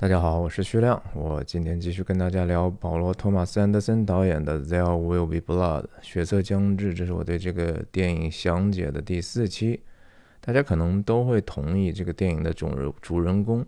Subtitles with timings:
[0.00, 1.02] 大家好，我是徐亮。
[1.12, 6.94] 我今天继续跟大家聊保罗·托马斯·安德森导演的《There Will Be Blood》血色将至。
[6.94, 9.82] 这是我对这个电影详解的第四期。
[10.40, 13.66] 大家可能都会同意，这个电影的主人主人公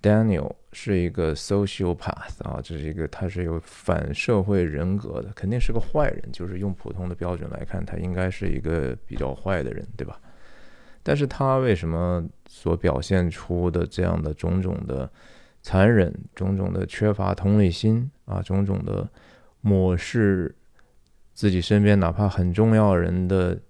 [0.00, 6.22] Daniel 是一个 sociopath 啊，这是一个他是有反社会人格的，肯定是个坏人。
[6.32, 10.18] 就是用普通的标准来看，他应该是一个比较坏的人，对吧？
[11.02, 15.10] 但是他为什么所表现出的这样的种种的？
[15.68, 19.06] 残忍，种种的缺乏同理心啊，种种的
[19.60, 20.54] 漠视
[21.34, 23.60] 自己身边哪怕很重要人的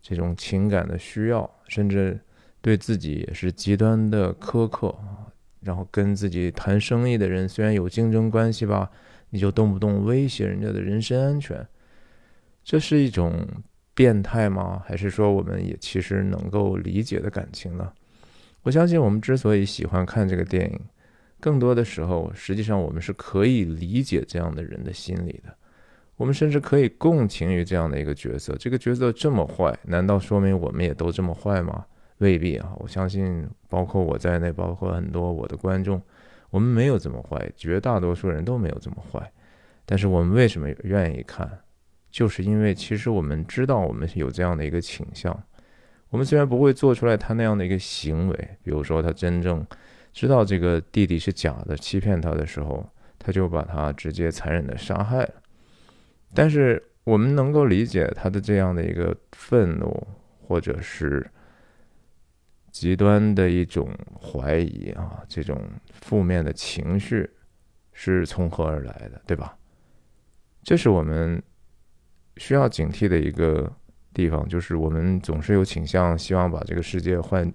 [0.00, 2.18] 这种情感的需要，甚至
[2.62, 5.28] 对自己也是极端的苛刻啊。
[5.60, 8.90] 然后跟自己谈生意的人，虽然有竞争关系吧，
[9.28, 11.68] 你就动不动威胁人家的人身安全，
[12.64, 13.46] 这是一种
[13.94, 14.82] 变态吗？
[14.86, 17.92] 还是说我们也其实能够理解的感情呢？
[18.62, 20.80] 我相信我们之所以喜欢看这个电影。
[21.40, 25.52] 更多的时候，实际上我们是可以理解这样的人的心理的，
[26.16, 28.54] 我们甚至可以共情于这样的一个角色。
[28.58, 31.84] 这个角色这么坏，难道说明我们也都这么坏吗？
[32.18, 32.72] 未必啊！
[32.78, 36.00] 我相信，包括我在内，包括很多我的观众，
[36.50, 39.32] 我们没有这么坏，绝大多数人都没有这么坏。
[39.86, 41.50] 但是我们为什么愿意看？
[42.10, 45.34] 就是因为其实我们知道我们有这样的一个倾向。
[46.10, 49.66] 我们虽然不会做出来他那样的一个行为，比如说他真正。
[50.12, 52.84] 知道这个弟弟是假的，欺骗他的时候，
[53.18, 55.34] 他就把他直接残忍的杀害了。
[56.34, 60.06] 但是我们能够理解他的这样的一个愤怒，
[60.42, 61.24] 或者是
[62.70, 63.88] 极端的一种
[64.20, 67.30] 怀疑啊，这种负面的情绪
[67.92, 69.56] 是从何而来的，对吧？
[70.62, 71.42] 这是我们
[72.36, 73.72] 需要警惕的一个
[74.12, 77.50] 地方，就是我们总是有倾向，希望把这个世界换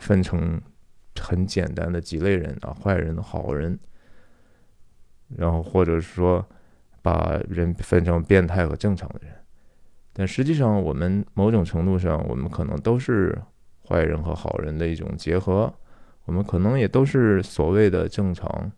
[0.00, 0.60] 分成。
[1.20, 3.78] 很简单的几类人啊，坏人、好人，
[5.36, 6.46] 然后或者说
[7.02, 9.32] 把人分成变态和正常的人，
[10.12, 13.36] 但实际上我们某种程度上，我们可能都是
[13.84, 15.72] 坏人和好人的一种结合，
[16.24, 18.70] 我们可能也都是所谓的正常，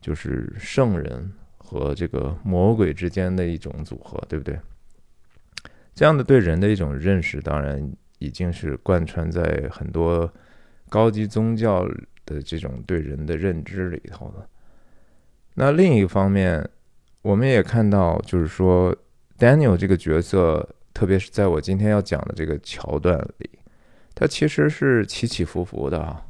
[0.00, 4.58] 就是圣人和这个魔鬼之间的一种组合，对不对？
[5.94, 10.32] 这样的对人的一种认识，当然已经是贯穿在很多。
[10.92, 11.88] 高级宗教
[12.26, 14.46] 的这种对人的认知里头的，
[15.54, 16.68] 那另一方面，
[17.22, 18.94] 我们也看到，就是说
[19.38, 23.48] ，Daniel 这个角色，特别是在我今天要讲的这个桥段里，
[24.14, 26.26] 他其实是起起伏伏的啊。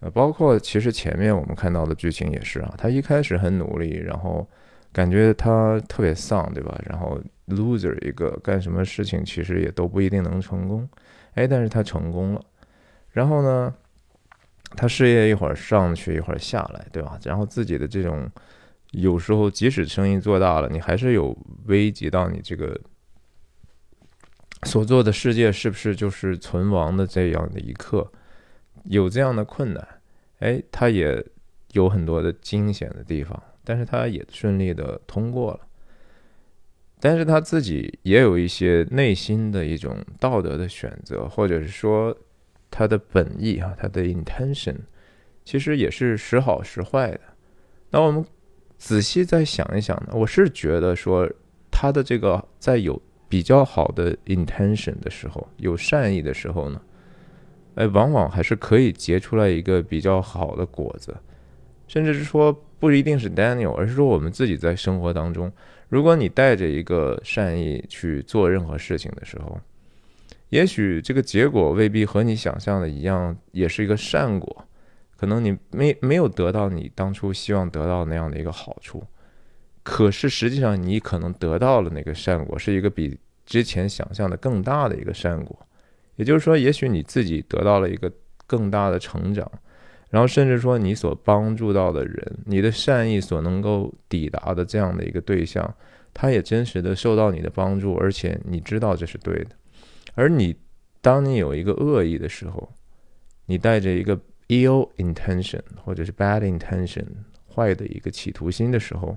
[0.00, 4.48] 呃，包括其实前面我们看到的剧情也是啊，他一开始很努力，然后
[4.90, 6.80] 感觉他特别丧，对吧？
[6.86, 10.88] 然后 loser 一个，干什么事情其实也都不一定能成功，
[11.34, 12.40] 哎，但是他成功了，
[13.10, 13.74] 然后呢？
[14.76, 17.18] 他事业一会儿上去一会儿下来，对吧？
[17.24, 18.30] 然后自己的这种，
[18.92, 22.78] 有时候即使生意做大了，你还是有危及到你这个
[24.64, 28.10] 所做的世界是不是就是存亡的这样的一刻，
[28.84, 29.86] 有这样的困难。
[30.38, 31.24] 哎，他也
[31.72, 35.60] 有很多的惊险的地方，但是他也顺利的通过了。
[36.98, 42.16] 但是他自己也有一些内心的一种道德的选择，或者是说。
[42.72, 44.74] 他的本意啊，他的 intention，
[45.44, 47.20] 其实也是时好时坏的。
[47.90, 48.24] 那我们
[48.78, 51.30] 仔细再想一想呢，我是觉得说，
[51.70, 56.80] 他的这个在有比较好的 intention 的时候，有善意的时候呢，
[57.74, 61.14] 哎，往往还是可以结出来一个比较好的果子。
[61.86, 62.50] 甚至是说，
[62.80, 65.52] 不一定是 Daniel，而是说我们自己在生活当中，
[65.90, 69.60] 如果你带着一个善意去做任何事情的时候。
[70.52, 74.68] 也许这个结果未必和你想象的一样，也是一个善果，
[75.16, 79.02] 可能你没没有得到你当初希望得到那样的一个好处，
[79.82, 85.58] 可是实际上你可能得到了那个善果，是一个比之前想象的更大的一个善果。
[86.16, 88.12] 也就是说，也许你自己得到了一个
[88.46, 89.50] 更大的成长，
[90.10, 95.74] 然后甚至说你所帮助到的人，你的善意所能够抵达的这样的一个对象，
[96.12, 99.56] 他也真实的受到你的帮助，而且你知道这是对的。
[100.14, 100.54] 而你，
[101.00, 102.72] 当你有一个恶意的时候，
[103.46, 104.16] 你带着一个
[104.48, 107.04] ill intention 或者是 bad intention
[107.54, 109.16] 坏的一个企图心的时候，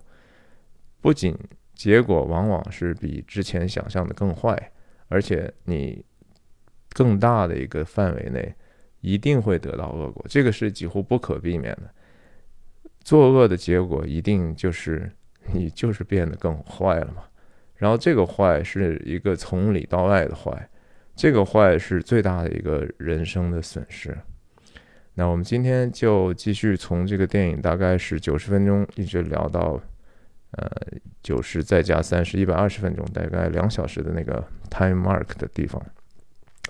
[1.01, 1.37] 不仅
[1.73, 4.71] 结果往往是比之前想象的更坏，
[5.09, 6.03] 而且你
[6.91, 8.55] 更大的一个范围内
[9.01, 11.93] 一定会得到恶果，这个是几乎不可避免的。
[13.01, 15.11] 作恶的结果一定就是
[15.53, 17.23] 你就是变得更坏了嘛。
[17.75, 20.69] 然后这个坏是一个从里到外的坏。
[21.15, 24.15] 这个坏是最大的一个人生的损失。
[25.13, 29.79] 那我们今天就继续从这个电影大概是九十分钟，一直聊到
[30.51, 30.69] 呃
[31.23, 35.81] 九十再加三十，一百二十分钟，大概两小时的那个 time mark 的地方。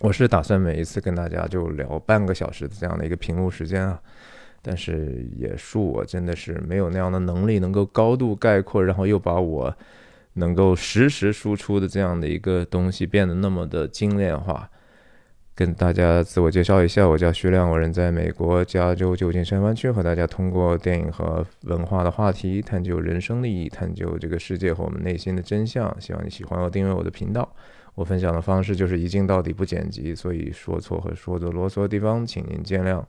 [0.01, 3.99] 我是打算每一次跟大家就聊半个小时的这样的一个屏幕时间啊，
[4.61, 9.75] 但是也恕我真的是没有那样的能力，能够高度概括，然后又把我
[10.35, 14.69] 能够实时输出的这样的一个东西变得那么的精炼化。
[15.53, 25.95] 跟大家自我介绍一下，我叫徐亮，我人在美国加州旧金山湾区，和大家通过电影和文化的话题，探究人生的意义，探究这个世界和我们内心的真相。
[25.99, 27.49] 希望你喜欢和订阅我的频道。
[27.93, 33.03] 我分享的方式就是一镜到底，不剪辑，所以说错和说的啰嗦的地方，请您见谅。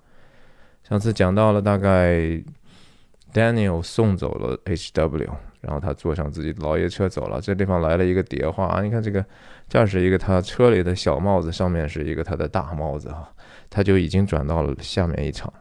[0.89, 2.43] 上次讲到了大概。
[3.35, 5.29] Daniel 送走了 HW，
[5.61, 7.41] 然后他坐上自己老爷车走了。
[7.41, 9.25] 这地方来了一个叠画啊，你看这个
[9.69, 13.29] 这是一个他车里的小帽子，上面是一个他的大帽子啊，
[13.69, 15.53] 他就已经转到了下面一场。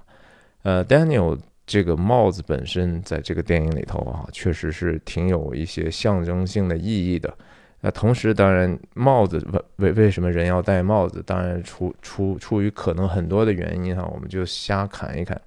[0.63, 7.33] 呃，Daniel 这个帽子本身在这个电影里头啊，确实是挺有一些象征性的意义的。
[7.81, 11.21] 那同时，当然帽子为为为什么人要戴帽子？
[11.24, 15.39] 当然出出出于可能很多的原因哈，我们就瞎侃一侃。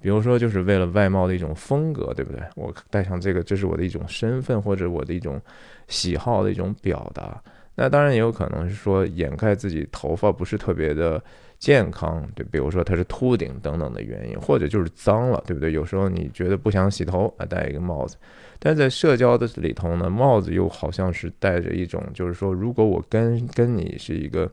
[0.00, 2.40] 比如说，就是为了外貌的一种风格，对不对？
[2.54, 5.40] 我戴上这个，这是我的一种身份或者我的一种
[5.88, 7.42] 喜好的一种表达。
[7.74, 11.22] 那当然也有可能是说掩盖自己头发不是特别的
[11.58, 15.72] 健康，对，比如说它是秃顶等等的原因，或者就是脏了，对不对？
[15.72, 18.16] 有时候你觉得不想洗头，啊，戴一个帽子。
[18.58, 24.50] 但在社交的里头呢，帽子又好像是带着一种，就是说，如果我跟跟你是一个。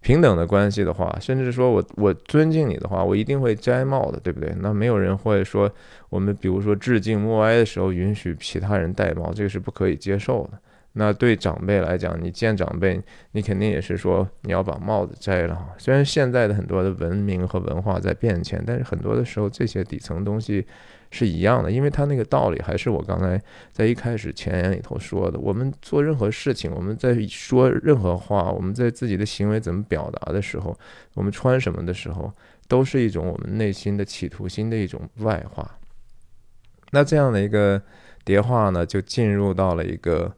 [0.00, 4.54] 平等的关系的话，甚至说我我尊敬你的话，我一定会摘帽的，对不对？
[4.60, 5.70] 那没有人会说
[6.08, 10.58] 我们比如说致敬默哀的时候允许其他人戴帽，这个是不可以接受的。
[10.92, 13.00] 那对长辈来讲，你见长辈，
[13.32, 15.58] 你肯定也是说你要把帽子摘了。
[15.76, 20.66] 虽然现在的很多的文明和文化在变迁，但是很多的时候这些底层东西。
[21.10, 23.40] 是一样的，因为他那个道理还是我刚才
[23.72, 25.38] 在一开始前言里头说的。
[25.38, 30.78] 我们做任何事情，我们在说任何话，我们在自己的行为怎么表达的时候，
[31.14, 32.32] 我们穿什么的时候，
[32.68, 35.78] 都是一种我们内心的企图心的一种外化。
[36.90, 37.80] 那这样的一个
[38.24, 40.30] 叠化呢，就进入到了一个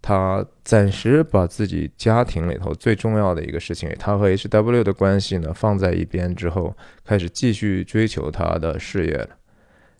[0.00, 9.30] 他暂时把自己家庭里头最重要的一个事情，他和 H W 的关系呢放在一边之后，开始继续追求他的事业了。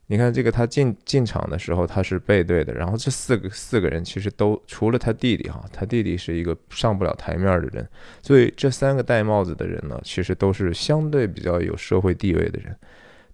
[0.09, 7.85] 你看这个，他进进场的时候他是背对的，然后这四个四个人其实都除了他弟弟哈，他弟弟是一个上不了台面的人，
[8.23, 12.77] 所以这三个戴帽子的人呢，其实都是相对比较有社会地位的人，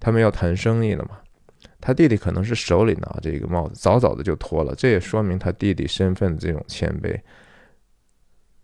[0.01, 1.19] 他们要谈生意了嘛，
[1.79, 7.21] 他弟弟可能是手里拿着一个帽子，早早的就脱了，这也说明他弟弟身份的这种谦卑。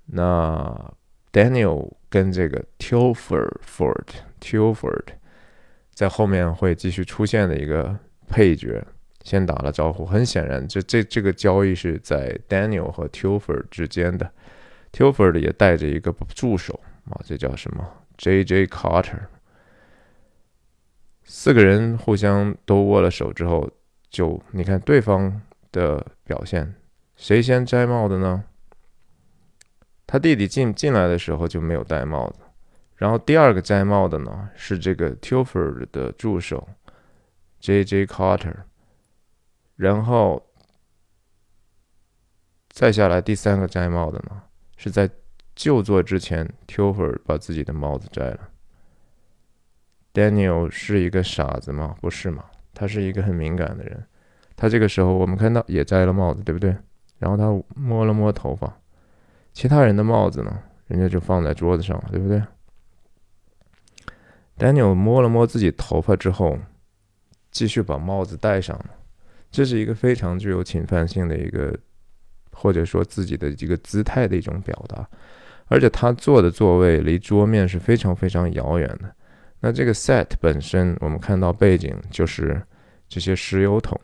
[0.06, 0.94] 那
[1.30, 5.17] Daniel 跟这个 Tilford，Tilford。
[5.98, 7.92] 在后面会继续出现的一个
[8.28, 8.86] 配角，
[9.24, 10.06] 先打了招呼。
[10.06, 14.30] 很显然，这这这个交易是在 Daniel 和 Tilford 之间的。
[14.92, 16.78] Tilford 也带着一个助手
[17.10, 17.84] 啊，这叫什么
[18.16, 18.66] ？J.J.
[18.68, 19.22] Carter。
[21.24, 23.68] 四个人互相都握了手之后，
[24.08, 25.42] 就你看对方
[25.72, 26.76] 的表现，
[27.16, 28.44] 谁先摘帽的呢？
[30.06, 32.38] 他弟弟进进来的时候就没有戴帽子。
[32.98, 36.68] 然后第二个摘帽的呢是这个 Tilford 的助手
[37.60, 38.06] J.J.
[38.06, 38.54] Carter，
[39.76, 40.44] 然后
[42.68, 44.42] 再下来第三个摘帽的呢
[44.76, 45.08] 是在
[45.54, 48.50] 就座之前 Tilford 把自己的帽子摘了。
[50.12, 51.96] Daniel 是一个傻子吗？
[52.00, 52.44] 不是嘛，
[52.74, 54.04] 他是一个很敏感的人。
[54.56, 56.76] 他这个时候我们看到也摘了帽子，对不对？
[57.18, 57.44] 然后他
[57.76, 58.76] 摸了摸头发，
[59.52, 62.42] 其他人的帽子呢，人家就放在桌子上了，对不对
[64.58, 66.58] ？Daniel 摸了摸自己头发之后，
[67.50, 68.86] 继续把帽子戴上了。
[69.50, 71.74] 这是一个非常具有侵犯性的一个，
[72.52, 75.08] 或者说自己的一个姿态的一种表达。
[75.68, 79.14] 而且他坐的座位离桌面是非常非常遥远的。
[79.60, 82.60] 那这个 set 本身，我们看到背景就是
[83.08, 84.00] 这些石油桶，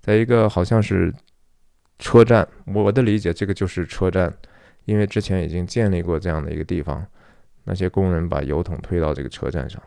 [0.00, 1.12] 在一个好像是
[1.98, 2.46] 车站。
[2.66, 4.32] 我的理解，这个就是车站，
[4.84, 7.04] 因为之前已经建立过这样的一个地方。
[7.68, 9.80] 那些工人把油桶推到这个车站上。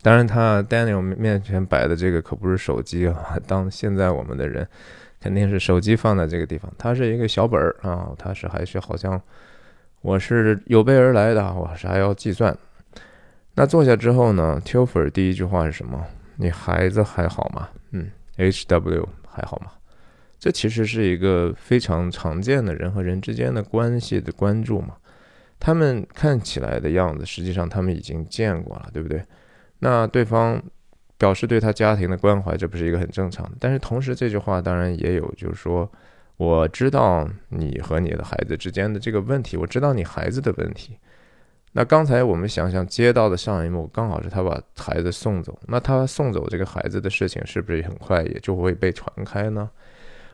[0.00, 3.36] 当然，他 Daniel 面前摆的这个可不是手机啊。
[3.48, 4.66] 当现在我们的人
[5.20, 9.20] 肯定是手机放在这个地方，它是一个小本儿啊，它是还是好像
[10.00, 12.56] 我是有备而来的，我是还要计算。
[13.54, 16.04] 那坐下之后呢，Tilford 第一句话是什么？
[16.36, 17.68] 你孩子还好吗？
[17.90, 19.72] 嗯，HW 还好吗？
[20.38, 24.96] 这其实是一个非常常见的人和人之间的关系的关注嘛。
[25.64, 29.24] 他们看起来的样子，实际上他们已经见过了，对不对？
[29.78, 30.60] 那对方
[31.16, 33.52] 表示对他家庭的关怀，这不是一个很正常的？
[33.60, 35.88] 但是同时，这句话当然也有，就是说，
[36.36, 40.98] 我知道你和你的孩子之间的这个问题，我知道你孩子的问题。
[41.74, 45.56] 那刚才我们想想接到的上一幕，刚好是他把孩子送走。
[45.68, 49.70] 那他送走这个孩子的事情，是不是很快也就会被传开呢？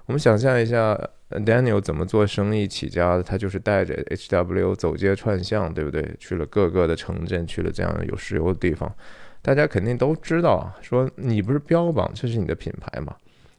[0.06, 0.98] 我们想象一下
[1.30, 3.22] ，Daniel 怎么做生意起家的？
[3.22, 6.14] 他就是带着 HW 走街串巷，对不对？
[6.18, 8.92] 去了各个的城镇，去了这样有石油的地方。
[9.40, 13.14] 大家肯定都知道，说你不是标榜这是你的品牌吗？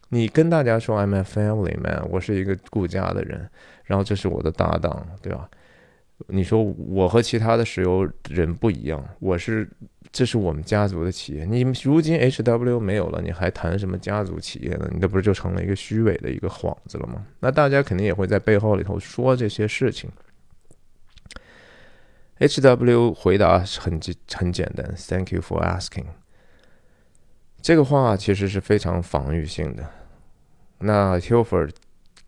[0.08, 3.48] 你跟大家说 I'm a family man，我是一个顾家的人，
[3.84, 5.48] 然后这是我的搭档，对吧？
[6.26, 9.66] 你说我和其他的石油人不一样，我是
[10.12, 11.44] 这是我们家族的企业。
[11.44, 14.88] 你如今 H W 没有了，你还谈什么家族企业呢？
[14.92, 17.26] 你这不是就成了一个虚伪的一个幌子了吗？
[17.40, 20.10] 那大家肯定也会在背后里头说这些事情。
[22.38, 26.06] H W 回答很简很简单，Thank you for asking。
[27.62, 29.88] 这个话其实是非常防御性的。
[30.78, 31.70] 那 Hilfer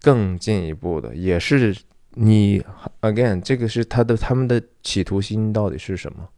[0.01, 1.77] 更进一步的也是。
[2.15, 2.63] 你
[3.01, 6.29] again，这个是他的他们的企图心到底是什么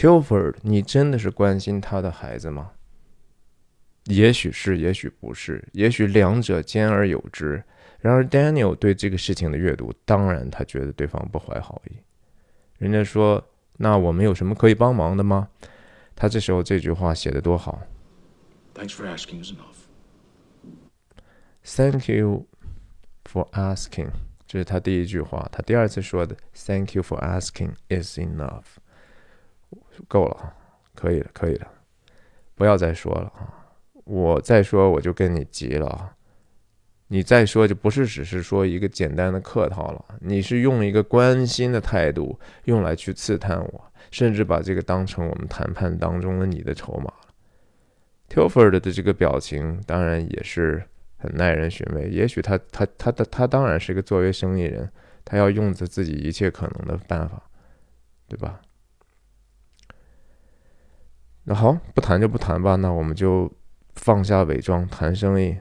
[0.00, 2.70] ？Tilford，你真的是关心他的孩子吗？
[4.04, 7.62] 也许是，也许不是，也许两者兼而有之。
[7.98, 11.98] 然而，Daniel 对这个事情的阅读，当然他觉得对方不怀好意。
[12.78, 15.46] 人家说：“那我们有什么可以帮忙的吗？”
[16.16, 17.82] 他这时候这句话写的多好。
[18.74, 19.76] Thanks for asking is enough.
[21.62, 22.46] Thank you
[23.30, 24.08] for asking.
[24.46, 28.64] 这是他第一句话，他第二次说的 “Thank you for asking is enough”，
[30.08, 30.54] 够了，
[30.94, 31.68] 可以了，可以了，
[32.54, 33.52] 不要再说了啊！
[34.04, 36.16] 我再说我就跟你急了啊！
[37.08, 47.34] 你再说就不是只是说一个简单的客套了，你是用一个关心的态度用来去刺探我，甚至把这个当成我们谈判当中的你的筹码了。
[48.28, 50.82] Tilford 的这个表情当然也是。
[51.22, 52.08] 很耐人寻味。
[52.08, 54.90] 也许他他他的他当然是个作为生意人，
[55.22, 57.42] 他要用着自己一切可能的办法，
[58.26, 58.58] 对吧？
[61.50, 62.76] 那好，不谈就不谈吧。
[62.76, 63.50] 那我们就
[63.96, 65.56] 放下伪装，谈生意。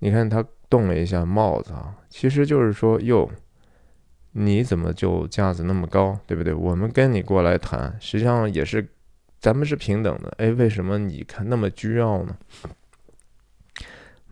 [0.00, 3.30] 你看他动了一下帽子啊，其实就是说，哟，
[4.32, 6.52] 你怎么就架子那么高，对不对？
[6.52, 8.86] 我们跟你过来谈，实际上也是
[9.40, 10.34] 咱们是平等的。
[10.36, 12.36] 哎，为什么你看那么倨傲呢？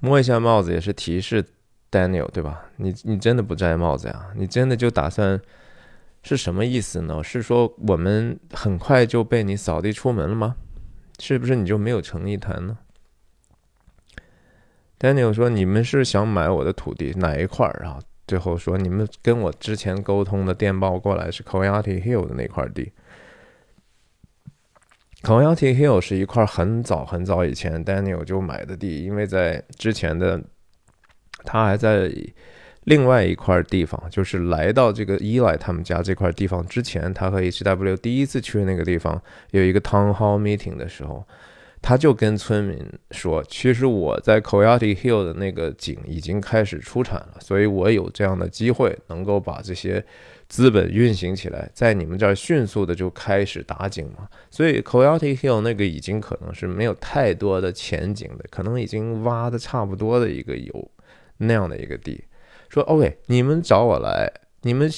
[0.01, 1.43] 摸一下帽子也是提示
[1.91, 2.67] Daniel 对吧？
[2.77, 4.27] 你你真的不摘帽子呀？
[4.35, 5.41] 你真的就打算
[6.27, 7.23] 是什么意思呢？
[7.23, 10.57] 是说我们很快就被你扫地出门了吗？
[11.21, 12.77] 是不是你就没有诚意谈呢
[14.99, 22.93] ？Daniel 说：“你们是想买我的土地哪一块儿啊？”最后说：“你们跟我之前沟通的电报过来是 Coyote Hill 的那块地。”
[25.23, 30.43] Coyote Hill 是一块很早很早以前 Daniel 就买的地，因为在之前的
[31.45, 32.13] 他还在
[32.87, 41.25] 另外一块地方，就是来到这个伊莱他们家这块地方之前，他和 HW 第一次去那个地方有一个 Town Hall Meeting 的时候，
[41.83, 42.79] 他就跟村民
[43.11, 50.05] 说：“其实我在 Coyote Hill 的那个井已经开始出产了，所以我有这样的机会能够把这些。”
[50.49, 60.91] 资本运行起来，在你们这儿迅速的就开始打井嘛，所以 Coyote Hill 那个已经可能是没有太多的前景的，可能已经挖的差不多的一个有
[61.39, 62.23] 那样的一个地。
[62.69, 64.33] 说 OK，你们找我来，
[64.63, 64.91] 你们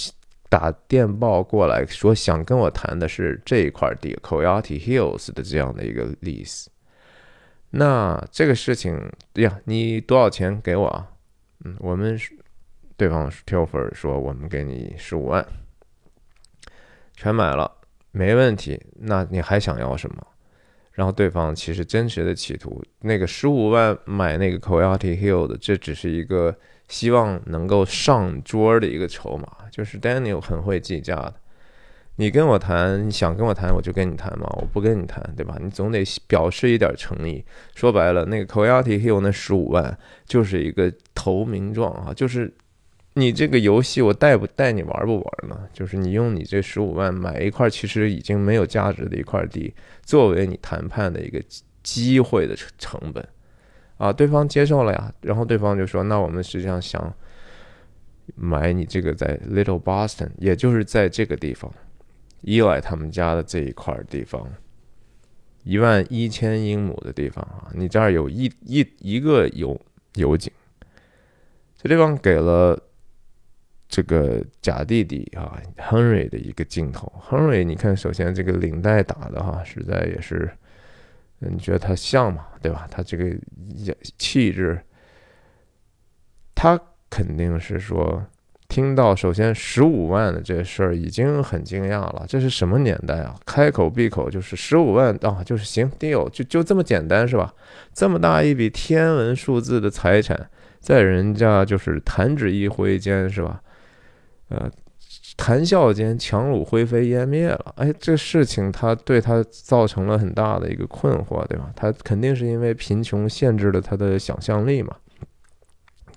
[0.48, 6.66] 打电报过来说想跟我谈的是这一块地 Coyote Hills 的这样的一个 lease。
[7.70, 11.08] 那这个事情呀，你多少钱给我啊？
[11.64, 12.18] 嗯，我们。
[12.98, 15.46] 对方 Tilfer 说：“我们给你十五万，
[17.14, 17.70] 全买了，
[18.10, 18.82] 没问题。
[18.96, 20.26] 那你还想要什么？”
[20.90, 26.52] 然后对方其实真实的企图，那个十五万买那个 Coyote Hill 的，这只是一个
[26.88, 29.47] 希望能够上桌的一个筹码。
[29.71, 31.35] 就是 Daniel 很会计价的，
[32.16, 35.57] 你跟我谈，你想跟我谈，我就跟你谈嘛，我不跟你谈，对吧？
[35.62, 37.45] 你总得表示一点诚意。
[37.75, 42.52] 说白了，那个 Coyote Hill 那十五万就是一个投名状啊，就是。
[43.14, 45.59] 你这个游戏我带不带你玩不玩呢？
[45.73, 51.42] 就是你用你这十五万买一块其实已经没有价值的一块地，作为你谈判的一个
[51.83, 53.28] 机会的成本，
[53.99, 55.12] 啊，对方接受了呀。
[55.21, 57.12] 然后对方就说：“那我们实际上想
[58.35, 61.71] 买你这个在 Little Boston，也就是在这个地方，
[62.40, 64.50] 依赖他们家的这一块地方，
[65.64, 69.78] 一万一千英亩的地方啊，你这儿有一一一个油
[70.14, 70.50] 油井，
[71.76, 72.83] 这地方给了。”
[73.90, 77.11] 这个假弟弟啊，Henry 的一个镜头。
[77.26, 80.52] Henry，你看，首先这个领带打的哈，实在也是，
[81.38, 82.47] 你觉得他像吗？
[82.61, 82.87] 对吧？
[82.90, 83.37] 他这个
[84.18, 84.80] 气质，
[86.54, 88.23] 他肯定是说，
[88.68, 92.25] 听到首先十五万的这事儿已经很惊讶了。
[92.28, 93.35] 这是什么年代啊？
[93.47, 97.54] 开口闭口就是十五万啊，就是行，deal，就就这么简单是吧？
[97.95, 103.62] 这么大一笔天文数字的财产，在人家就是弹指一挥间是吧？
[104.49, 104.71] 呃，
[105.38, 107.73] 谈笑间，强弩灰飞烟灭了。
[107.76, 111.73] 哎，这事情他对他造成了很大的一个困惑，对吧？
[111.75, 114.95] 他肯定是因为贫穷限制了他的想象力嘛。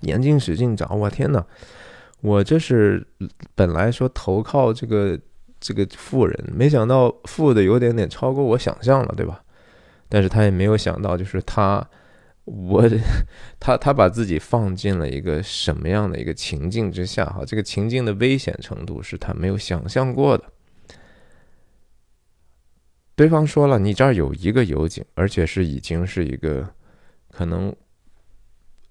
[0.00, 1.42] 眼睛使劲眨，我天哪！
[2.20, 3.06] 我这是
[3.54, 5.18] 本来说投靠这个
[5.60, 9.40] 这个富人，没想到富的有点点超过我想象了，对吧？
[10.08, 11.82] 但是他也没有想到，就是他。
[12.44, 12.82] 我
[13.60, 17.24] 他他把自己放进了一个什么样的一个情境之下？
[17.24, 20.44] 哈，这个情境的危险程度是他没有想象过的。
[23.14, 26.68] 对方说了，你这儿有一个油井，而且是已经是一个
[27.30, 27.72] 可能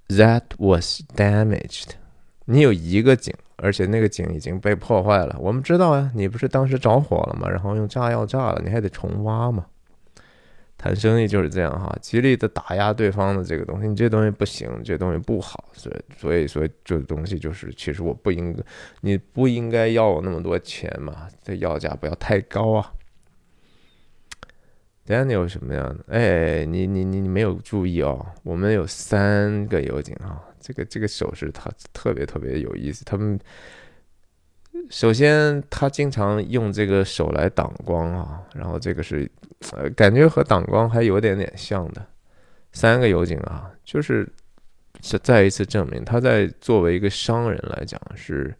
[0.07, 1.89] that was damaged。
[2.45, 5.35] 你有一个井，而且那个井已经被破坏了。
[5.39, 7.49] 我们知道呀，你不是当时着火了吗？
[7.49, 9.65] 然后用炸药炸了，你还得重挖吗？
[10.81, 18.63] 谈生意就是这样哈，极力的打压对方的这个东西，你这东西不行，这东西不好，所以所以所以这东西就是，其实我不应该，
[19.01, 22.91] 你不应该要我那么多钱嘛，这要价不要太高啊。
[25.05, 26.03] Daniel 什么样的？
[26.07, 33.39] 哎，你你你你没有注意哦，我们有三个油井啊，这个这个手势它特别特别有意思，他们。
[34.89, 39.29] 首先，他经常用这个手来挡光啊，然后这个是，
[39.71, 42.05] 呃，感觉和挡光还有点点像的。
[42.73, 44.27] 三个油井啊，就是
[45.01, 48.53] 是再一次证明他在作为一个商人来讲是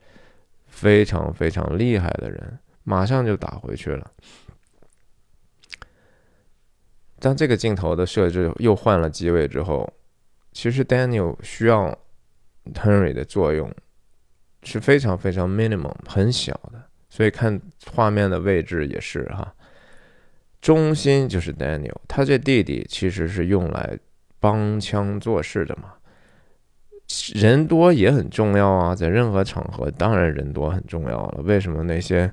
[0.68, 2.60] 非常非常厉害的人。
[2.84, 4.12] 马上就打回去了。
[7.20, 9.92] 当这个镜头的设置又换了机位之后，
[10.52, 11.98] 其实 Daniel 需要
[12.74, 13.72] Henry 的作用。
[14.64, 17.60] 是非常非常 minimum 很小的，所以看
[17.92, 19.54] 画面的位置也是哈，
[20.62, 23.98] 中心就是 Daniel，他这弟弟其实是用来
[24.40, 25.94] 帮腔做事的嘛，
[27.34, 31.42] 人多也很重要啊，在任何场合当然人多很重要了。
[31.44, 32.32] 为什么那些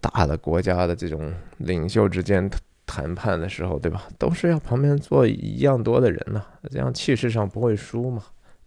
[0.00, 2.50] 大的国家的这种领袖之间
[2.86, 6.44] 谈判的时候，对吧，都是要旁边坐一样多的人呢？
[6.70, 8.22] 这样气势上不会输嘛？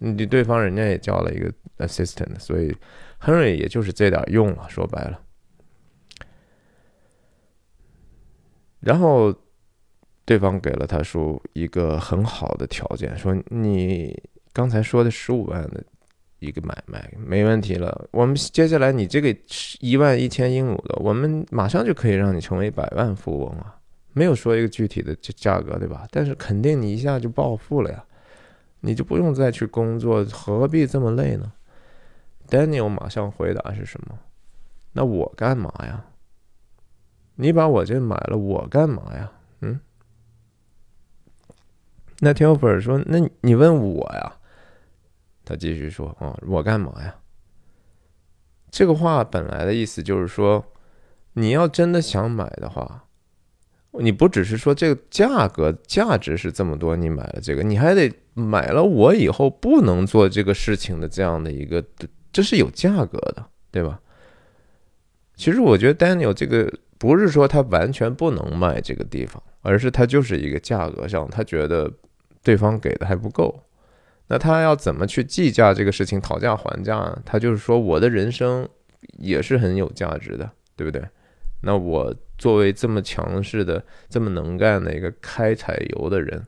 [0.05, 2.75] 你对方人家也叫了一个 assistant，所以
[3.21, 4.67] Henry 也就是这点用了。
[4.67, 5.19] 说白了，
[8.81, 9.33] 然后
[10.25, 15.81] 对方给了他说一个很好的条件，说你刚才说的十五万的
[16.39, 18.09] 一个买卖没问题了。
[18.11, 19.33] 我们接下来你这个
[19.79, 23.79] 一万一千英亩的，我们马上就可以让你成为百万富翁啊！
[24.11, 26.05] 没有说一个具体的价格，对吧？
[26.11, 28.05] 但是肯定你一下就暴富了呀。
[28.85, 31.53] 你就不用再去工作，何必这么累呢
[32.49, 34.19] ？Daniel 马上回答是什么？
[34.91, 36.05] 那我干嘛呀？
[37.35, 39.31] 你把我这买了，我干嘛呀？
[39.61, 39.79] 嗯？
[42.19, 44.35] 那 Telfer 说：“那你问我呀？”
[45.45, 47.15] 他继续说：“啊，我干嘛呀？”
[48.69, 50.65] 这个话本来的意思就是说，
[51.33, 53.05] 你要真的想买的话。
[53.95, 61.83] 你不只是说这个价格价值是这么多，你买了这个，你还得买了我以后不能做这个事情的这样的一个，
[62.31, 63.99] 这是有价格的，对吧？
[65.35, 71.91] 其实我觉得 Daniel 这个不是说他完全不能卖这个地方，而是他就是一个价格上，他觉得
[72.43, 73.63] 对方给的还不够。
[74.27, 77.21] 那他要怎么去计价这个事情，讨价还价呢？
[77.25, 78.67] 他就是说我的人生
[79.19, 81.03] 也是很有价值的，对不对？
[81.61, 82.13] 那我。
[82.35, 86.45] 作为这么强势的、这么能干的一个开采油的人，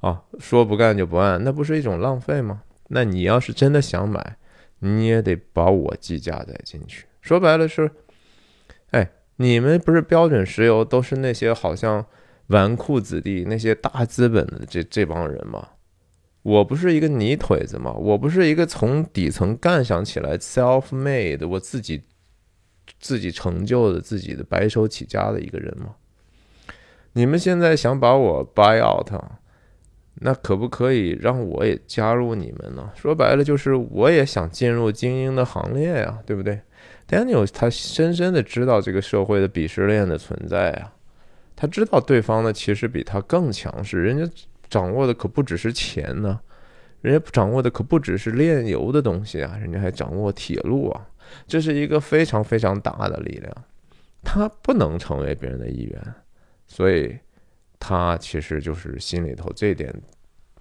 [0.00, 2.62] 啊，说不干就不干，那不是一种浪费吗？
[2.88, 4.36] 那你要是真的想买，
[4.80, 7.06] 你也得把我计价再进去。
[7.20, 7.90] 说白了是，
[8.90, 12.04] 哎，你们不是标准石油都是那些好像
[12.48, 15.68] 纨绔子弟、那些大资本的这这帮人吗？
[16.42, 17.92] 我不是一个泥腿子吗？
[17.92, 22.02] 我不是一个从底层干想起来 self made，我自己。
[22.98, 25.94] 自己成就的自己的白手起家的一个人吗？
[27.12, 29.08] 你们现在想把我 buy out，
[30.20, 32.90] 那可不可以让我也加入你们呢？
[32.94, 36.60] 说白了就是我也想进入精英的行列呀，对不对
[37.08, 40.92] ？Daniel 他深深的知道这个社会的鄙视链的存在啊，
[41.56, 44.30] 他知道对方呢其实比他更强势，人家
[44.68, 46.38] 掌握的可不只是钱呢，
[47.00, 51.08] 人家掌握的可不只是炼油的东西啊，人家还掌握铁路啊，
[51.46, 53.52] 这是一个非常非常大的力量。
[54.22, 56.14] 他不能成为别人的一员，
[56.66, 57.18] 所以
[57.80, 59.92] 他其实就是心里头这点，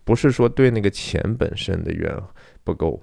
[0.03, 2.11] 不是说对那个钱本身的怨
[2.63, 2.99] 不够，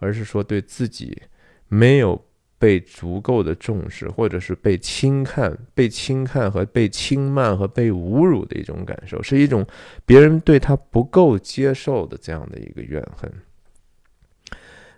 [0.00, 1.22] 而是说对自己
[1.68, 2.20] 没有。
[2.60, 9.64] 被足够的重视，或者是被轻看、被轻看和被轻慢和被侮辱的一种感受，是一种
[10.04, 13.32] 别人对他不够接受的这样的一个怨恨。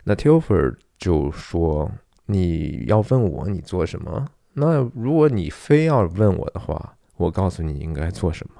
[0.04, 1.92] 那 Tilfer 就说
[2.24, 4.26] ：“你要问我你做什么？
[4.54, 8.59] 那如果你非要问我的话，我告诉你应该做什么，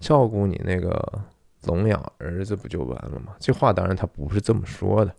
[0.00, 1.20] 照顾你那个
[1.64, 5.14] 聋哑儿子不就完了吗？”这话当然他不是这么说的，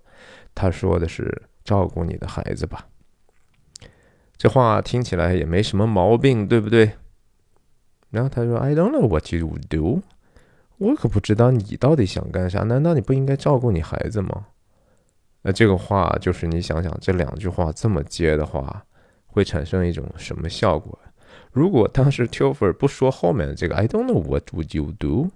[0.55, 2.87] 他说的是照顾你的孩子吧。
[4.37, 6.93] 这话听起来也没什么毛病，对不对？
[8.09, 10.01] 然后他说：“I don't know what you do，。”
[10.79, 12.61] 我可不知道你到底想干啥？
[12.63, 14.47] 难道你不应该照顾你孩子吗？
[15.41, 18.85] 那这个话就是你想想，这两句话这么接的话，
[19.27, 20.97] 会产生一种什么效果？
[21.51, 25.29] 如果当时 Tilford 不说后面的这个 “I don't know what would you do”，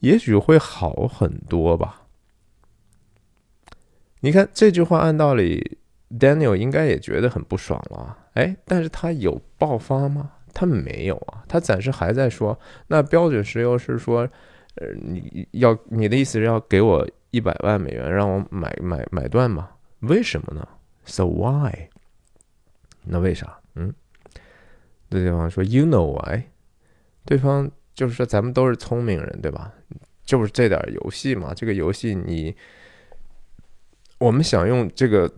[0.00, 2.02] 也许会好很多吧。
[4.20, 5.78] 你看这句话，按道理。
[6.20, 10.30] Daniel 应该也觉得很不爽了，哎，但是他有爆发吗？
[10.52, 14.28] 他没有啊，他暂时还在说，那标准石油是说，
[14.74, 19.70] 呃，你要你的意思是要给我一百万美元让我买买买断吗？
[20.00, 20.68] 为什么呢
[21.06, 21.88] ？So why？
[23.04, 23.58] 那为啥？
[23.76, 23.94] 嗯，
[25.20, 26.44] 对方说 You know why？
[27.24, 29.72] 对方就是说咱们都是聪明人，对吧？
[30.24, 32.54] 就是这点游戏嘛，这个游戏你，
[34.18, 35.30] 我们想用这个。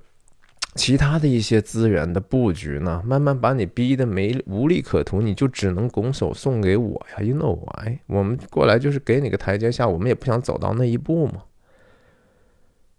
[0.76, 8.00] 其他的一些资源的布局呢，慢慢把你逼得没无利可图，你就只能拱手送给我呀？You know why？
[8.08, 11.44] 我们过来就是给你个台阶下，我们也不想走到那一步嘛。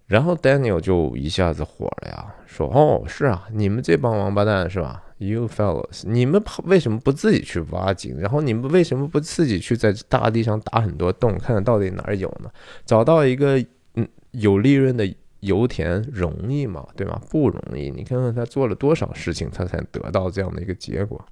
[0.07, 8.19] 然后 Daniel 就一下子火了呀，说：“哦，是啊，你们这帮王八蛋是吧？You fellows，你们为什么不自己去挖井？
[8.19, 12.49] 然后你们为什么不自己去在大地上打很多洞，看看到底哪儿有呢？
[12.85, 13.63] 找到一个
[13.95, 15.05] 嗯有利润的。”
[15.41, 16.83] 油田容易吗？
[16.95, 17.21] 对吗？
[17.29, 17.91] 不容易。
[17.91, 21.23] 你看看他做了多少事情，他才得到这样的一个结果。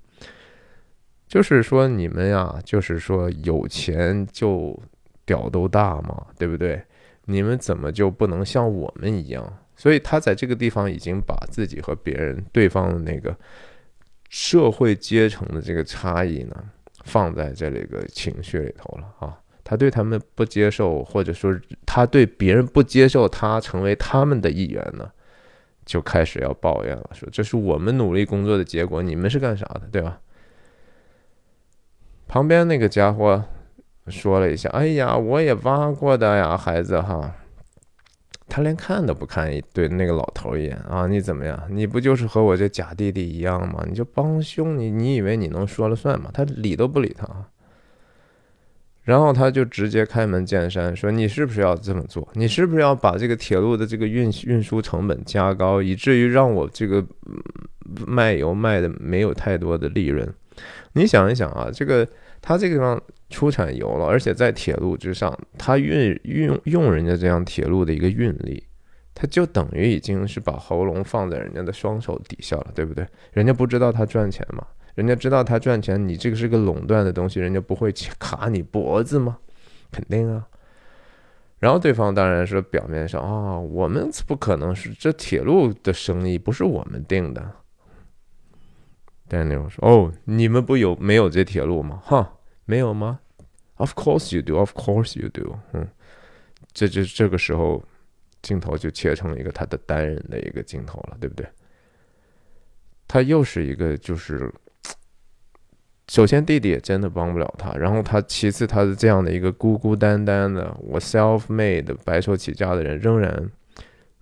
[1.27, 4.79] 就是说，你们呀，就是说有钱就
[5.25, 6.79] 屌都大嘛，对不对？
[7.25, 9.51] 你们怎么就不能像我们一样？
[9.75, 13.35] 所以他在这个地方已经把自己和别人、对方的那个
[14.33, 16.55] 社会阶层的这个差异呢，
[17.05, 19.37] 放在这里个情绪里头了啊。
[19.63, 25.07] 他对他们不接受，或者说他对别人不接受，他成为他们的一员呢，
[25.85, 30.19] 就开始要抱怨了，说这是我们努力工作的结果，你们是干啥的，对吧？
[32.27, 33.45] 旁边那个家伙
[34.07, 37.35] 说了一下：“哎呀，我也挖过的呀，孩子哈。”
[38.47, 41.07] 他连看都不看一对那个老头一眼啊！
[41.07, 41.59] 你怎么样？
[41.69, 43.83] 你不就是和我这假弟弟一样吗？
[43.87, 46.29] 你就帮凶，你你以为你能说了算吗？
[46.33, 47.27] 他理都不理他。
[49.03, 52.25] 然后他就直接开门见山说：“你是不是要这么做？
[52.35, 57.05] 你是不是要把这个铁路的这个运运输成本加高，以至于让我这个
[58.07, 60.33] 卖油卖的没有太多的利润？
[60.93, 62.07] 你想一想啊，这个
[62.41, 63.01] 他这个地方
[63.33, 68.63] 出产油了，而且在铁路之上，他运运用人家这样铁路的一个运力，
[69.13, 73.05] 他就等于已经是把喉咙放在人家的双手底下了，对不对？
[73.31, 74.65] 人家不知道他赚钱吗？”
[74.95, 79.39] 人家知道他赚钱，你这个是个垄断的东西，人家不会卡你脖子吗？
[79.91, 80.47] 肯定啊。
[81.57, 87.51] 然后对方当然是表面上啊，我们不可能是这铁路的生意不是我们定的。
[89.27, 91.99] Daniel 说：“哦，你们不有没有这铁路吗？
[92.03, 92.33] 哈，
[92.65, 93.21] 没有吗
[93.83, 94.57] ？Of course you do.
[94.57, 95.59] Of course you do.
[95.73, 95.87] 嗯，
[96.73, 97.83] 这就这个时候
[98.41, 101.47] 镜头就切成了一个他的单人的一个镜头了，对不对？
[103.07, 104.51] 他又是一个就是。
[106.09, 107.71] 首先，弟弟也真的帮不了他。
[107.75, 113.49] 然后他，其次，他是这样的一个孤孤单单的，我 self-made 白手起家的人，仍然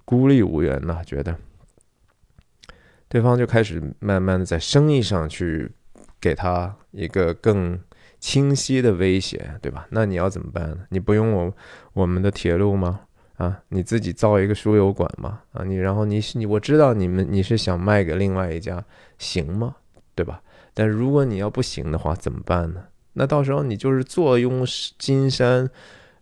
[0.06, 1.02] 孤立无援呐。
[1.04, 1.36] 觉得
[3.10, 5.69] 对方就开始慢慢的在生意上去
[6.19, 7.78] 给他一个更
[8.21, 9.88] 清晰的威胁，对吧？
[9.89, 10.77] 那你要怎么办呢？
[10.89, 11.53] 你不用我
[11.93, 13.01] 我们的铁路吗？
[13.38, 15.41] 啊，你自己造一个输油管吗？
[15.51, 18.81] 啊，你然后你你我知道你们你是想卖给另外一家，
[19.17, 19.75] 行吗？
[20.13, 20.39] 对吧？
[20.75, 22.86] 但如果你要不行的话，怎么办呢？
[23.13, 24.63] 那到时候你就是坐拥
[24.99, 25.67] 金山，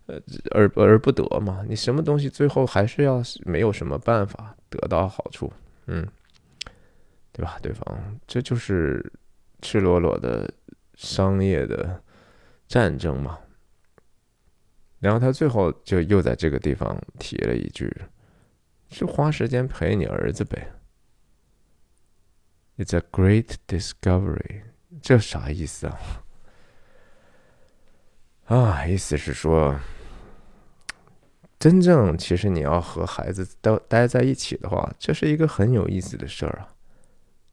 [0.06, 0.18] 呃，
[0.52, 1.62] 而而不得嘛。
[1.68, 5.52] 你什么东西最后还是要没有什么办法得到好处，
[5.86, 6.06] 嗯，
[7.30, 7.58] 对吧？
[7.60, 9.12] 对方这就是
[9.60, 10.50] 赤裸裸的
[11.02, 12.02] 商业的
[12.68, 13.38] 战争嘛。
[14.98, 17.90] 然后他最后就又在这个地方提了一句
[18.86, 20.72] ：“就花时间陪你儿子呗。”
[22.76, 24.60] It's a great discovery，
[25.00, 25.98] 这啥意思啊？
[28.44, 29.80] 啊，意思是说，
[31.58, 36.74] 真正其实你要和孩子都待在一起的话，这是一个很有意思的事儿啊。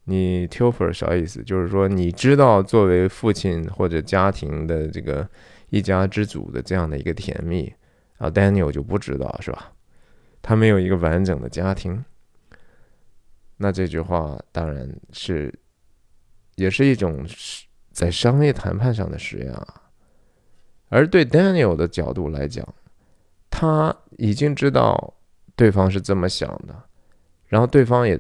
[0.10, 1.44] 你 t i f e r 啥意思？
[1.44, 5.28] 就是说，你知道作为父亲或者家庭的这个
[5.70, 7.72] 一家之主的这样的一个甜蜜
[8.18, 9.74] 啊，Daniel 就不知道是吧？
[10.42, 12.06] 他没有一个完整的家庭。
[13.58, 15.54] 那这句话当然是，
[16.56, 17.26] 也是一种
[17.92, 19.82] 在商业谈判上的实验啊。
[20.88, 22.66] 而对 Daniel 的角度来讲，
[23.50, 25.16] 他已经知道
[25.54, 26.84] 对方是这么想的，
[27.48, 28.18] 然后对方也。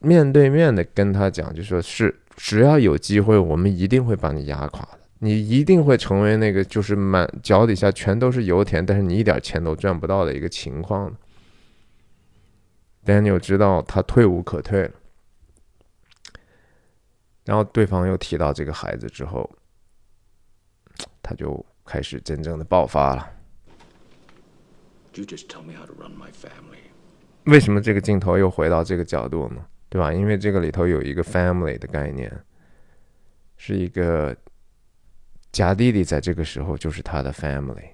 [0.00, 4.98] 面对面的跟他讲，就说是只要有机会，我们一定会把你压垮的。
[5.18, 11.14] 你一定会成为那个就是满脚底下全都是油田，但是你一点钱都赚不到的一个情况。
[13.04, 14.90] Daniel 知道他退无可退了，
[17.44, 19.50] 然后对方又提到这个孩子之后，
[21.22, 23.30] 他就开始真正的爆发了。
[27.44, 29.66] 为什么这个镜头又回到这个角度呢？
[29.90, 30.12] 对吧？
[30.12, 32.32] 因为这个里头有一个 family 的概念，
[33.56, 34.34] 是一个
[35.52, 37.90] 假弟弟，在这个时候就是他的 family，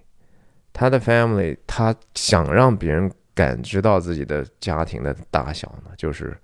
[0.74, 6.37] 他的 family，他想让别人感知到自己的家庭的大小呢，就是，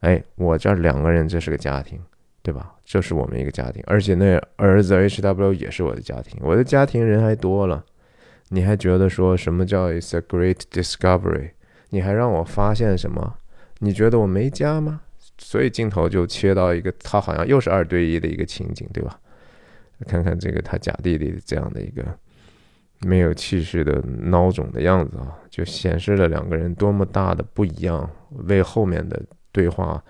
[0.00, 2.00] 哎，我这两个人这是个家庭，
[2.42, 2.74] 对吧？
[2.82, 7.84] 这是我们一个家庭，而且那儿子 H W 也是我的家庭，我的家庭人还多了，
[8.48, 11.50] 你还觉得说什么叫 It's a great discovery？
[11.90, 13.36] 你还让我发现什么？
[13.84, 15.00] 你觉得我没家吗？
[15.38, 19.18] 所以镜头就切到一个他好像又是二对一的一个情景，对吧？
[20.06, 22.04] 看看这个他假弟弟这样的一个
[23.00, 28.08] 没有气势的孬种的样子啊，就显示了两个人多么大的不一样，
[28.46, 30.00] 为后面的对话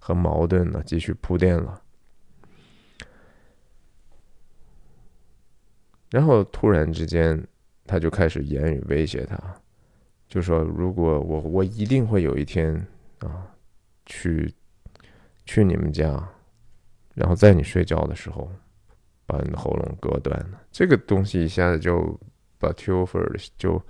[0.00, 1.80] 和矛盾呢继续铺垫了。
[6.10, 7.40] 然后突然之间，
[7.86, 9.38] 他就开始言语威胁他，
[10.28, 12.84] 就说：“如果我我一定会有一天。”
[13.20, 13.46] 啊，
[14.06, 14.52] 去
[15.44, 16.28] 去你们家，
[17.14, 18.50] 然后在你睡觉的时候
[19.26, 20.60] 把你的喉咙割断了。
[20.70, 22.18] 这个东西一下子就
[22.58, 23.80] 把 t u f e r 就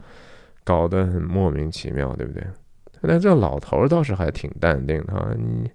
[0.65, 2.47] 搞得很莫名其妙，对不对？
[3.03, 5.35] 但这老头倒是还挺淡定的。
[5.39, 5.71] 你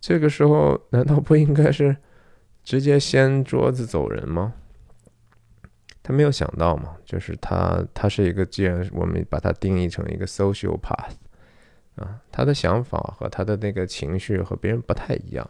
[0.00, 1.96] 这个时候难道不应该是
[2.62, 4.54] 直接掀桌子走人吗？
[6.02, 11.14] 他没有想到嘛，就是他他是一个，既然我们把它定义成一个 social path。
[11.96, 15.48] 啊，他的想法和他的那个情绪和别人不太一样，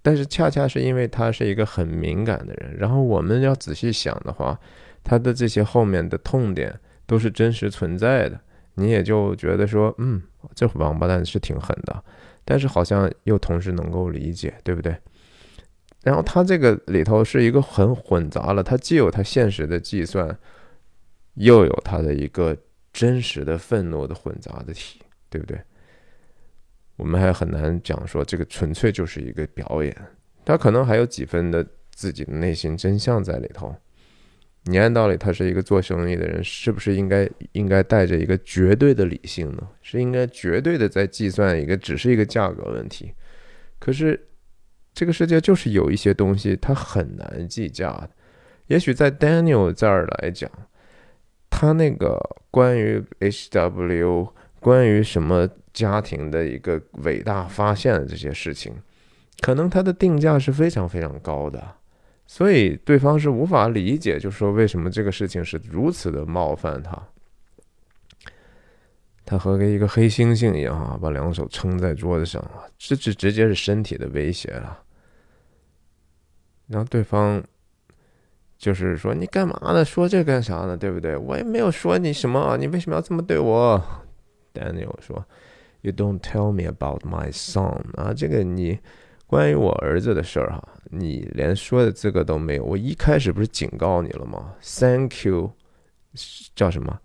[0.00, 4.58] 但是恰恰是因为他是一个很敏感的人，然后我们要仔细想的话，
[5.02, 6.74] 他的这些后面的痛点
[7.06, 8.40] 都是真实存在的，
[8.74, 10.22] 你也就觉得说，嗯，
[10.54, 12.02] 这王八蛋是挺狠的，
[12.44, 14.96] 但是好像又同时能够理解，对不对？
[16.02, 20.38] 然后他这个里头是一个很混杂了，他既有他现实的计算，
[21.34, 22.56] 又有他的一个。
[22.94, 25.60] 真实的愤怒的混杂的体，对不对？
[26.96, 29.94] 我们还很难讲说这个纯粹就是一个表演，
[30.44, 33.74] 他可能还有几分的自己的内心真相在里头。
[34.66, 39.68] 你按道理，他是一个做生意的人，是不是应该应该带着一个绝对的理性呢？
[39.82, 43.12] 是应该绝对的在计算一个只是一个价格问题？
[43.80, 44.28] 可是
[44.94, 48.08] 这个世界就是有一些东西它很难计价，
[48.68, 50.48] 也许在 Daniel 这儿来讲。
[51.56, 52.18] 他那个
[52.50, 58.74] 关于 H W，关于什么家庭的一个伟大发现的这些事情，
[59.40, 61.76] 可能他的定价是非常非常高的，
[62.26, 67.00] 所以对方是无法理解，就是说为什么这个事情是如此的冒犯他。
[69.24, 74.82] 他和一个黑猩猩一样啊，把两手撑在桌子上啊，这这直接是身体的威胁了。
[76.66, 77.40] 然后对方。
[78.64, 79.84] 就是说，你干嘛呢？
[79.84, 80.74] 说这干啥呢？
[80.74, 81.18] 对不对？
[81.18, 83.78] 我也没有说你什么，你为什么要这么对我
[84.54, 85.22] ？Daniel 说
[85.82, 88.78] ：“You don't tell me about my son 啊，这个你
[89.26, 92.64] 关于我儿子的事儿哈，你连说的资格都没有。
[92.64, 95.52] 我一开始不是警告你了吗？Thank you，
[96.56, 96.98] 叫什么？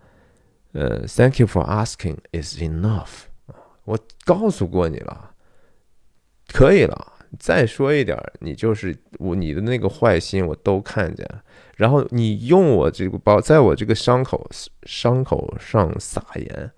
[0.72, 3.24] 呃，Thank you for asking is enough，
[3.84, 5.32] 我告诉过你了，
[6.48, 11.28] 可以了。”再说一点，你就是我，你的那个坏心我都看见，
[11.76, 14.50] 然后你用我这个包在我这个伤口
[14.84, 16.72] 伤口上撒盐，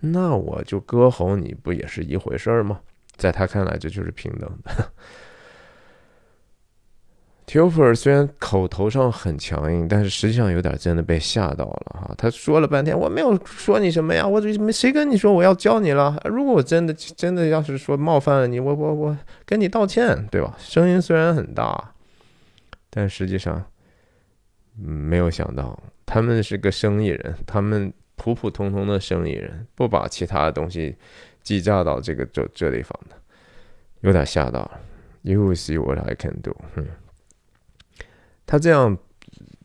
[0.00, 2.80] 那我就割喉，你不也是一回事儿吗？
[3.16, 4.92] 在他看来，这就是平等的。
[7.50, 12.14] T i f e r 虽然口头上很强硬，但是实际上有点真的被吓到了哈。
[12.16, 16.16] 他说了半天，我没有说你什么呀，我没谁跟你说我要教你了。
[16.26, 20.54] 如果我真的真的要是说冒犯了你，我我我跟你道歉，对吧？
[20.60, 21.92] 声音虽然很大，
[22.88, 23.60] 但实际上
[24.76, 30.94] 没有想到他们是个生意人，他们普普通通的生意人，不把其他的东西
[31.42, 33.16] 计价到这个这这地方的，
[34.02, 34.80] 有点吓到了。
[35.22, 36.54] You see what I can do。
[36.76, 36.86] 嗯。
[38.50, 38.98] 他这样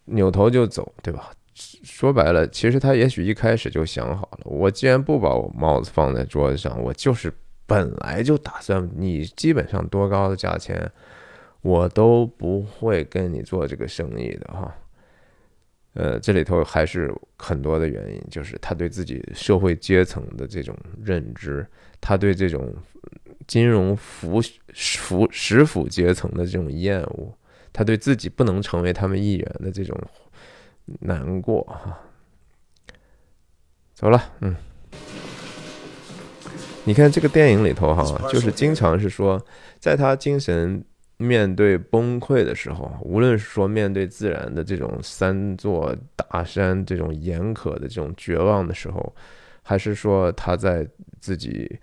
[0.05, 1.31] 扭头就走，对吧？
[1.55, 7.33] 说白了，其实他也许一开始就想好了，我既然不把我帽子放在桌子上，我就是
[7.65, 10.91] 本来就打算你基本上多高的价钱，
[11.61, 14.71] 我都不会跟你做这个生意的哈。
[15.93, 21.65] 呃，这里头还是很多的原因，就是他对自己社会阶层的这种认知，
[21.99, 22.71] 他对这种
[23.47, 24.39] 金融腐
[24.75, 27.35] 腐食腐阶层的这种厌恶。
[27.77, 29.99] 他对自己不能成为他们一员的这种
[31.01, 31.99] 难过哈，
[33.93, 34.55] 走了，嗯，
[36.85, 39.45] 你看这个电影里头哈，就是经常是说，
[39.77, 40.81] 在他精神
[41.17, 49.13] 面对崩溃的时候，无论是说面对自然的这种三座大山这种严苛的这种绝望的时候，
[49.63, 50.87] 还是说他在
[51.19, 51.77] 自己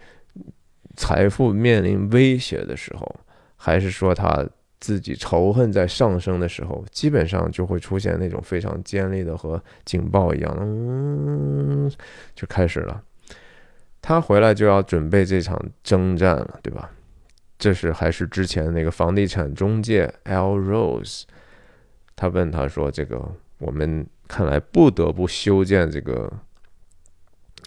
[0.97, 3.15] 财富面临威胁的时候，
[3.57, 4.49] 还是说他。
[4.83, 11.89] 自己仇恨在上升的时候，基本上就会出现那种非常尖利的和警报一样，嗯，
[12.35, 13.01] 就开始了。
[14.01, 16.91] 他回来就要准备这场征战了，对吧？
[17.57, 21.23] 这是还是之前那个房地产中介 L Rose，
[22.17, 23.23] 他问他说：“这个
[23.59, 26.29] 我们看来不得不修建这个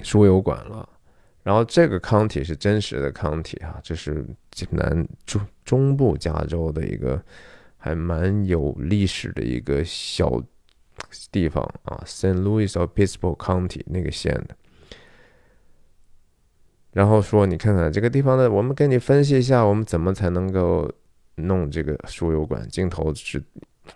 [0.03, 0.89] 输油管了。”
[1.45, 4.25] 然后这个康体是真实的康体啊，这是
[4.71, 7.21] 南中中部加州的一个
[7.77, 10.41] 还蛮有历史的一个小
[11.31, 12.41] 地方啊，St.
[12.41, 14.57] Louis Obispo County 那个县的。
[16.93, 20.91] 然后说你看看这个地方的，我们给你分析一下，我们怎么才能够
[21.35, 22.67] 弄这个输油管？
[22.69, 23.39] 镜头是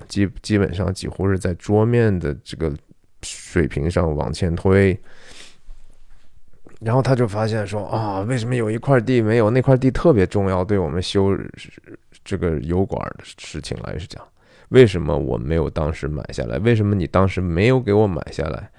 [0.08, 2.72] 基基本上几乎是在桌面的这个
[3.24, 4.96] 水平上往前推。
[6.80, 9.50] 然后他就发现说啊，为什么有一块地没有？
[9.50, 11.38] 那块地特别重要，对我们修
[12.24, 14.24] 这个油管的事情来讲，
[14.70, 16.58] 为什么我没有当时买下来？
[16.60, 18.70] 为什么你当时没有给我买下来？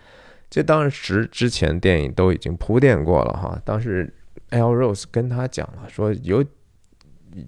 [0.49, 3.61] 这当时之前电影都已经铺垫过了哈。
[3.65, 4.13] 当时
[4.49, 6.45] L Rose 跟他讲了，说有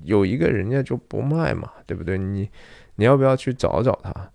[0.05, 2.19] 有一个人家就不卖嘛，对不对？
[2.19, 2.49] 你
[2.97, 4.31] 你要不要去找找他？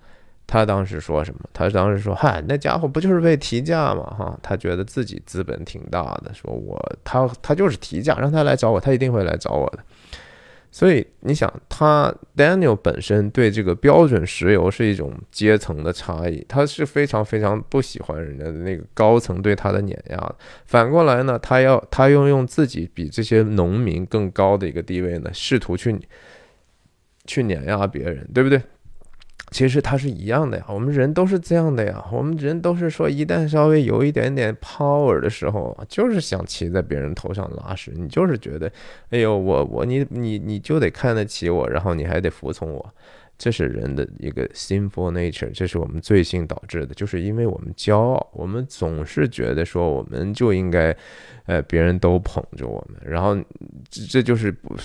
[0.48, 1.42] 他当时说什么？
[1.54, 4.04] 他当时说：“嗨，那家伙不就是被提价吗？
[4.18, 9.80] 哈，他觉得自己资本挺大的，说我他他就是提价，让他来找我，他一定会来找我的。
[10.72, 20.36] 所以你想，他 Daniel 本身对这个标准石油是一种阶层的差异，他是非常非常不喜欢人家的那个高层对他的碾压。
[20.66, 26.00] 反过来呢，他要他又用自己比这些农民更高的一个地位呢，试图去
[27.26, 28.62] 去碾压别人，对不对？”
[29.50, 38.70] 其实它是一样的呀，我们人都是这样的呀，我们人都是说，一旦稍微有一点点 power 的时候，就是想骑在别人头上拉屎，你就是觉得，
[39.10, 42.94] 哎呦，我我你你你就得看得起我，然后你还得服从我，
[43.38, 50.94] 这是人的一个 sinful nature，这是我们罪性导致的，就是因为我们骄傲，我们总是觉得说我们就应该，
[51.46, 53.34] 呃，别人都捧着我们，然后
[53.90, 54.76] 这这就是不。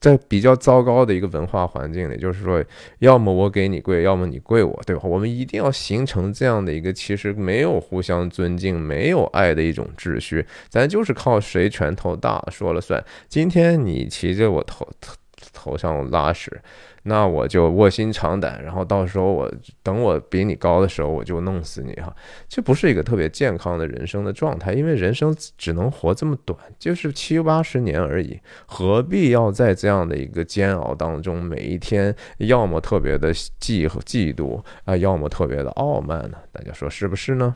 [0.00, 2.64] 在比较糟糕的一个文化环境里，就是说，
[3.00, 5.02] 要么我给你跪，要么你跪我，对吧？
[5.04, 13.04] 我们一定要形成这样的一个其实没有互相尊敬、没有爱的一种秩序，咱就是靠谁拳头大说了算。
[13.28, 15.14] 今天你骑着我头头
[15.52, 16.60] 头上拉屎。
[17.04, 19.50] 那我就卧薪尝胆，然后到时候我
[19.82, 22.14] 等我比你高的时候，我就弄死你哈！
[22.48, 36.38] 这不是一个特别健康的人生的状态，因为人生只能活这么短，就是七八十年而已，何必要在这样的一个煎熬当中，每一天要么特别的嫉嫉妒啊，要么特别的傲慢呢？
[36.52, 37.54] 大家说是不是呢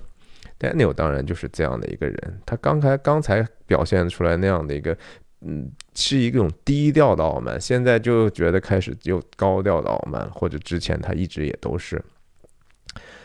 [0.58, 4.96] ？Daniel 当然就是这样的一个人，他刚才刚才表现出来那样的一个。
[5.44, 12.02] 嗯，是一种低调的傲慢，现在就觉得开始又高调的傲慢，或者之前他一直也都是，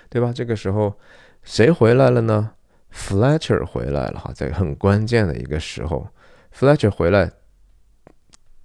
[0.09, 0.31] 对吧？
[0.33, 0.99] 这个时候
[1.43, 2.51] 谁回来了呢
[2.93, 6.07] ？Fletcher 回来了哈，在很关键的一个时候
[6.53, 7.31] ，Fletcher 回来，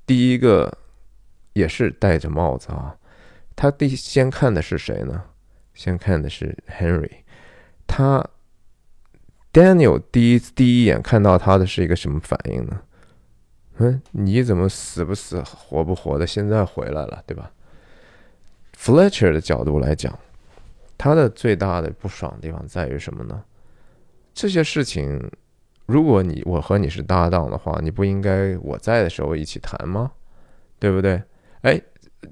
[0.07, 0.79] 第一个
[1.53, 2.97] 也是戴着帽子啊。
[3.55, 5.25] 他第先看的是谁呢？
[5.75, 7.11] 先看的是 Henry，
[7.87, 8.27] 他
[9.53, 12.83] Daniel 第一第一眼看到他的是一个什么反应呢？
[13.79, 16.27] 嗯，你怎么死不死活不活的？
[16.27, 17.51] 现在回来了，对吧
[18.79, 20.17] ？Fletcher 的角度来讲，
[20.99, 23.43] 他的最大的不爽的地方在于什么呢？
[24.35, 25.31] 这些事情，
[25.87, 30.13] 如果你我和你是搭档的话，你不应该我在的时候一起谈吗？
[30.79, 31.23] 对不对？
[31.63, 31.81] 哎，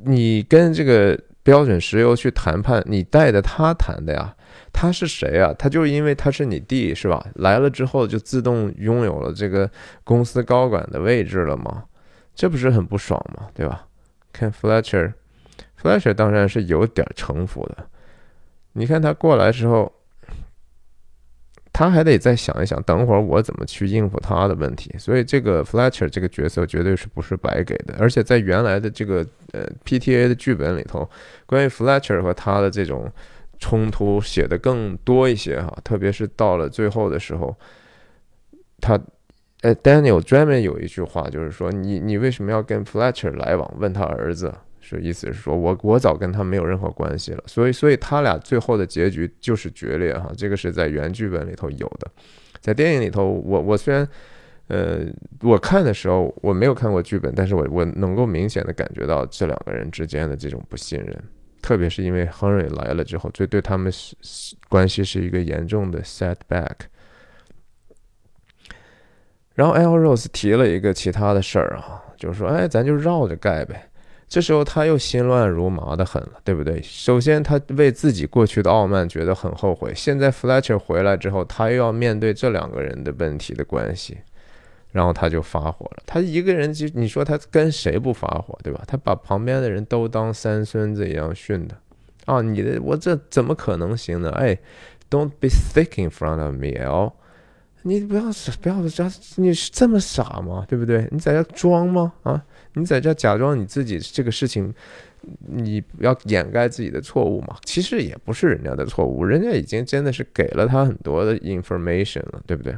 [0.05, 4.37] 你跟这个标准石油去谈判，你带着他谈的呀？
[4.81, 5.55] 他是谁啊？
[5.59, 7.23] 他就因为他是你弟是吧？
[7.35, 9.71] 来了之后就自动拥有了这个
[10.05, 11.85] 公司高管的位置了吗？
[12.35, 13.49] 这不是很不爽吗？
[13.53, 13.87] 对吧？
[14.33, 17.87] 看 Fletcher，Fletcher 当然是有点城府的。
[18.73, 19.93] 你看他过来之后。
[21.73, 24.93] 他还得再想一想，等会儿我怎么去应付他的问题。
[24.99, 31.09] 所以这个 Fletcher 这个角色绝对是不是白给的，而且在原来的这个呃 PTA 的剧本里头，
[31.47, 33.11] 关于 Fletcher 和他的这种
[33.61, 37.57] 冲突写的更多一些哈，特别是到了最后的时候，
[38.81, 38.99] 他
[39.61, 43.73] 呃 Daniel 专门有一句话就是说，你你为什么要跟 Fletcher 来往？
[43.79, 44.53] 问他儿子。
[44.83, 52.11] 是意思是说，我我早跟他没有任何关系了，所以所以他俩最后的结局就是决裂哈，这个是在原剧本里头有的，
[52.61, 54.09] 在电影里头，我我虽然
[54.67, 55.01] 呃
[55.43, 61.23] 我看的时候我没有看过剧本，但是我我能够明显的感觉到这两个人之间的这种不信任，
[61.63, 66.75] 特别是因为亨瑞来了之后，这对他们是关系是一个严重的 setback。
[69.55, 73.89] 然后 L Rose 提了一个其他的事儿啊，就是说，哎，咱就绕着盖呗。
[74.27, 76.81] 这时候他又心乱如麻的很了，对不对？
[76.83, 84.19] 首先他为自己过去的傲慢觉得很后悔，现在 Fletcher 回来之后，他又要面对这两个人的问题的关系，
[84.93, 86.03] 然后他就发火了。
[86.07, 88.83] 他一个人就你说他跟谁不发火，对吧？
[88.87, 91.77] 他把旁边的人都当三孙子一样训的
[92.27, 92.43] 啊！
[92.43, 94.31] 你的我这怎么可能行呢？
[94.31, 94.59] 哎
[95.09, 97.13] ，Don't be thick in front of me, 哦。
[97.83, 98.25] 你不要
[98.61, 100.67] 不要这样，你是这么傻吗？
[100.69, 101.09] 对不对？
[101.11, 102.13] 你在这装吗？
[102.25, 102.45] 啊？
[102.75, 104.73] 你在这假装你自己这个事情，
[105.47, 107.57] 你要掩盖自己的错误嘛？
[107.65, 112.77] 其实也不是人家的错误，人家已经真的是给了他很多的 information 了，对不对？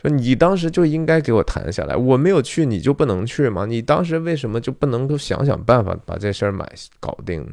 [0.00, 3.66] 说你当时就应该给我谈下来，我没有去，你就不能去吗？
[3.66, 6.70] 你当时为什么就不能够想想办法把这事儿买
[7.00, 7.52] 搞定呢？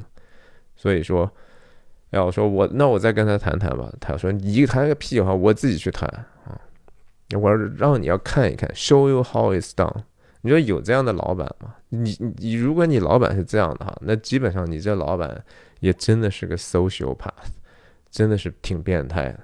[0.76, 1.32] 所以说，
[2.12, 3.92] 哎，我说我那我再跟他谈谈吧。
[4.00, 6.08] 他说你谈个屁话，我自己去谈
[6.46, 6.62] 啊！
[7.36, 10.04] 我让你要看一看，show you how it's done。
[10.42, 11.74] 你说有这样的老板吗？
[11.90, 15.44] 你你如果你老板是这样的哈，那基本上你这老板
[15.80, 17.50] 也真的是个 social path，
[18.12, 19.40] 真的是挺变态的。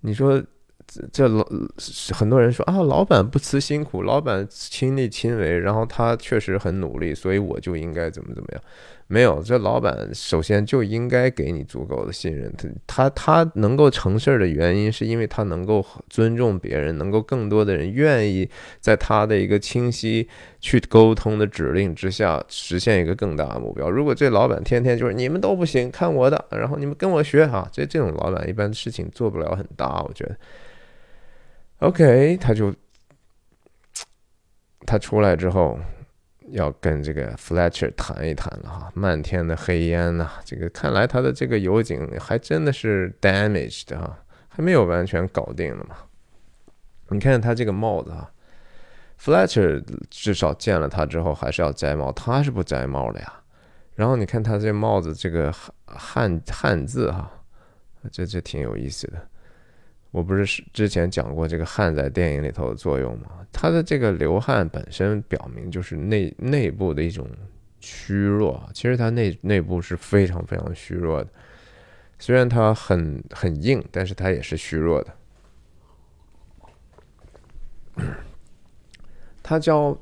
[0.00, 0.42] 你说
[1.12, 1.46] 这老
[2.12, 8.62] 很多人说啊，老板不辞辛苦，老板亲力亲为，然后他确实很努力，所以我就应该怎么怎么样。
[9.06, 12.52] 没有，这老板首先就应该给你足够的信任。
[12.86, 18.48] 他他他能够成事儿的原因，是因为他能够尊重别人，能够更多的人愿意
[18.80, 20.28] 在他的一个清晰
[20.60, 23.90] 去沟通的指令之下，实现一个更大的目标。
[23.90, 30.36] 如果这老板天天就是你们都不行，看我的，然后你们跟我学哈，这这种老板一般事情做不了很大，我觉得。
[31.80, 32.74] OK，他就
[34.86, 35.78] 他出来之后。
[36.52, 44.18] 要跟这个 Fletcher 谈一谈了哈，漫天的黑烟呐，这个看来他的这个油井还真的是 damaged 哈，
[44.48, 45.94] 还没有完全搞定了嘛。
[47.10, 48.28] 你看他这个帽子啊
[49.22, 53.32] ，Fletcher 至少见了他之后还是要摘帽，他是不摘帽的呀。
[53.94, 55.54] 然后你看他这帽子这个
[55.84, 57.30] 汉汉字哈，
[58.10, 59.28] 这这挺有意思的。
[60.10, 63.26] 我不是之前讲过这个汗在电影里头的作用吗？
[63.52, 67.28] 它的这个流汗本身表明就是内内部的一种
[67.80, 71.30] 虚弱，其实它内内部是非常非常虚弱的。
[72.18, 75.14] 虽然它很很硬，但是它也是虚弱的。
[79.42, 79.98] 他教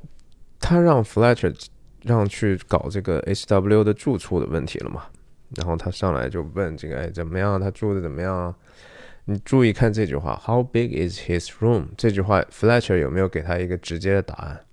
[0.60, 1.54] 他让 Fletcher
[2.02, 5.04] 让去搞这个 HW 的住处的问题了嘛？
[5.56, 7.58] 然后他上来就问这个哎怎么样？
[7.60, 8.54] 他住的怎么样？
[9.30, 11.88] 你注意看这句话，How big is his room？
[11.98, 14.64] 这句话，Fletcher 有没有给他一个直接的答案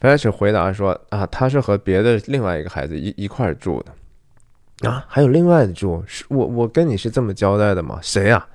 [0.00, 4.90] ？Fletcher 回答说：“啊，他是和别的另外一个孩子一一块住的。
[4.90, 6.02] 啊，还有另外的住？
[6.08, 8.00] 是我我跟你是这么交代的吗？
[8.02, 8.48] 谁呀？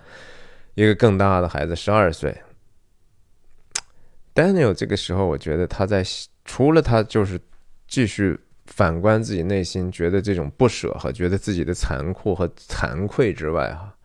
[0.74, 2.42] 一个更大的孩子，十二岁。
[4.36, 6.04] Daniel 这个时候，我觉得他在
[6.44, 7.40] 除了他就是
[7.88, 13.96] 继续反观自己内心，觉得这种不舍和觉得自己的残酷和惭愧之外，哈。”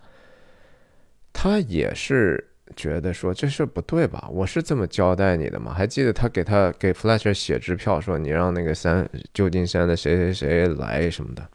[1.38, 2.42] 他也是
[2.76, 4.26] 觉得说这事不对吧？
[4.32, 5.74] 我是这么交代你的吗？
[5.74, 11.46] 还记得他给他给 Fletcher 写支票说你让那个三旧金山的谁谁谁来什么的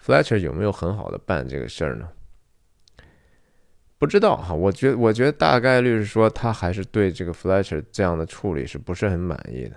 [0.00, 2.08] ？Fletcher 有没有很好的办这个事儿呢？
[3.98, 9.74] 不知道哈，我觉我觉得大概率是说他还是对这个 Fletcher 这样的处理是不是很满意的？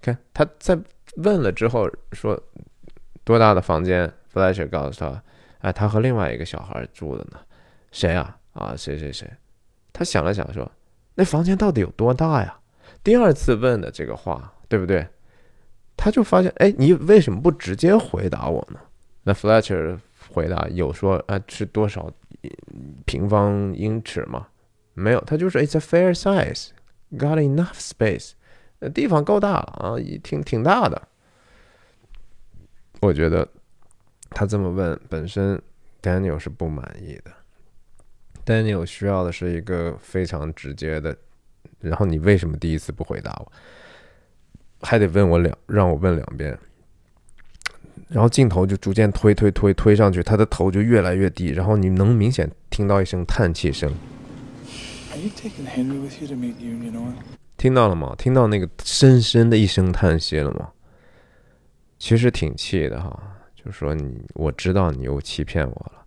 [0.00, 0.76] 看他在
[1.16, 2.42] 问了之后说
[3.24, 5.22] 多大的房间，Fletcher 告诉他，
[5.60, 7.38] 哎，他和另外一个小孩住的呢，
[7.92, 8.36] 谁啊？
[8.54, 9.30] 啊，谁谁谁？
[9.92, 10.68] 他想了想说，
[11.14, 12.58] 那房间到底有多大呀？
[13.04, 15.06] 第二次问的这个话，对不对？
[15.96, 18.80] 他就发现，哎，你为什么不直接回答我呢？
[19.22, 19.98] 那 Fletcher
[20.30, 22.10] 回答有说，啊，是多少
[23.06, 24.48] 平方英尺吗？
[24.94, 26.70] 没有，他就是 It's a fair size,
[27.12, 28.32] got enough space，
[28.80, 31.00] 呃，地方够大了啊，挺挺大的。
[33.00, 33.46] 我觉得
[34.30, 35.60] 他这么问本身
[36.00, 37.32] ，Daniel 是不满意的。
[38.44, 41.16] Daniel 需要的是一个非常直接的，
[41.80, 43.52] 然后你为什么第一次不回答我？
[44.80, 46.58] 还得问我两，让我问两遍，
[48.08, 53.92] 然后镜头就逐渐推推推推上去，他的头就越来越低，然后你能明显听到一声叹气声。
[57.56, 58.12] 听到了吗？
[58.18, 60.72] 听到那个深深的一声叹息了吗？
[61.96, 66.01] 其实挺气的哈，就说你，我知道你又欺骗我了。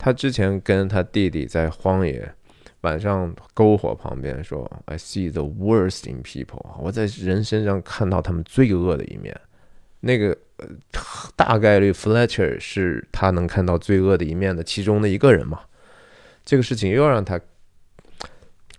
[0.00, 2.32] 他之前跟他弟弟在荒野。
[2.80, 9.38] 晚上篝火旁边说：“I see the worst in people。”我在人身上看到他们罪恶的一面。
[10.00, 10.34] 那个
[11.36, 15.60] 大概率 Fletcher 是他能看到罪恶的一面的其中的一个人嘛？
[16.42, 17.38] 这个事情又让他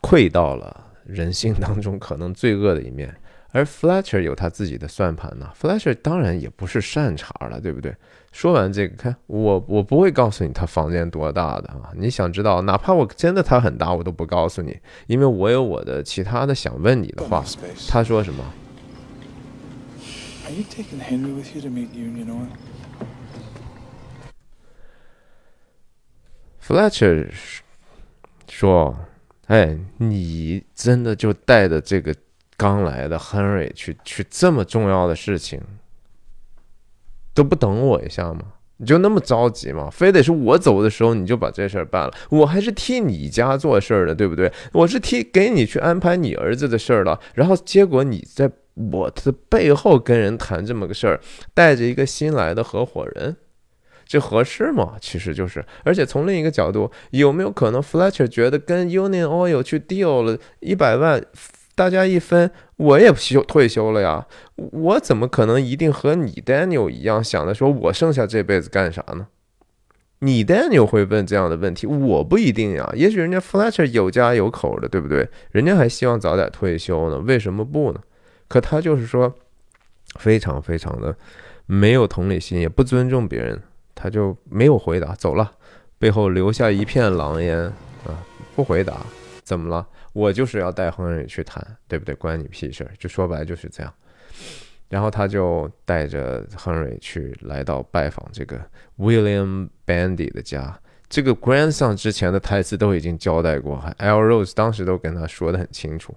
[0.01, 3.15] 窥到了人性当中可能罪恶的一面。
[3.51, 5.51] 而 Fletcher 有他自己的算盘呢。
[5.55, 7.95] Fletcher 当然也不是善茬了，对不对？
[8.31, 11.91] 说完这个，看我我不会告诉你他房间多大的啊！
[11.95, 17.43] 你想知道，哪怕我真的他很大，我都不告诉你，因为我有我的其他的想问你的话。
[17.89, 18.43] 他说什么
[26.65, 27.29] ？Fletcher
[28.47, 28.97] 说
[29.47, 32.15] ：“哎，你真的就带着这个？”
[32.57, 35.59] 刚来的 Henry 去去这么重要的事情，
[37.33, 38.41] 都不等我一下吗？
[38.77, 39.89] 你就那么着急吗？
[39.91, 42.13] 非得是我走的时候你就把这事儿办了？
[42.31, 44.51] 我还是替你家做事儿的，对不对？
[44.73, 51.19] 我是替给你去安排你儿子的事儿了，然后结果你在我的背后跟人谈这么个事儿，
[51.53, 53.35] 带着一个新来的合伙人，
[54.07, 54.95] 这合适吗？
[54.99, 61.23] 其实就是，而且从另一个角度，有没有可能 Fletcher 觉得跟 Union Oil 去 deal 了一百万？
[61.75, 67.53] 大家一分，我也休退休了呀，我怎么可能一定和你 Daniel 一样想的？
[67.53, 69.27] 说我剩下这辈子干啥呢？
[70.19, 72.91] 你 Daniel 会问这样的问题，我不一定呀。
[72.93, 75.27] 也许人家 Fletcher 有家有口的，对不对？
[75.51, 77.99] 人家还希望早点退休呢，为什么不呢？
[78.47, 79.33] 可他就是说，
[80.19, 81.15] 非常非常的
[81.65, 83.59] 没有同理心，也不尊重别人，
[83.95, 85.53] 他就没有回答，走了，
[85.97, 87.57] 背后留下一片狼烟
[88.05, 88.21] 啊，
[88.55, 88.97] 不回答，
[89.43, 89.87] 怎么了？
[90.13, 92.13] 我就是要带亨瑞去谈，对不对？
[92.15, 92.85] 关你屁事！
[92.97, 93.93] 就说白了就是这样。
[94.89, 98.59] 然后他就带着亨瑞去来到拜访这个
[98.97, 100.77] William Bandy 的家。
[101.07, 106.13] 这个 grandson 之前的台词都已经交代过，L Rose 当时都跟他说的很清楚。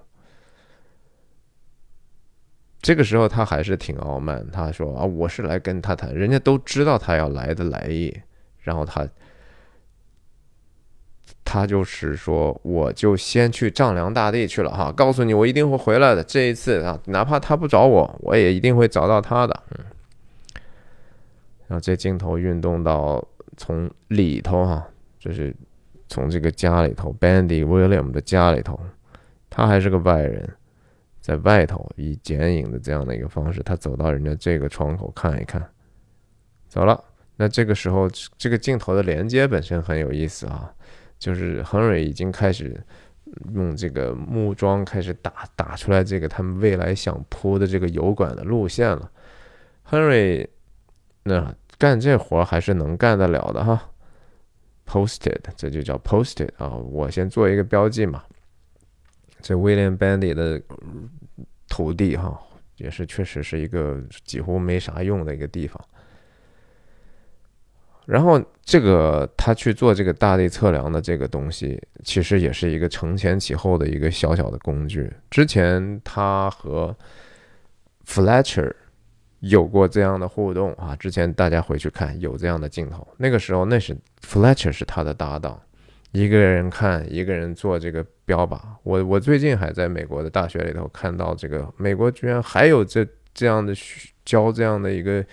[2.82, 8.12] 这个时候他还是挺傲慢，他说啊，我是来跟他谈，人家都知道他要来的来意。
[8.58, 9.08] 然后他。
[11.44, 16.24] 他就是说，我就先去丈量大地去了哈，告诉你，我一定会回来的。
[16.24, 19.62] 这一次啊，哪怕他不找我，我也一定会找到他的。
[19.70, 19.84] 嗯，
[21.68, 23.22] 然后这镜头运动到
[23.56, 24.88] 从里头哈，
[25.18, 25.54] 就是
[26.08, 28.80] 从这个家里头，Bandy William 的家里头，
[29.50, 30.50] 他还是个外人，
[31.20, 35.62] 在外头以剪影的这样的一个方式，他走到人家这个窗口看一看，
[36.68, 37.04] 走了。
[37.36, 40.72] 那这个时候，这个镜头的连接本身很有意思啊。
[41.24, 42.78] 就是亨瑞已经开始
[43.54, 49.10] 用这个木桩开始打打出来这个他们未来想铺的这个油管的路线了。
[49.84, 50.46] 亨瑞
[51.22, 53.90] 那干这活还是能干得了的哈。
[54.86, 56.68] Posted，这就叫 Posted 啊。
[56.68, 58.22] 我先做一个标记嘛。
[59.40, 60.60] 这 William Bandy 的
[61.66, 62.38] 土地哈，
[62.76, 65.82] 也是确实是一个几乎没啥用的一个地方。
[68.06, 75.10] 然后这个他去做这个大地测量的这个东西，其实也是一个承前启后的一个小小的工具。
[75.30, 76.94] 之前他和
[78.06, 78.70] Fletcher
[79.40, 83.06] 有过这样的互动啊，之前大家回去看有这样的镜头。
[83.16, 85.58] 那个时候那是 Fletcher 是他的搭档，
[86.12, 88.60] 一个人看一个人做这个标靶。
[88.82, 93.74] 我我最近还在美国的大学里头看到这个，美国居然还有这这样的
[94.26, 95.24] 教这样的一个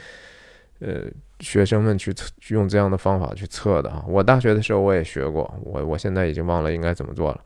[0.80, 1.02] 呃。
[1.42, 4.06] 学生们去测用这样的方法去测的啊！
[4.08, 7.42] 我大学的时候我也学过，我我现在已经忘了应该怎么做了。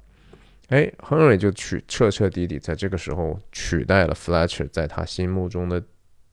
[0.70, 5.82] 哎，亨瑞就取彻彻底底在这个时候取代了 Fletcher 在他心目中的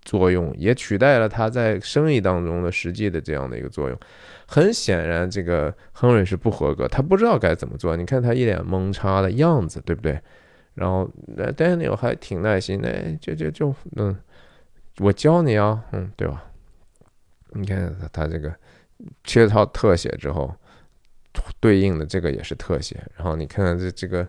[0.03, 3.99] 作用，也取代了他在生意当中的实际的这样的一个作用。
[4.47, 7.97] 很显然，这个亨瑞是不合格，他不知道该怎么做。
[7.97, 10.19] 你看他一脸懵叉的样子，对不对？
[10.75, 11.09] 然后
[11.57, 14.17] Daniel 还挺耐心的，就就就嗯，
[14.99, 16.43] 我教你啊，嗯，对吧？
[17.55, 18.55] 你看他这个
[19.25, 20.55] 切套特写之后。
[21.61, 24.27] 对应的这个也是特写，然后你看看这这个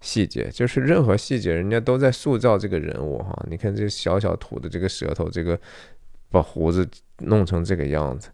[0.00, 3.36] 细节，就是任何细节，人家都在塑造这个人物哈。
[3.50, 5.58] 你看这小小吐的这个舌头，这个
[6.30, 8.28] 把胡子弄成这个样子，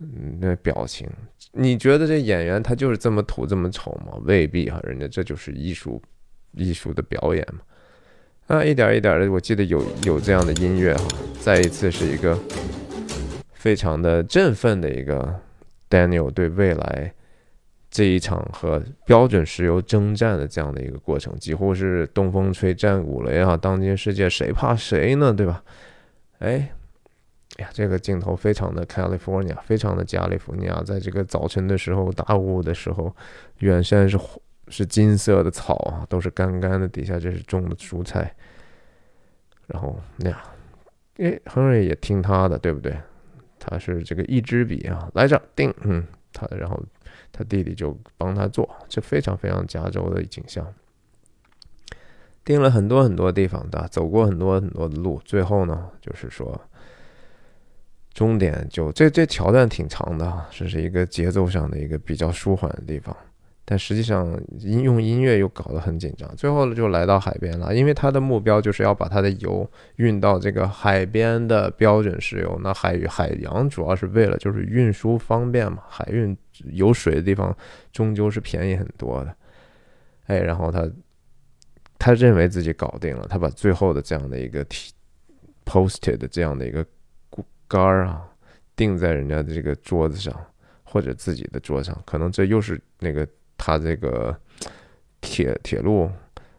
[0.00, 1.08] 嗯，那表情，
[1.52, 4.18] 你觉得这演员他就是这么土这么丑吗？
[4.24, 6.02] 未必哈，人家这就是艺术
[6.54, 7.60] 艺术的表演嘛。
[8.48, 11.06] 啊，一点一点的，我记得有有这样的音乐哈。
[11.40, 12.36] 再一次是一个
[13.64, 15.40] 非常的振奋的一个
[15.88, 17.14] Daniel 对未来。
[17.90, 23.56] 这一场和标准石油征战的这样的一个过程，几乎是东风吹战鼓擂啊！
[23.56, 25.32] 当今世界谁怕谁呢？
[25.32, 25.62] 对吧？
[26.40, 26.68] 哎，
[27.56, 30.82] 呀，这个镜头非常的 California，非常的加利福尼亚。
[30.84, 33.14] 在这个早晨的时候，大雾的时候，
[33.60, 34.18] 远山是
[34.68, 38.34] 是金色的草啊，都是干干的，底下这是种的蔬菜。
[39.68, 40.38] 然后那样，
[41.18, 42.94] 哎，亨瑞也听他的，对不对？
[43.66, 46.82] 他是这个一支笔啊，来着，定，嗯，他然后。
[47.36, 50.64] 他弟弟就帮他做，这非常非常加州的景象。
[52.44, 56.60] 定了很多很多地方的，走过很多很多的路，最后呢，就是说，
[58.12, 63.16] 终点就这这桥段挺长的，这是一个节奏上的一个比较舒缓的地方。
[63.66, 66.36] 但实际上，音用音乐又搞得很紧张。
[66.36, 72.60] 最后呢就来到海边了，因为他的目标就是要把他的油运到这个海边的标准石油。
[72.62, 76.36] 那海海洋主要是为了就是运输方便嘛，海运
[76.72, 77.56] 有水的地方
[77.90, 79.34] 终究是便宜很多的。
[80.26, 80.86] 哎，然后他
[81.98, 84.62] 他认为自己搞定了，他把最后的这样的一个
[85.64, 86.84] posted 的这样的一个
[87.66, 88.28] 杆儿啊，
[88.76, 90.38] 钉在人家的这个桌子上
[90.82, 93.26] 或者自己的桌上，可能这又是那个。
[93.56, 94.36] 他这个
[95.20, 96.10] 铁铁路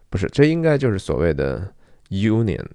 [0.09, 1.71] 不是，这应该就是所谓的
[2.09, 2.65] Union，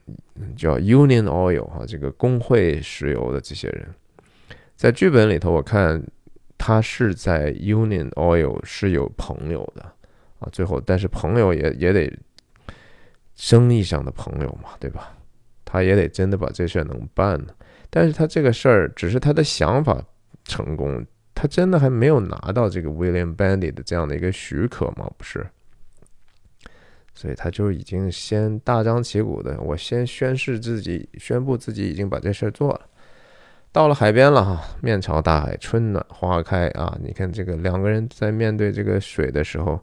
[0.57, 3.89] 叫 Union Oil 哈，这个工会石油的这些人，
[4.77, 6.03] 在剧本里头，我看
[6.59, 9.83] 他是在 Union Oil 是有朋友的
[10.41, 10.49] 啊。
[10.53, 12.13] 最后，但是朋友也也得
[13.37, 15.17] 生意上的朋友嘛，对吧？
[15.65, 17.55] 他也得真的把这事儿能办呢。
[17.89, 20.03] 但是他这个事儿只是他的想法
[20.45, 21.05] 成功。
[21.41, 25.11] 他真的还没有拿到这个 William Bandy 的这样的一个许可吗？
[25.17, 25.49] 不是，
[27.15, 32.83] 所以他就已经先大张旗鼓的，我先宣誓自己，宣布自己已经把这事儿做了。
[33.73, 36.95] 到了海边了哈，面朝大海，春暖花开啊！
[37.03, 39.81] 你看这个两个人在面对这个水的时候，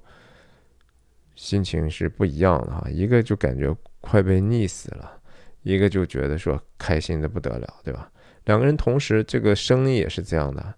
[1.34, 2.88] 心情是不一样的哈。
[2.88, 5.12] 一个就感觉快被溺死了，
[5.64, 8.12] 一个就觉得说开心的不得了，对吧？
[8.46, 10.76] 两个人同时，这个生意也是这样的。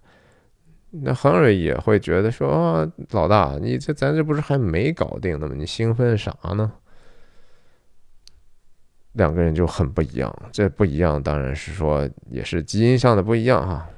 [0.90, 5.54] 那亨瑞也会觉得说：“老大，你这咱这不是还没搞定呢吗？
[5.56, 6.72] 你兴奋啥呢？”
[9.12, 10.34] 两个人就很不一样。
[10.52, 13.88] 这不一样，当然是说也是基因上的不一样哈。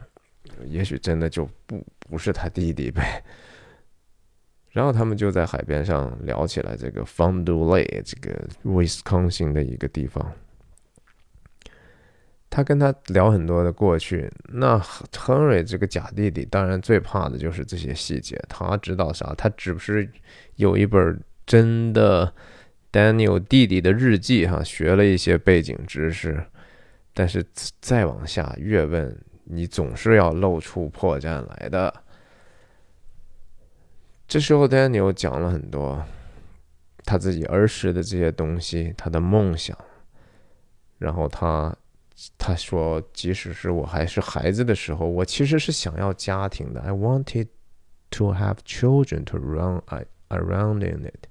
[0.67, 3.23] 也许真的就不不是他弟弟呗。
[4.71, 10.33] 然后他们就在海边上聊起来这个 Fond du Lac，这个 Wisconsin 的一个地方。
[12.55, 14.79] 他跟他聊很多的过去，那
[15.17, 18.39] 亨瑞这个假弟弟当然最怕的就是这些细节。
[18.47, 19.35] 他知道啥？
[19.39, 20.07] 他只不是
[20.57, 22.31] 有一本真的
[22.93, 26.45] Daniel 弟弟的日记，哈，学了一些背景知识。
[27.15, 27.43] 但是
[27.81, 32.03] 再往下越问，你总是要露出破绽来的。
[34.29, 36.05] 这时候 Daniel 讲了很多
[37.07, 39.75] 他自己儿时的这些东西，他的梦想，
[40.99, 41.75] 然后他。
[42.37, 46.81] 他说：“即使是我还是孩子的时候，我其实是想要家庭的。
[46.81, 47.49] I wanted
[48.11, 49.81] to have children to run
[50.29, 51.27] around in it。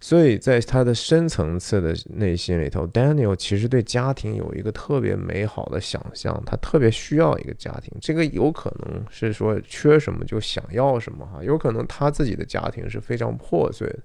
[0.00, 7.92] 所以在他的深层次的内心里头，Daniel 其实对家庭有一个特别美好的想象，他特别需要一个家庭。
[8.00, 14.00] 这个有可能是说缺什么就想要什么哈，有可能他自己的家庭是非常破碎的，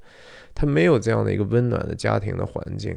[0.54, 2.96] 他没有这样的一个温暖的家庭的环境。”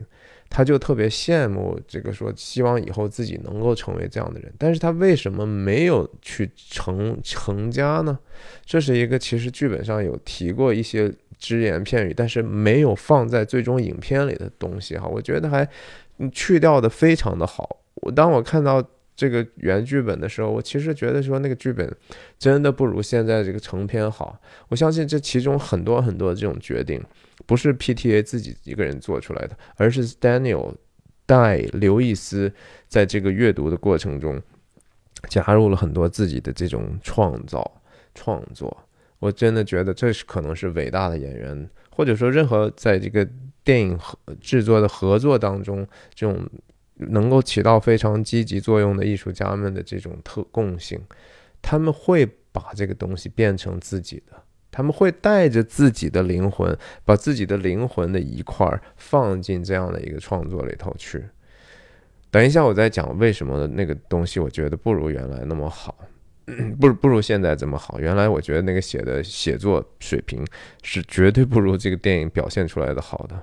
[0.51, 8.19] 他就特别羡慕这个，说希望以后自己能够成为这样的人，但是他为什么没有去成成家呢？
[8.67, 15.67] 这是一个其实剧本上有提过一些只言片语，但是没有放在最终影片里的东西哈，我觉得还
[16.33, 17.79] 去掉的非常的好。
[18.03, 18.85] 我当我看到
[19.15, 21.89] 这个原剧本的时候，我其实觉得说那个剧本
[22.39, 24.37] 真的不如现在这个成片好。
[24.69, 27.01] 我相信这其中很多很多这种决定。
[27.51, 30.73] 不是 PTA 自己一个人做出来的，而是 Daniel
[31.27, 32.55] 带刘易斯
[32.87, 34.41] 在这个阅读的过程中
[35.29, 37.83] 加入了很多自己的这种创造
[38.15, 38.85] 创作。
[39.19, 43.29] 我真的觉得这是可能是伟大的演员，或者说任何在这个
[43.65, 45.85] 电影合制作的合作当中，
[46.15, 46.49] 这种
[46.95, 51.01] 能够起到非常积极作用的艺术家们的这种特共性，
[51.61, 54.41] 他们会把这个东西变成自己的，
[54.71, 61.25] 他们会带着自己的灵魂，把自己的灵魂的一块儿放进这样的一个创作里头去。
[62.31, 65.97] 等一下，我再讲为什么那个东西我觉得不如原来那么好。
[66.81, 68.01] 不不如现在这么好。
[68.01, 70.45] 原来我觉得那个写的写作水平
[70.83, 73.41] 是绝对不如这个电影表现出来的好的。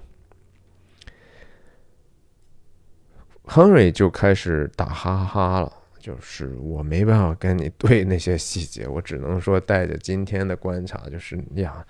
[3.45, 5.71] Henry 就开始打哈哈了，
[6.07, 11.85] 就是我没办法跟你 对那些细节，我只能说带着今天的观察，就是呀，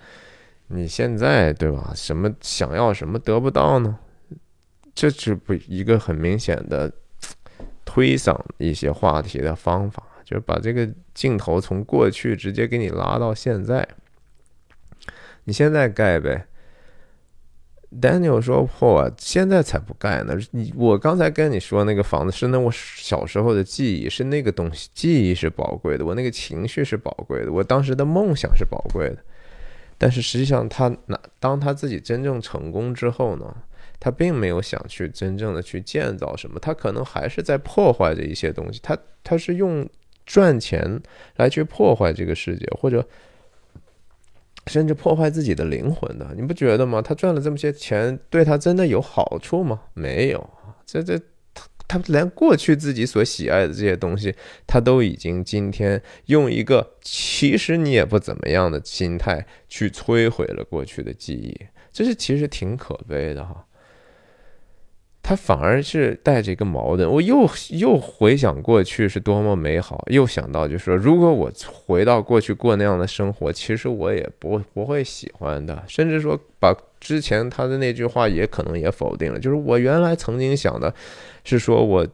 [0.66, 1.92] 你现在对吧？
[1.94, 3.96] 什么想要什么得不到呢？
[4.92, 6.92] 这是不一个很明显的
[7.84, 10.02] 推搡一些话题的方法。
[10.24, 13.86] 就是把这个镜头从过去直接给你拉到现在，
[15.44, 16.44] 你现在盖呗。
[17.90, 20.36] Daniel 说：“破，现在才不盖呢。
[20.50, 29.18] 你我刚才跟你说那个房子是那我小时候的记忆，是那个东西，记忆是宝贵的，我那个情绪是宝贵的，我当时的梦想是宝贵的。
[29.96, 33.56] 但是实际上，他那当他自己真正成功之后呢，
[33.98, 38.80] 他并没有想去真正的去建造什么，他可能还是在破坏着一些东西。
[38.82, 39.88] 他他是用。”
[40.28, 41.00] 赚钱
[41.36, 43.02] 来去破坏这个世界，或者
[44.68, 47.02] 甚至破坏自己的灵魂的，你不觉得吗？
[47.02, 49.80] 他赚了这么些钱，对他真的有好处吗？
[49.94, 50.50] 没有
[50.86, 51.18] 这这
[51.52, 54.34] 他他连过去自己所喜爱的这些东西，
[54.66, 61.58] 他都已经今天用一个其实你也不怎么样的心态去摧毁了过去的记忆，
[61.92, 63.64] 这是其实挺可悲的哈。
[65.28, 80.94] 他反而是带着一个矛盾，我又又回想过去是多么美好，又想到就是说，如果我回到过去过那样的生活，其实我也不不会喜欢的，甚至说把之前他的那句话也可能也否定了，就是我原来曾经想的，
[81.44, 82.06] 是说我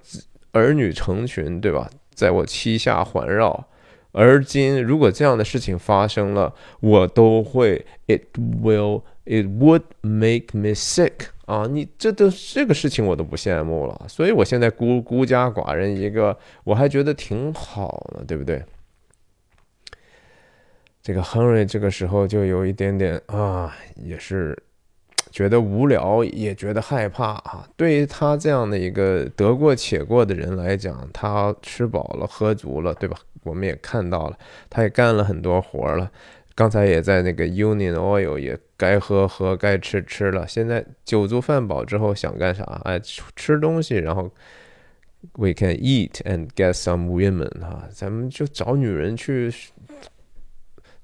[0.50, 3.64] 儿女成群，对吧，在我膝下环绕，
[4.10, 8.22] 而今如果这样的事情发生了，我都会，it
[8.60, 11.28] will it would make me sick。
[11.46, 18.64] 啊，你这都这个事情我都不羡慕了，所以我现在孤孤家寡人一个，我还觉得挺好的，对不对？
[21.02, 24.56] 这个亨瑞这个时候就有一点点啊，也是
[25.30, 27.68] 觉得无聊，也觉得害怕啊。
[27.76, 33.18] 对于他这样的一个得过且过的人来讲，他吃饱了喝足了，对吧？
[33.42, 34.38] 我们也看到了，
[34.70, 36.10] 他也干了很多活了。
[36.56, 42.62] 刚才也在那个 Union Oil 也该喝喝该吃吃了，现在酒足饭饱之后想干啥？
[42.84, 43.00] 哎，
[43.34, 44.30] 吃东西，然后
[45.32, 49.52] We can eat and get some women 哈，咱们就找女人去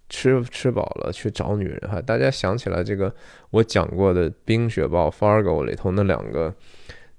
[0.09, 2.01] 吃吃饱了去找女人哈。
[2.01, 3.13] 大家想起来这个
[3.51, 6.55] 我讲过的《冰雪暴》Fargo 里头那两个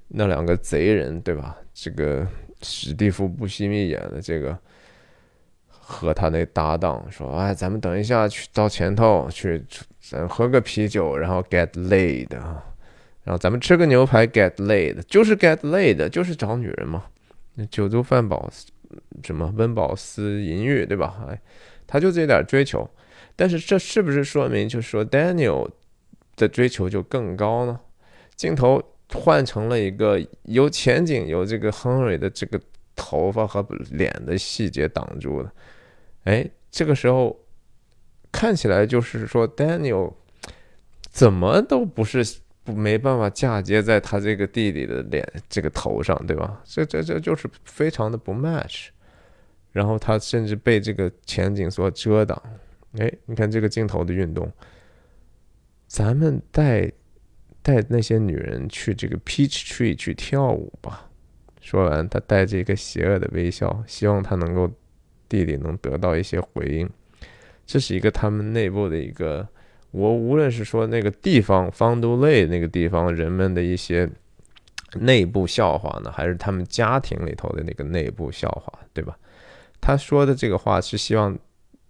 [0.08, 1.58] 那两个贼人对吧？
[1.74, 2.26] 这个
[2.62, 4.58] 史蒂夫·布西密演的这个。
[5.84, 9.62] 和他那搭档说：“哎，咱们等一下去到前头去，
[10.00, 12.64] 咱喝个啤酒，然后 get laid 啊，
[13.24, 17.04] 然后咱们吃个牛排 get laid，就是 get laid，就是找女人嘛。
[17.70, 18.50] 酒足饭饱，
[19.24, 21.26] 什么温饱思淫欲，对吧？
[21.28, 21.42] 哎，
[21.86, 22.90] 他就这点追求，
[23.36, 25.70] 但是这是不是说明，就是说 Daniel
[26.38, 27.80] 的追求就更高呢？
[28.36, 28.82] 镜头
[29.14, 32.60] 换成了一个有前景、有这个 Henry 的这个
[32.96, 35.52] 头发和脸的细节挡住的。”
[36.24, 37.38] 哎，这个时候
[38.32, 40.14] 看起来就是说，Daniel
[41.10, 42.24] 怎么都不是
[42.64, 46.62] 不没办法嫁接在他这个弟弟的脸这个头上，对吧？
[46.64, 48.90] 这这这就是非常的不 match。
[49.72, 52.40] 然后他甚至被这个前景所遮挡。
[53.00, 54.52] 哎，你看这个镜头的运动，
[55.88, 56.92] 咱们带
[57.64, 61.10] 带那些女人去这个 Peach Tree 去跳舞吧。
[61.60, 64.72] 说完，他带着一个邪恶的微笑，希望他能够。
[65.32, 66.90] 弟弟能得到一些回应，
[67.66, 69.48] 这是一个他们内部的一个，
[69.92, 74.10] 我无论是说那个地方方都类那个地方人们的一些
[74.96, 79.18] 内部笑话呢，还是他们家庭里头的那个内部笑话，对吧？
[79.80, 81.40] 他说的这个话是希望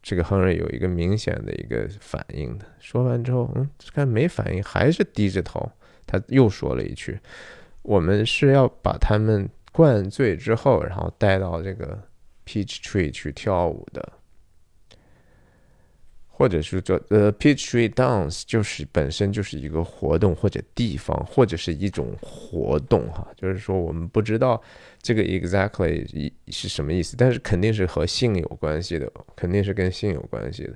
[0.03, 2.65] 这个亨瑞有一个明显的一个反应的。
[2.79, 5.67] 说完之后，嗯，看没反应，还是低着头。
[6.05, 7.19] 他又说了一句
[7.81, 11.97] ：“我们是要把他们灌醉之后，然后带到这个。”
[12.51, 14.11] Peach Tree 去跳舞的，
[16.27, 24.61] 或者是做，呃，Peachtree dance，就是本身就是一个活动或者地方，或者是一种活动哈，就是说我们不知道
[25.01, 30.75] 这个 exactly 是什么意思，但是肯定是和性有关系的，肯定是跟性有关系的。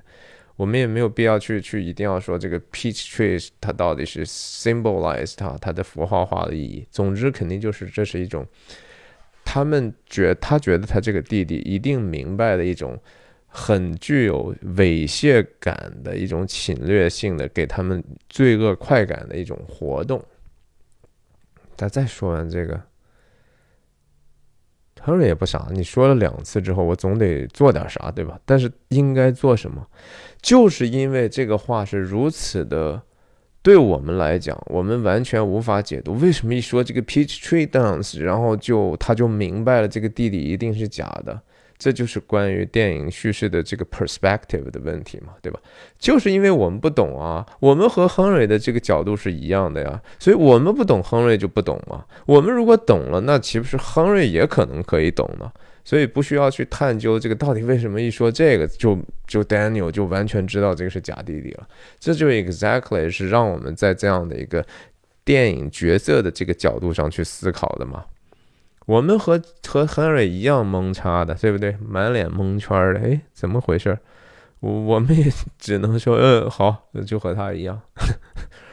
[0.56, 6.88] 我们也没有必要去去一定要说这个 peach tree 它到底是 symbolize 它它的符号化的意义。
[6.90, 8.46] 总之，肯定就是这是一种
[9.56, 13.00] 他们觉他觉得他这个弟弟一定明白的一种。
[13.58, 20.22] 很具有猥亵感的一种侵略性的，给他们罪恶快感的一种活动。
[21.74, 22.78] 他再说完这个
[25.02, 28.38] ，Henry 也不傻，你说了两次之后，我总得做点啥，对吧？
[28.44, 29.88] 但是应该做什么？
[30.42, 33.00] 就是因为这个话是如此的，
[33.66, 36.14] 对我们来讲，我们完全无法解读。
[36.18, 41.40] 为什么一说这个 Peach Tree Dance，然后就他就明白了这个弟弟一定是假的？
[41.76, 45.58] 这就是关于电影叙事的这个 perspective 的问题嘛，对吧？
[45.98, 52.04] 就是因为我们不懂啊，我们和亨瑞的这个角度是一样的呀，所以我们不懂亨瑞就不懂嘛。
[52.24, 55.50] 我们如果懂了，那岂不是亨瑞也可能可以懂呢？
[55.86, 61.68] 所以不需要去探究这个到底为什么一说这个就就 Daniel 就完全知道这个是假弟弟了。
[62.00, 64.66] 这就 exactly 是让我们在这样的一个
[65.24, 68.04] 电影角色的这个角度上去思考的嘛。
[68.86, 71.76] 我们和和 Henry 一样蒙叉的，对不对？
[71.80, 73.96] 满脸蒙圈的，哎，怎么回事？
[74.58, 77.80] 我我们也只能说，嗯，好，就和他一样。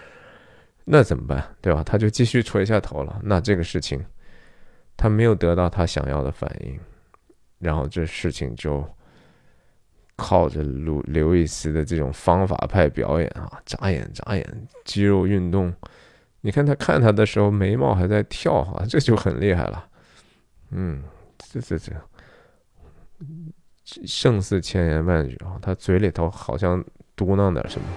[0.85, 1.55] 那怎么办？
[1.61, 1.83] 对吧？
[1.83, 3.19] 他就继续垂下头了。
[3.21, 4.03] 那这个事情，
[4.97, 6.79] 他没有得到他想要的反应，
[7.63, 8.85] 然后这事情就
[10.17, 15.73] 靠着刘刘易斯的这种方法派表演啊，眨眼眨眼，肌肉运动。
[16.41, 19.87] 你看他看他的时候，眉毛还在跳啊，这就很厉害了。
[20.71, 21.01] 嗯，
[21.37, 21.93] 这这这，
[24.05, 25.57] 胜似千言万语啊！
[25.61, 26.83] 他嘴里头好像
[27.15, 27.87] 嘟囔点什么，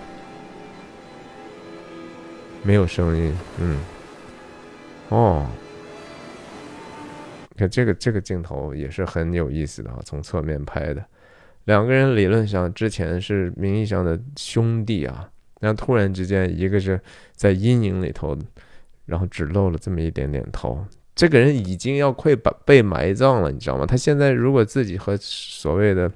[2.62, 3.36] 没有声音。
[3.58, 3.80] 嗯，
[5.08, 5.46] 哦，
[7.56, 11.04] 看这个这个镜头也是很有意思的啊，从侧面拍的，
[11.64, 15.28] 两个人理论上之前是名义上的兄弟啊，
[15.60, 17.00] 然后突然之间一个是
[17.34, 18.36] 在阴影里头，
[19.06, 20.84] 然后只露了这么一点点头。
[21.14, 23.86] 这个人已经要快把被埋葬了，你知道吗？
[23.86, 26.12] 他现在如果自己和所谓的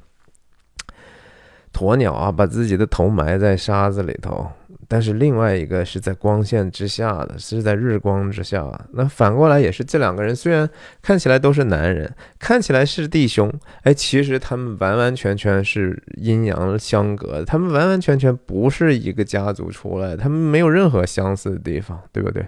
[1.73, 4.47] 鸵鸟啊，把自己的头埋在沙子里头，
[4.93, 8.69] 但是另外一个是在光线之下的，是在日光之下。
[8.93, 10.69] 那反过来也是，这两个人虽然
[11.01, 13.49] 看起来都是男人，看起来是弟兄，
[13.85, 22.45] 哎，其实他们完完全全是阴阳相隔，他们完完全全不是一个家族出来，他们没有任何相似的地方，对不对？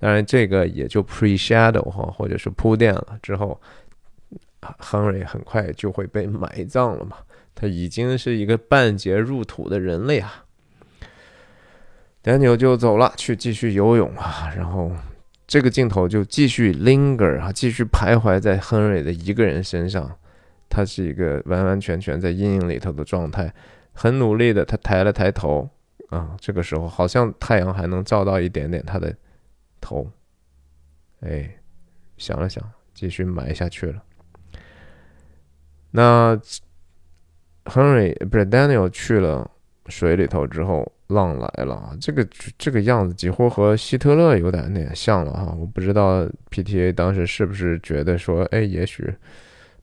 [0.00, 3.60] 当然，这个也就 pre-shadow 哈，或者是铺垫了之后，
[4.78, 7.18] 亨瑞很快就会被埋葬了嘛。
[7.54, 10.44] 他已经是一个半截入土的人类啊。
[12.28, 14.52] Daniel 就走了，去继续游泳啊。
[14.54, 14.92] 然后
[15.46, 20.14] 这个镜头就继续 linger 啊，继续徘徊在亨瑞的一个人身上。
[20.68, 23.50] 他是一个完完全全在阴影里头的状态，
[23.94, 25.66] 很努力的，他抬了抬头
[26.10, 26.36] 啊。
[26.38, 29.16] 这个时候好像太阳还能照到一点点他的。
[29.80, 30.10] 头，
[31.20, 31.48] 哎，
[32.18, 32.62] 想了想，
[32.92, 34.02] 继续埋下去了。
[35.92, 36.38] 那
[37.64, 39.50] Henry 不是 Daniel 去了
[39.88, 42.26] 水里头之后，浪来了，这个
[42.56, 45.54] 这个样子几乎和希特勒有点点像了哈。
[45.58, 49.14] 我不知道 PTA 当时是不是觉得说，哎，也许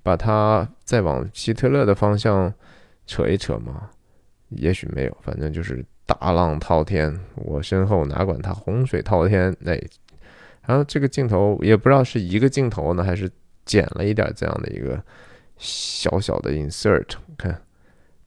[0.04, 2.54] 把他再往希特勒的方向
[3.06, 3.90] 扯一扯嘛？
[4.50, 5.86] 也许没有，反正就是。
[6.08, 9.52] 大浪滔天，我身后哪管它洪水滔天？
[9.62, 9.72] 那，
[10.64, 13.28] 然后这个镜头也不知道是一个镜头呢，还是
[13.66, 15.04] 剪了一点这样的一个
[15.58, 17.16] 小小的 insert。
[17.36, 17.60] 看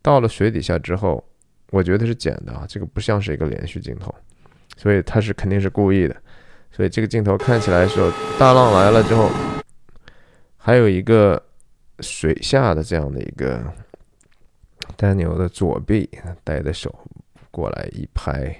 [0.02, 1.24] 到了水底下之后，
[1.70, 4.14] 我觉得是剪的啊，这个不像是一个连续镜头，
[4.76, 6.16] 所以他是肯定是故意的。
[6.70, 9.30] 所以这个镜头看起来说大浪来了之后，
[10.56, 11.42] 还有一个
[12.00, 13.62] 水下的这样的一个
[14.96, 16.08] Daniel 的左臂
[16.44, 16.94] 带的手。
[17.50, 18.54] 过来一拍，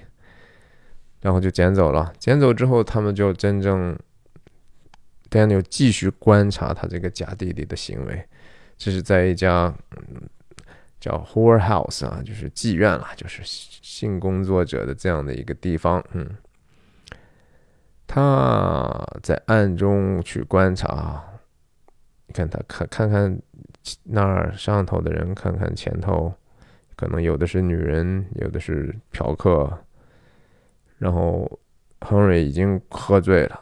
[1.21, 2.11] 然后就捡走了。
[2.17, 3.97] 捡走之后，他们就真正
[5.29, 8.21] Daniel 继续观察他这个假弟弟的行为。
[8.77, 9.73] 这是在一家
[10.99, 16.03] 叫 Whore House 啊，就是妓院啦，就是性工作者的这样的一个地方。
[16.13, 16.29] 嗯，
[18.05, 21.23] 他在暗中去观察，
[22.27, 23.41] 你看他看看看
[24.03, 26.33] 那儿上头的人，看看前头。
[26.95, 29.71] 可能有的是女人，有的是嫖客，
[30.97, 31.49] 然后
[32.01, 33.61] 亨瑞已经喝醉了，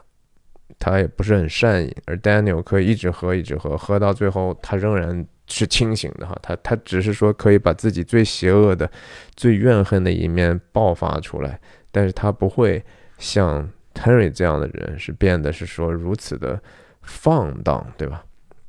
[0.76, 8.90] 他也不是很善饮，而 Daniel 可以一直喝，一直喝，喝到最后他仍然是清醒的哈，他他只是说可以把自己最邪恶的、
[9.34, 11.58] 最怨恨的一面爆发出来，
[11.90, 12.84] 但是他不会
[13.18, 16.60] 像 Henry 这样的人是变得是说如此的
[17.02, 18.24] 放荡，对吧？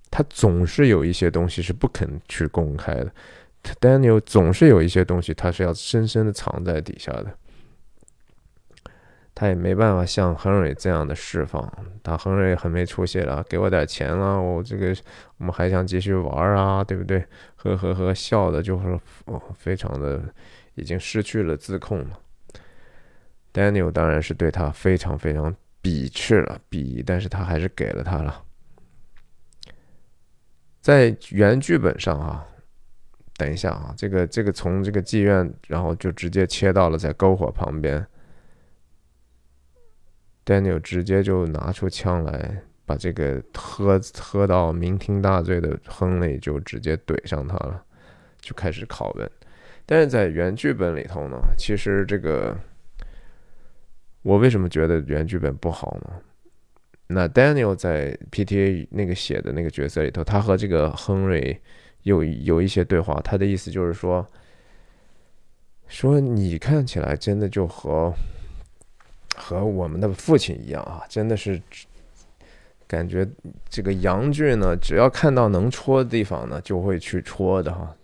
[0.10, 3.12] 他总是有一些东西是不肯去公开的
[3.80, 7.28] ，Daniel 总是有一些东西他是要深深的藏在底下的。
[9.40, 11.66] 他也没办法像亨瑞这样的释放，
[12.04, 14.94] 他亨瑞很没出息了，给我点钱了，我这个
[15.38, 17.26] 我们还想继续玩啊，对不对？
[17.56, 20.22] 呵呵呵，笑的就是哦，非常的
[20.76, 22.20] 已经失去了自控了。
[23.54, 28.44] Daniel 当然是对他非常非常鄙视了，鄙夷，但是他还是给了他了。
[30.82, 32.46] 在原剧本上啊，
[33.38, 38.06] 等一下啊，这个这个从这个妓院，然后就直接切到了在篝火旁边。
[40.50, 47.84] Daniel 直接就拿出枪来，把这个喝喝到酩酊大醉的亨利就直接怼上他了，
[48.42, 49.30] 就开始拷问。
[49.86, 52.58] 但是在原剧本里头呢，其实这个
[54.24, 56.14] 我为什么觉得原剧本不好呢？
[57.06, 61.62] 那 Daniel 在 PTA 那个写的那个角色里头，他和这个亨瑞
[62.02, 64.28] 有有一些对话，他的意思就是说，
[65.88, 68.12] 说你看起来真的就和。
[69.40, 71.60] 和我们的父亲一样啊，真的是
[72.86, 73.26] 感觉
[73.70, 77.96] 这个杨俊呢，只要看到能戳的地方呢，就会去戳的哈。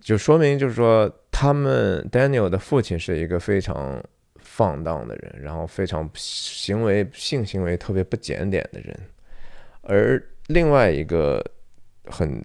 [0.00, 4.02] 就说明就是说，他们 Daniel 的父亲是一个非常
[4.36, 8.98] 放荡的人，然后非常行为性行为特别不检点的人。
[9.82, 11.44] 而另外一个
[12.06, 12.42] 很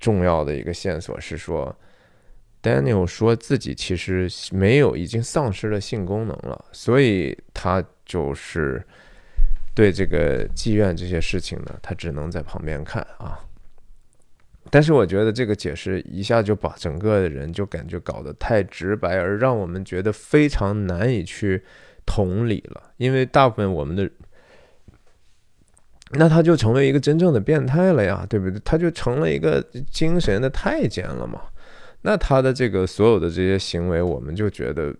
[0.00, 1.74] 重要的一个线索是说。
[2.62, 8.84] Daniel 说自己其实没有，已经丧失了性功能了，所以他就是
[9.74, 13.38] 对这个妓院这些事情呢，他只能在旁边看啊。
[14.70, 21.64] 但是我觉得这个解释一下就把整个的人就感觉搞得太直白，而让我们觉得非常难以去
[22.04, 22.90] 同理了。
[22.98, 24.10] 因为大部分我们的，
[26.10, 28.60] 那他就成为一个真正的变态了呀，对不对？
[28.64, 31.40] 他就成了一个精神的太监了嘛。
[32.02, 34.94] 那他的这个所有的这些行为，我们就觉得，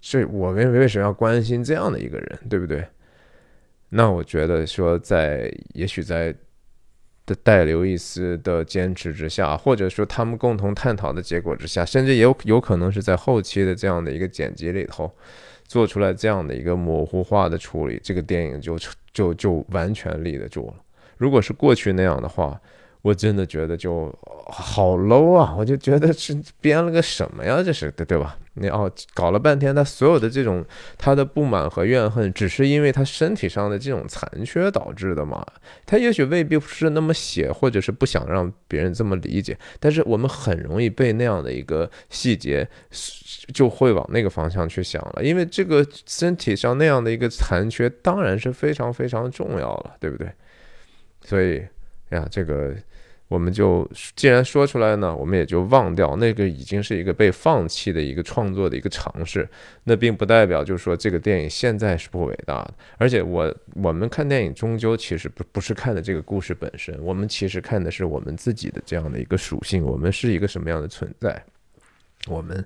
[0.00, 2.86] 这我们为什么要关心这样的一个人，对不对？
[3.88, 6.32] 那我觉得说，在也许在
[7.26, 15.12] 的戴刘易斯的坚持之下，或者说他们共同探讨的结果之下，甚至也有有可能是在后期的这样的一个剪辑里头，
[15.66, 18.78] 做出来这样的一个模糊化的处理，这个电影就
[19.12, 20.74] 就就完全立得住了。
[21.16, 22.58] 如果是过去那样的话。
[23.02, 24.12] 我真的觉得就
[24.46, 25.54] 好 low 啊！
[25.56, 27.62] 我就觉得是编了个什么呀？
[27.62, 28.36] 这是对对吧？
[28.54, 30.64] 你哦，搞了半天，他所有的这种
[30.96, 35.46] 他的不满和怨恨，只是因为他身体上的这种残缺导致的嘛？
[35.86, 39.56] 他也许未必是那么写，或者是不想让别人这么理解。
[39.78, 42.68] 但是我们很容易被那样的一个细节，
[43.54, 45.22] 就会往那个方向去想了。
[45.22, 50.28] 因为这个身体上那样的一个残缺，当然是非常非常重要了，对不对？
[51.22, 51.62] 所以
[52.10, 52.74] 呀，这个。
[53.28, 59.46] 我们就既然说出来呢，我们也就忘掉那个已经是一个被放弃的一个创作的一个尝试。
[59.84, 62.74] 那并不代表就是说这个电影现在是不伟大的。
[62.96, 71.44] 而且我我们看电影终究其实不不是看的这个故事本身，我们其实看的是我们自己的这样的一个属性，我们是一个什么样的存在，
[72.28, 72.64] 我们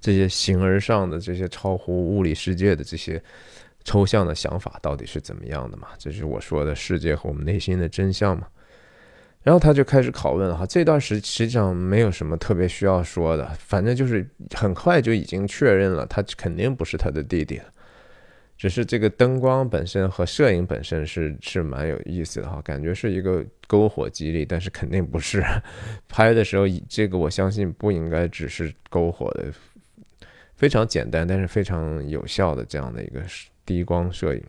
[0.00, 3.20] 这些形而上的这些超乎物理世界的这些
[3.82, 5.88] 抽象的想法到底是怎么样的嘛？
[5.98, 8.46] 这是我说的世界和我们内心的真相嘛？
[9.44, 17.64] 然后他就开始拷问哈，这段实实际上没有什么特别需要说的，反正就是很快就已经确认了，他肯定不是他的弟弟了。
[18.56, 25.44] 只是这个灯光本身和摄影本身是是蛮有意思的哈，感觉是一个篝火激励，但是肯定不是。
[26.08, 29.52] 拍的时候，这个我相信不应该只是篝火的，
[30.56, 33.20] 非常简单但是非常有效的这样的一个
[33.66, 34.42] 低光摄影。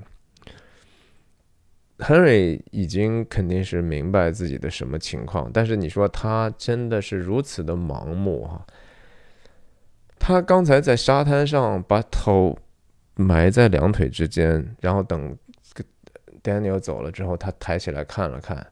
[1.97, 8.65] Henry 已经肯定是明白自己的什么情况，但是你说他真的是如此的盲目哈？
[10.19, 12.57] 他刚才在沙滩上把头
[13.15, 15.37] 埋在两腿之间，然后等
[16.43, 18.65] Daniel 走了之后，他抬起来看了看，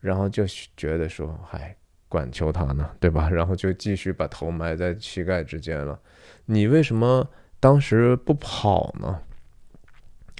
[0.00, 0.44] 然后就
[0.76, 1.76] 觉得说：“嗨，
[2.08, 6.00] 管求他呢，对吧？”然后就继续把头埋在膝盖之间了。
[6.46, 7.28] 你为什么
[7.60, 9.20] 当时不跑呢？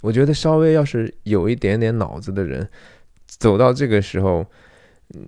[0.05, 2.69] 我觉得稍微要是有一点点脑子的人，
[3.27, 4.45] 走到这个时候，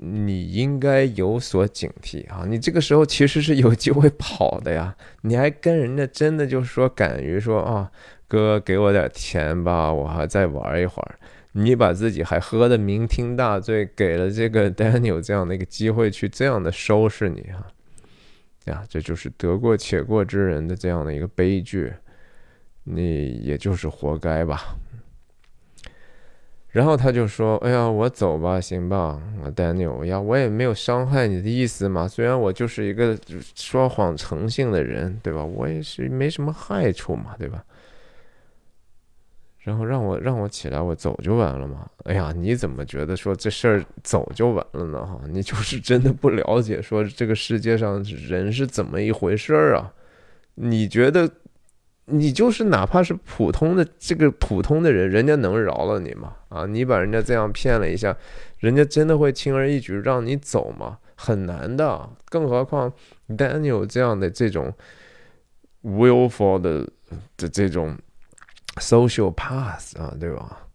[0.03, 2.45] 你应该有所警惕啊！
[2.47, 7.91] 你这个时候其实是有机会跑的呀，你还跟人家真的就是说敢于说啊，
[8.29, 11.15] 哥给我点钱吧，我还再玩一会儿。
[11.53, 17.67] 你把自己还喝的酩酊大醉，给了这个 Daniel 这样的一个机会去这样的收拾你哈，
[18.67, 21.91] 呀，这就是得过且过之人的这样的一个悲剧，
[22.89, 24.77] 你也就是活该吧。
[26.71, 29.19] 然后他就说：“哎呀，我走吧，行吧
[29.57, 32.07] ，Daniel 呀，我也没有伤害你的意思嘛。
[32.07, 33.19] 虽然我就是一个
[33.55, 35.43] 说谎成性的人，对吧？
[35.43, 37.65] 我也是没什么害处嘛，对吧？
[39.61, 41.89] 然后让我让我起来，我走就完了嘛。
[42.05, 45.07] 哎呀，你怎么觉得说这事儿走就完了呢？
[45.07, 49.91] 哈，你就是真的不了解说这个世界上人是怎么一回事儿啊？
[50.57, 51.31] 你觉得？”
[52.07, 56.35] 你就是哪怕是普通的这个普通的人，人家能饶了你吗？
[56.49, 58.17] 啊，你把人家这样骗了一下，
[58.59, 60.99] 人家真的会轻而易举让你走吗？
[61.17, 62.93] 很难的，更何况
[63.29, 64.73] Daniel 这样的这种
[65.83, 66.89] willful 的
[67.37, 67.97] 的这种
[68.77, 70.66] social path 啊，对吧？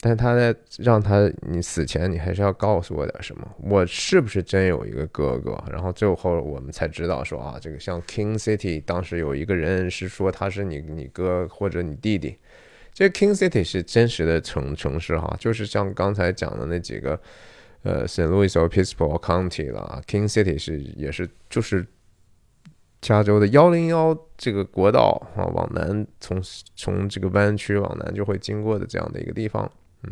[0.00, 3.48] 但他在让他你死前，你还是要告诉我点什么？
[3.58, 5.62] 我是不是真有一个哥哥？
[5.70, 12.36] 然后最后我们才知道说啊，这个像 King City 当时有一个人是说他是你你哥或者你弟弟。
[12.92, 17.20] 这 King City 是真实的城城市哈，就是像刚才讲的那几个
[17.82, 21.86] 呃，Saint Louis Obispo County 啦，King City 是也是就是
[23.06, 26.42] 加州的幺零幺这个国道啊，往南从
[26.74, 29.70] 从这个湾区往南就会经过的这样的一个地方。
[30.02, 30.10] 嗯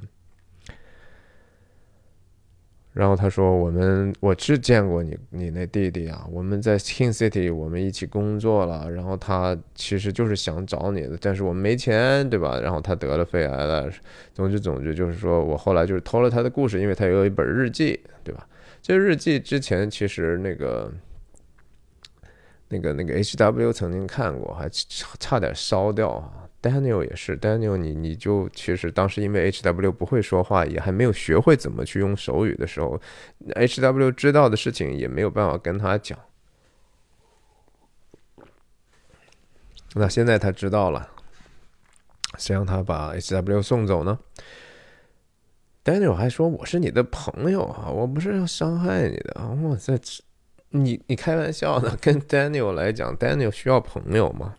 [2.93, 8.89] 然后他说：“我们我是见过你，你那弟弟啊，我们在 King City，我们一起工作了。
[8.89, 12.61] 然后他其实就是想找你的，但是我们没钱，对吧？
[12.61, 13.91] 然后他得了肺癌了。
[14.33, 18.47] 总之，总之就是说我后来就是偷了他的故事，因为他有一本日记，对吧？
[18.81, 20.89] 这日记之前其实那个
[22.75, 24.69] 那个那个 H.W 曾经看过，还
[25.21, 32.99] 差点烧掉啊。” Daniel 也是，Daniel，你你就其实当时因为 H.W 不会说话，也还没有学会怎么去用手语的时候
[33.55, 36.19] ，H.W 知道的事情也没有办法跟他讲。
[39.95, 41.09] 那现在他知道了，
[42.39, 44.19] 谁让他把 H.W 送走呢
[45.85, 49.37] ？Daniel 还说我是你的朋友啊，我不是要伤害你的。
[49.63, 50.01] 我在，
[50.77, 51.97] 你你开玩笑呢？
[52.03, 54.55] 跟 Daniel 来讲，Daniel 需要朋友吗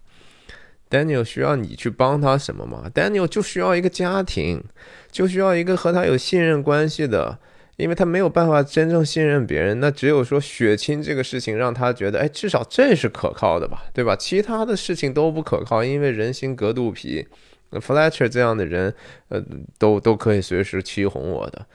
[0.90, 4.64] ？Daniel 需要你去帮他什么吗？Daniel 就需要一个家庭，
[5.12, 7.38] 就需要一个和他有信任关系的，
[7.76, 9.82] 因为他没有办法真正信任别人。
[9.82, 14.16] 那只有说血亲这个事情让他觉得，哎，至少这是可靠的吧，对吧？
[14.16, 17.28] 其他的事情都不可靠，因为人心隔肚皮。
[17.72, 18.94] Fletcher 这样的人，
[19.28, 19.44] 呃，
[19.78, 21.66] 都都可以随时欺哄我的。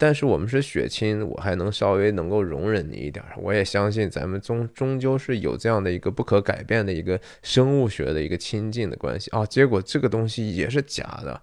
[0.00, 3.22] 但是我们是血亲，我还能稍微能够容忍你一点。
[3.36, 9.44] 我也相信咱们终终究是有这样的一个不可改变的一个生物学的一个亲近的关系啊。
[9.44, 11.38] 结果这个东西也是假的。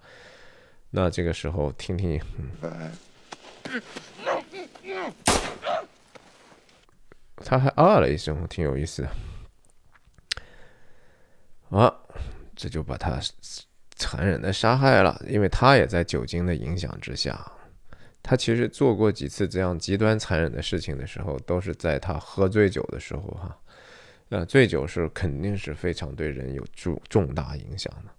[0.90, 2.20] 那这个时候听听，
[7.36, 9.08] 他还啊了一声，挺有意思的。
[11.78, 11.94] 啊，
[12.56, 13.20] 这就把他
[13.94, 17.52] 残忍的杀害了，因为他也在酒精的影响之下。
[18.22, 23.58] 他其实做过几次这样极端残忍的事情的时候，都是在他喝醉酒的时候，哈，
[24.28, 28.10] 呃，醉酒是肯定是非常对人有重重大影响的。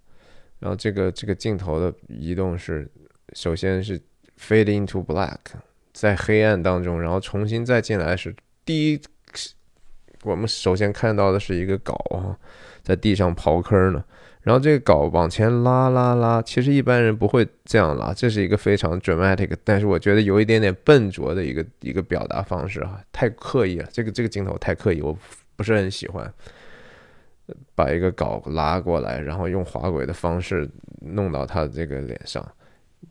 [0.59, 2.89] 然后这个这个镜头的移动是，
[3.33, 3.99] 首先是
[4.39, 5.37] fade into black，
[5.93, 8.35] 在黑暗当中，然后重新再进来是
[8.65, 9.01] 第一，
[10.23, 12.37] 我们首先看到的是一个镐啊，
[12.81, 14.03] 在地上刨坑呢。
[14.49, 25.15] 然后这个稿往前拉拉拉，其实一般人不会这样拉，这是一个非常 dramatic，但是我觉得有一点点笨拙的一个一个表达方式哈，太刻意了，这个这个镜头太刻意，我
[25.55, 26.33] 不是很喜欢。
[27.75, 30.67] 把一个稿拉过来，然后用滑轨的方式
[31.01, 32.43] 弄到他这个脸上，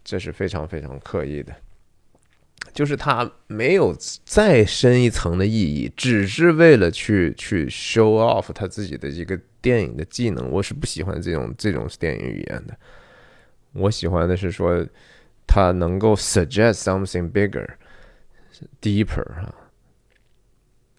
[0.03, 1.55] 这是非常非常刻意的。
[2.73, 10.51] 就是他没有再深一层的意义，只是为了去去 show off 他自己的一个电影的技能。
[10.51, 12.77] 我是不喜欢这种这种电影语言的。
[13.73, 14.87] 我喜欢的是说
[15.47, 17.67] 他能够 suggest something bigger,
[18.81, 19.55] deeper 啊。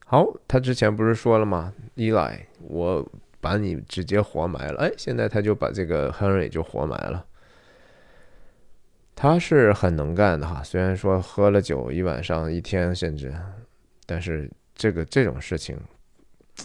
[0.06, 3.07] 好，他之前不是说了吗？Eli，我
[3.40, 4.80] 把你直接活埋了。
[4.80, 7.26] 哎，现在他就把这个 Henry 就活埋了。
[9.15, 13.36] 他是很能干的哈，虽然说喝了酒一晚上、一天甚至，
[14.06, 15.77] 但是这个这种事情，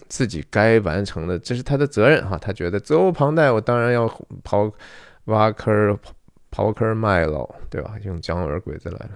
[0.09, 2.39] 自己该完成的，这是他的责任哈。
[2.39, 4.09] 他觉得责无旁贷，我当然要
[4.43, 4.73] 刨
[5.25, 5.99] 挖坑、
[6.51, 7.97] 刨坑卖喽，对吧？
[8.05, 9.11] 用姜文鬼子来了，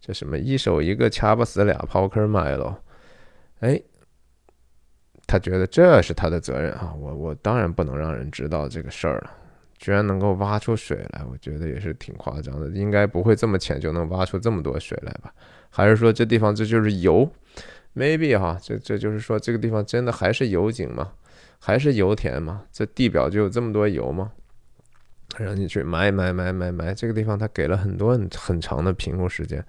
[0.00, 2.74] 这什么一手一个掐不死俩，刨坑卖喽。
[3.60, 3.80] 哎，
[5.26, 9.30] 他觉得这是他的责任啊，我我当然不能让人知道这个事儿了。
[9.78, 15.34] 居然能够挖出水来，我觉得也是挺夸张的，应该不会这么浅就能挖出这么多水来吧？
[15.70, 17.28] 还是说这地方这就是油
[17.94, 21.12] ？Maybe 哈，这这就是说这个地方真的还是油井吗？
[21.58, 22.64] 还是油田吗？
[22.72, 24.32] 这地表就有这么多油吗？
[25.38, 29.64] 让你去埋埋埋埋埋，这个地方他给了很多很很长的评估时间，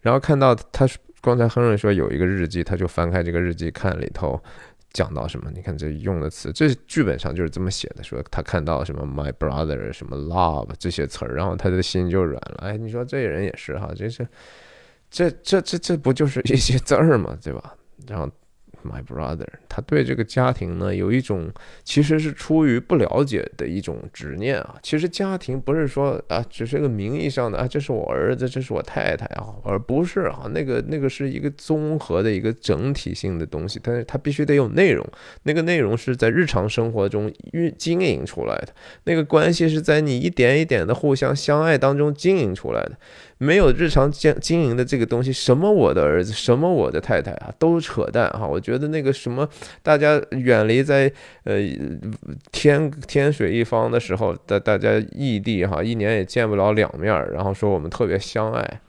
[0.00, 0.88] 然后看到他
[1.20, 4.40] 刚才亨瑞说有一个日记，他就翻开这个日记看里头。
[4.92, 5.50] 讲到什么？
[5.52, 12.58] 你看这用的词，这剧本上就是这么写的，说他看到什么 my brother 什么 love 这些词儿，然后他的心就软了。
[12.60, 14.24] 哎，你说这人也是哈，这是
[15.14, 17.38] 这这这这不就是一些字儿吗？
[17.40, 17.76] 对吧？
[18.08, 18.28] 然后。
[18.86, 21.50] My brother，他对这个家庭呢有一种
[21.84, 24.76] 其实是出于不了解的一种执念啊。
[24.82, 35.02] 其实家庭不是说啊，只是个名义上的啊，这是我儿子，这是我太太啊，而不是啊，那个那个是一个综合的一个整体性的东西，但是它必须得有内容，
[35.44, 38.68] 那个内容是在日常生活中运经营出来的，
[39.04, 42.98] 那个关系是在你一点一点的互相相爱当中经营出来的。
[43.38, 48.46] 没有日常经经营的这个东西，什么我的儿子，什么我的太太啊，都扯淡哈！
[48.46, 49.48] 我觉得那个什么，
[49.82, 51.12] 大家远离在
[51.42, 51.58] 呃
[52.52, 58.80] 天天水一方的时候，大大家异地哈，一年也见不了两面，然后说我们特别相爱，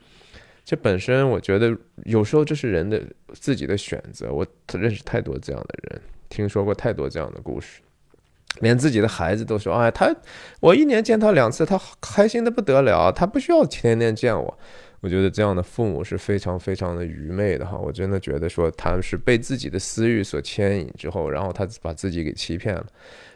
[0.64, 3.02] 这本身我觉得有时候这是人的
[3.32, 4.32] 自己的选择。
[4.32, 7.80] 我认识太多这样的人，听说过太多这样的故事。
[8.60, 10.14] 连自己的孩子都说：“哎，他
[10.60, 13.12] 我一年见他两次，他开心的不得了。
[13.12, 14.58] 他不需要天天见我。”
[15.02, 17.76] 我觉得这样的父母是非常非常的愚昧的哈。
[17.78, 22.84] 我真的觉得说他是被自己的私欲所牵引之后，然后他把自己给欺骗了。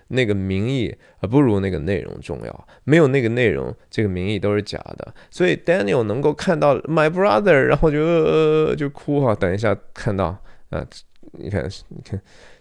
[0.08, 2.68] 那个名义啊，不如那个内容重要。
[2.82, 5.14] 没有那个内容，这个名义都是假的。
[5.30, 9.34] 所以 Daniel 能够看到 My brother，然后就就哭哈。
[9.34, 10.36] 等一下看到
[10.70, 10.84] 啊，
[11.32, 12.20] 你看，你看。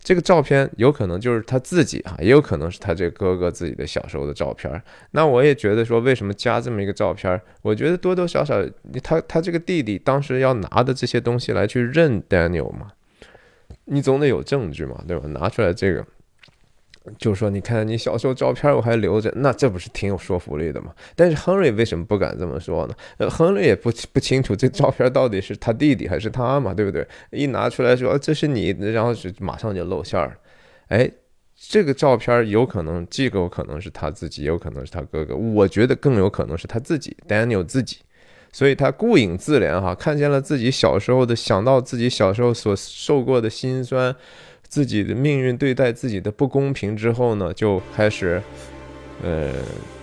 [0.09, 4.81] 这个照片有可能就是他自己啊，也有可能是他这哥哥自己的小时候的照片。
[5.11, 7.39] 那我也觉得说，为什么加这么一个照片？
[7.61, 8.55] 我觉得多多少少，
[9.03, 12.87] 他他这个弟弟当时要拿的这些东西来去认 Daniel 嘛，
[13.85, 15.27] 你总得有证据嘛，对吧？
[15.27, 16.03] 拿出来这个。
[17.17, 20.93] 就说你看你小时候照片我还留着，那这不是挺有说服力的吗？
[21.15, 22.93] 但是亨瑞为什么不敢这么说呢？
[23.17, 27.07] 呃，亨瑞也不不清楚这照片到底是他弟弟还是他嘛，对不对？
[27.31, 30.37] 一拿出来说这是你，然后就马上就露馅儿。
[30.89, 31.09] 哎，
[31.55, 35.35] 这个照片有可能既有可能是他自己，有可能是他哥哥。
[35.35, 37.97] 我觉得更有可能是他自己，Daniel 自己。
[38.51, 44.15] 所以他顾影自怜哈，看见了自己小时候的，想到自己小时候所受过的辛酸。
[44.69, 48.39] 自己的命运对待自己的不公平之后呢，就开始，
[49.23, 49.51] 呃，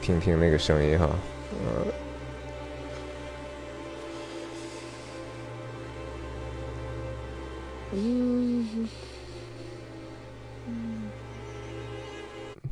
[0.03, 1.09] 听听那个声音哈，
[7.93, 8.89] 嗯，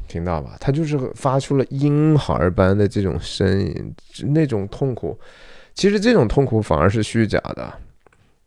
[0.09, 0.57] 听到吧？
[0.59, 3.95] 他就是发出了婴孩般的这种声音，
[4.25, 5.17] 那种痛苦。
[5.75, 7.73] 其实这种痛苦反而是虚假的。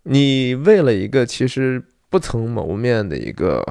[0.03, 1.81] 你为了一个其实。
[2.09, 3.63] 不曾谋面的一个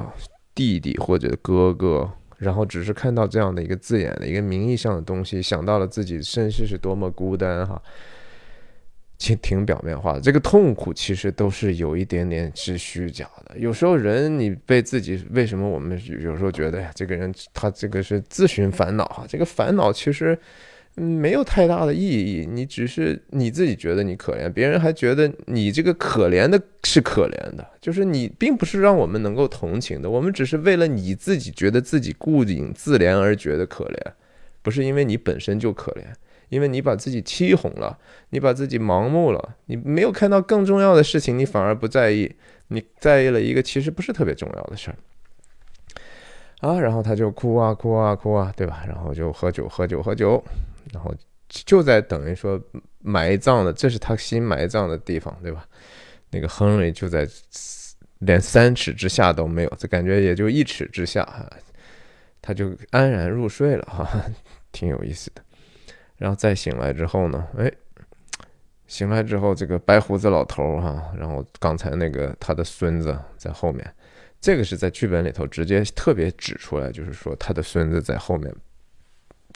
[0.53, 7.81] 弟弟或者哥哥，然后只是看到这样的一个字眼的一个名义上的东西，想到了自己身世是多么孤单哈，
[9.17, 10.21] 挺挺表面化的。
[10.21, 13.57] 这个痛苦其实都是有一点点是虚假的。
[13.57, 20.37] 有时候人你被自己为什么我们有时候觉得呀，这个人他这个是自寻烦恼哈，这个烦恼其实。
[20.99, 22.45] 没有太大的意义。
[22.45, 30.09] 你只是你自己觉得你可怜，别人还觉得你这个可怜的是可怜的，就是你并不是让我们能够同情的。
[30.09, 34.11] 我们只是为了你自己觉得自己顾影自怜而觉得可怜，
[34.61, 36.03] 不是因为你本身就可怜，
[36.49, 37.97] 因为你把自己欺哄了，
[38.31, 42.35] 你把自己盲目了，你没有看到更重要的事情，你反而不在意，
[42.69, 44.97] 你在意了一个其实不是特别重要的事儿。
[46.61, 48.83] 啊，然后他就哭啊哭啊哭啊，对吧？
[48.87, 50.43] 然后就喝酒喝酒喝酒。
[50.93, 51.13] 然后
[51.47, 52.61] 就在等于说
[52.99, 55.65] 埋葬的，这是他新埋葬的地方，对吧？
[56.29, 57.25] 那个亨利就在
[58.19, 61.49] 连三尺之下都没有，这感觉也就一尺之下哈，
[62.41, 64.09] 他就安然入睡了哈，
[64.71, 65.41] 挺有意思的。
[66.17, 67.71] 然后再醒来之后呢，哎，
[68.87, 73.89] 醒来之后这个白胡子老头哈，然后刚才那个他的孙子在后面，
[74.41, 78.53] 这个是在剧本里头直接特别指出来，就是说他的孙子在后面。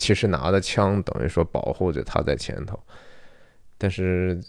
[0.01, 2.79] 其实拿的枪等于说保护着他在前头，
[3.77, 4.41] 但是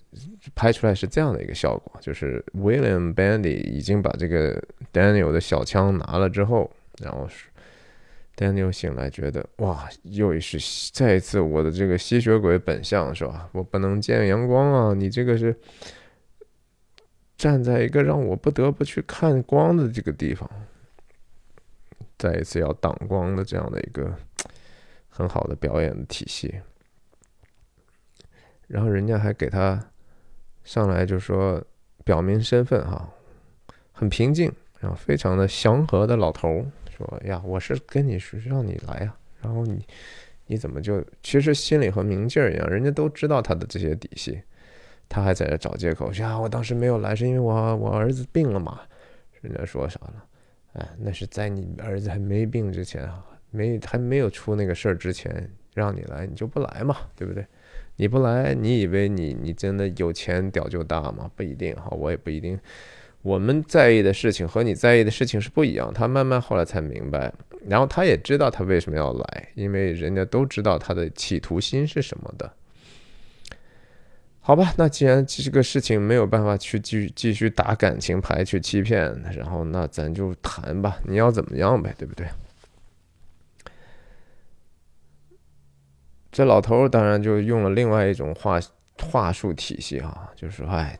[0.54, 4.58] 拍出来是这样的一个效果，就是 William Bandy 已经把这个
[4.94, 6.70] Daniel 的小枪拿了之后，
[7.02, 7.44] 然后是
[8.34, 10.58] Daniel 醒来觉得哇，又是
[10.90, 13.46] 再一次我的这个吸血鬼本相是吧？
[13.52, 14.94] 我不能见阳光啊！
[14.94, 15.54] 你这个是
[17.36, 20.48] 站在一个让我不得不去看光的这个地方，
[22.16, 24.16] 再一次要挡光的这样的一个。
[25.14, 26.54] 很好的表演的体系。
[28.66, 29.78] 然后人家还给他
[30.64, 31.62] 上来就说
[32.04, 33.06] 表明身份哈，
[33.92, 36.64] 很平静，然后非常的祥和的老头
[36.96, 39.84] 说呀，我是跟你说让你来呀，然后你
[40.46, 44.40] 你怎么就其实心里和明镜一样，人家都知道他的这些底细，
[45.06, 48.80] 他还在这找借口说啊，我当时没有来是因为我我儿子病了嘛，
[49.42, 50.24] 人家说啥了？
[50.72, 53.22] 哎，那是在你儿子还没病之前啊，
[53.52, 57.46] 没还没有出那个事儿之前，让你来你就不来嘛，对不对？
[57.94, 61.30] 你不来，你以为你你真的有钱屌就大吗？
[61.36, 62.58] 不一定哈，我也不一定。
[63.20, 65.92] 我们在意的事情和你在意的事情是不一样。
[65.94, 67.32] 他慢慢后来才明白，
[67.68, 72.52] 然后他也知道他为什么要来，因为人家都知道他的企图心是什么的。
[74.40, 82.26] 好吧，那既然这个事情没有办法去继继续打感情牌去欺骗，然后那咱就谈吧，你要怎么样呗，对不对？
[86.32, 88.58] 这老头当然就用了另外一种话
[88.98, 90.98] 话术体系哈，就是说，哎，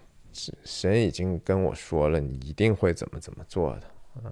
[0.63, 3.87] 神已经跟我说了，你一定会怎么怎么做的
[4.23, 4.29] 啊，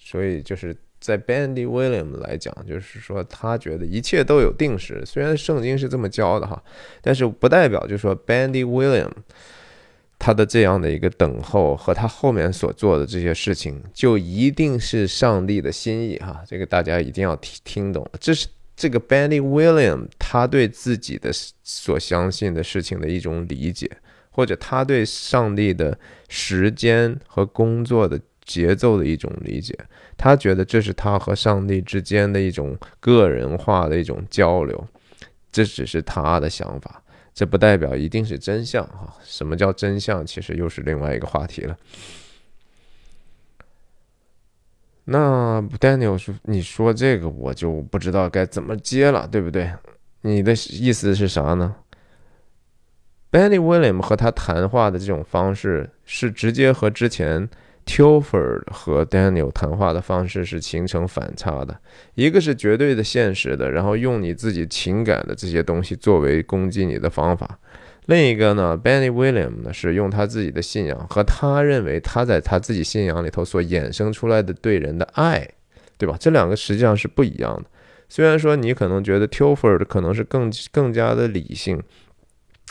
[0.00, 6.60] 所以就是在 Bandy William 来讲，就是说他觉得一切都有定时，虽然圣经是这么教的哈，
[7.00, 9.10] 但是不代表就是说 Bandy William
[10.18, 18.48] 他的这样的一个等候和他后面所做的这些事情就一定是上帝的心意哈，这个大家一定要听听懂，这是。
[18.80, 21.30] 这个 Benny William，他对自己的
[21.62, 23.90] 所相信的事情的一种理解，
[24.30, 25.98] 或者他对上帝的
[26.30, 29.78] 时间和工作的节奏的一种理解，
[30.16, 34.88] 他觉得这是他和上帝之间的一种个人化的一种交流，
[35.52, 37.02] 这只是他的想法，
[37.34, 39.14] 这不代表一定是真相哈。
[39.22, 40.24] 什么叫真相？
[40.24, 41.76] 其实又是另外一个话题了。
[45.12, 49.68] 那 Daniel 说：“你说这个，我就不知道该怎么接了，对不对？
[50.20, 51.74] 你的意思是啥呢
[53.32, 57.48] ？Benny William 和他谈话的这种方式，是直接和之前
[57.84, 61.76] Tilford 和 Daniel 谈话的方式是形成反差的。
[62.14, 67.58] 一个是绝对的现实的，然后用你自己情感的这些东西作为攻击你的方法。”
[68.10, 75.48] 另一个呢，Benny William 呢是用他自己的信仰和他认为他在他自己信仰里头所衍生出来的对人的爱，
[75.96, 76.16] 对吧？
[76.18, 77.70] 这两个实际上是不一样的。
[78.08, 81.80] 虽然说你可能觉得 Tilford 可能是更更加的理性，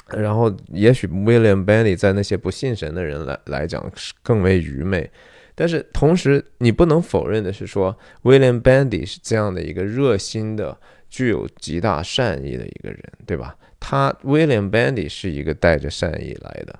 [0.09, 5.09] 然后也许 William Benny 在那些不信神的人来来讲是更为愚昧，
[5.55, 10.77] 但是同时你不能否认的是说 William Benny 是这样的一个热心的、
[11.09, 13.55] 具有极大善意的一个人，对吧？
[13.79, 16.79] 他 William Bandy 是一个带着善意来的，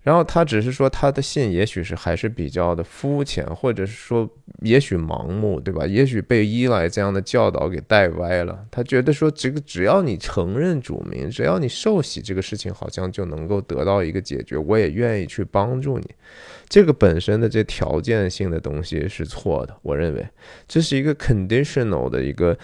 [0.00, 4.28] 然后他只是说他的信也许是还是比较的肤浅，或者是说
[4.62, 5.86] 也许盲目，对吧？
[5.86, 8.66] 也许被依赖这样的教导给带歪了。
[8.70, 14.56] 他觉得说这个只要你承认主名，只要你受洗，这个事情好像就能够得到一个解决。
[14.56, 16.10] 我也愿意去帮助你。
[16.68, 20.26] 这个本身的这条件性的东西是错的，我认为
[20.66, 22.58] 这是一个 conditional 的一个。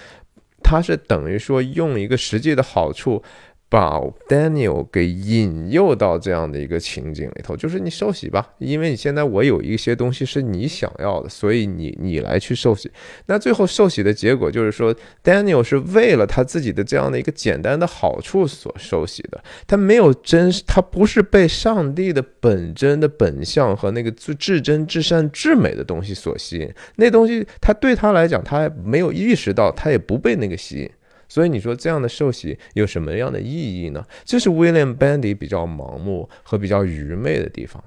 [0.63, 3.23] 它是等于说用一个实际的好处。
[3.71, 12.91] 把 Daniel 给引诱到这样的一个情景里头，就是你受洗吧，因为你现在我有一些东西是你想要的，所以你你来去受洗。
[13.27, 26.73] 那最后受洗的结果就是说，Daniel 是为了他自己的这样的一个简单的好处所受洗的，他没有真，他不是被上帝的本真的本相和那个最至真至善至美的东西所吸引。
[26.97, 30.91] 那东西他对他来讲，他没有意识到，他也不被那个吸引。
[31.29, 34.05] 所以你说这样的受洗有什么样的意义呢？
[34.25, 37.83] 这是 William Bandy 比较盲目和比较愚昧的地方。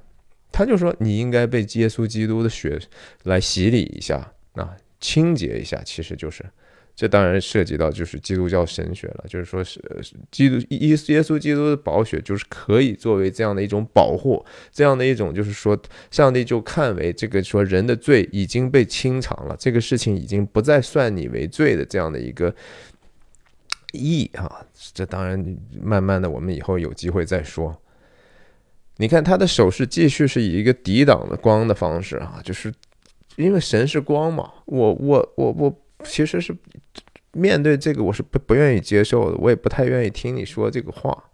[0.53, 2.77] 他就说你应该被耶稣基督的血
[3.23, 5.81] 来洗礼一下，啊，清洁一下。
[5.85, 6.43] 其实就是，
[6.93, 9.23] 这当然涉及到就是基督教神学了。
[9.29, 9.81] 就是说是
[10.29, 15.81] 基督耶耶稣基督的宝血就是可以作为这样的一种保护，这样的一种就是说
[16.11, 22.53] 上帝就看为这个说人的罪已经被清偿了，这个事情已经不再算你为罪的这样的一个。
[23.93, 27.75] 义啊，这当然慢慢的，我们以后有机会再说。
[28.97, 32.71] 你看他的手势继续是以一个抵挡的光的方式啊，就是
[33.35, 34.51] 因为神是光嘛。
[34.65, 36.55] 我我我我其实是
[37.31, 41.25] 面对这个我是不不愿意接受的，我也不太愿意听你说这个话。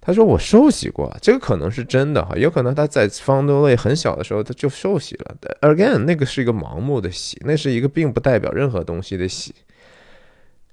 [0.00, 5.36] 他说我受洗过，这个可能是真的哈，有可能他在方多类很小的时候他就受洗了。
[5.60, 9.54] Again，那个是一个盲目的洗，那是一个并不代表任何东西的洗。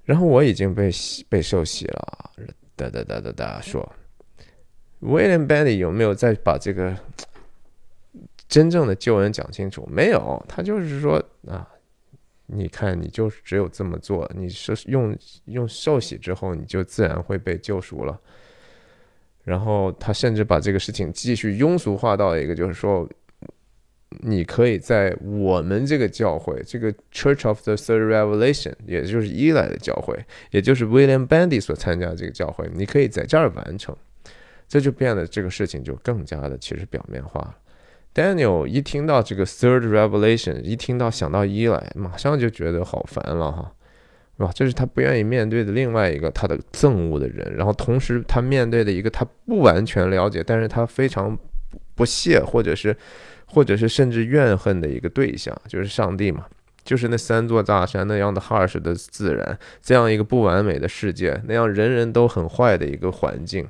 [0.08, 2.32] 然后我已经被洗被受洗了，
[2.74, 3.86] 哒哒哒哒哒说
[5.02, 6.96] ，William Benny 有没有再把这个
[8.48, 9.86] 真正的救恩讲清楚？
[9.92, 11.68] 没有，他就是说啊，
[12.46, 15.14] 你看，你就只有这么做，你是用
[15.44, 18.18] 用受洗之后，你就自然会被救赎了。
[19.44, 23.06] 然后他甚至把这个事情继续庸俗化到一个，就是说，
[24.20, 30.18] 你可以在我们这个教会，这个 Church of the Third Revelation，也就是伊莱的教会，
[30.50, 33.96] 也就是 William Bandy 所参加这个教会，你可以在这儿完成，
[34.66, 37.56] 这就变得这个事情就更加的其实表面化了。
[38.14, 43.72] Daniel 一听到这个 Third Revelation，一听到想到伊莱，马上就觉得好烦了哈。
[44.38, 44.52] 是吧？
[44.54, 51.36] 这是他不愿意面对的另外一个他的憎恶的人，然后同时他面对的一个他不完全了解，但是他非常
[51.96, 52.96] 不屑或者是
[53.48, 56.44] 或者是甚至怨恨的一个对象，就是上帝嘛，
[56.84, 63.66] 就是那三座大山那样的 harsh 的自然，这样一个不完美的世界，那样人人都很坏的一个环境。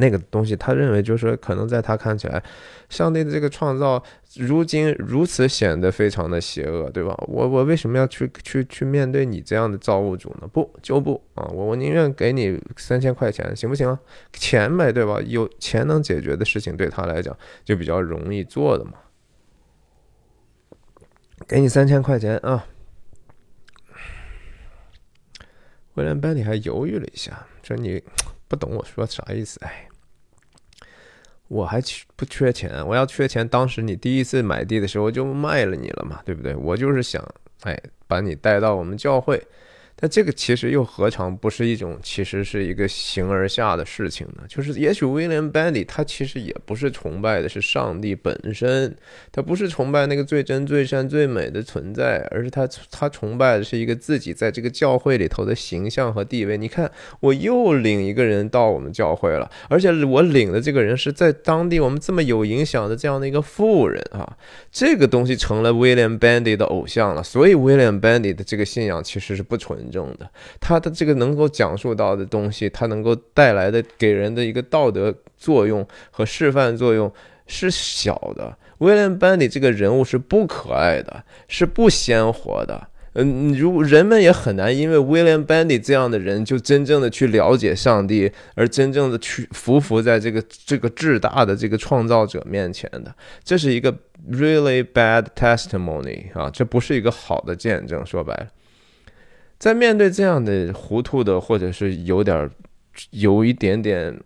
[0.00, 2.42] 那个东西，他认为就是可能在他看起来，
[2.88, 4.02] 上帝的这个创造
[4.36, 7.12] 如今如此显得非常的邪恶，对吧？
[7.26, 10.48] 我我为什么要去去去面对你这样的造物主呢？
[10.52, 11.50] 不就不啊！
[11.52, 13.98] 我我宁愿给你三千块钱，行不行啊？
[14.32, 15.20] 钱呗，对吧？
[15.26, 18.92] 有钱能解决的事情，对他来讲就比较容易做的嘛。
[21.46, 22.66] 给你三千块钱啊！
[25.94, 28.02] 威廉班里还犹豫了一下，说你。
[28.50, 29.60] 不懂我说啥意思？
[29.62, 29.87] 哎，
[31.48, 32.86] 我还缺不缺钱？
[32.86, 36.54] 我要缺钱，当时你第一次买地的时候就卖了你了嘛，对不对？
[36.54, 37.26] 我就是想，
[37.62, 39.42] 哎，把你带到我们教会。
[40.00, 44.44] 但这个其实又何尝不是一种，其实是一个形而下的事情呢？
[44.48, 48.96] 就是也许 William Bandy 他其实也不是崇拜的是上帝本身，
[49.32, 56.56] 他不是崇拜那个最真、最善、最美的存在，而是他他崇拜的是一个自己在这个教会里头的形象和地位。
[56.56, 56.88] 你看，
[57.18, 64.36] 我又领一个人到我们教会了，而且我领的这个人是在当地我们这么有影响的这样的一个富人啊，
[64.70, 67.22] 这个东西成了 William Bandy 的偶像了。
[67.24, 69.87] 所以 William Bandy 的这个信仰其实是不纯。
[69.90, 70.28] 正的，
[70.60, 77.12] 他的这个能够讲述到的东西，他能够带来的给人的一个道德作用和示范作用
[77.46, 78.56] 是小的。
[78.78, 82.88] 威廉·班迪这个人物是不可爱的，是不鲜活的。
[83.14, 93.12] 嗯，如人们也很难因为威廉·班迪这样的人就真正的去了解上帝，而真正的去服服在这个这个至大的这个创造者面前的。
[93.42, 93.92] 这是一个
[94.30, 98.06] really bad testimony 啊，这不是一个好的见证。
[98.06, 98.46] 说白了。
[99.58, 102.48] 在面对这样的糊涂的，或者是有点
[103.10, 104.18] 有一点点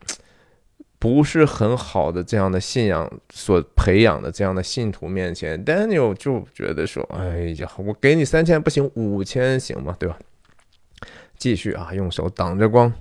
[0.98, 9.96] 不是很好的这样的信仰所培养的这样的信徒面前，Daniel 就觉得说：“哎呀，我给你三千不行，五千行吗？
[9.98, 10.18] 对吧？”
[11.36, 12.92] 继续啊，用手挡着光，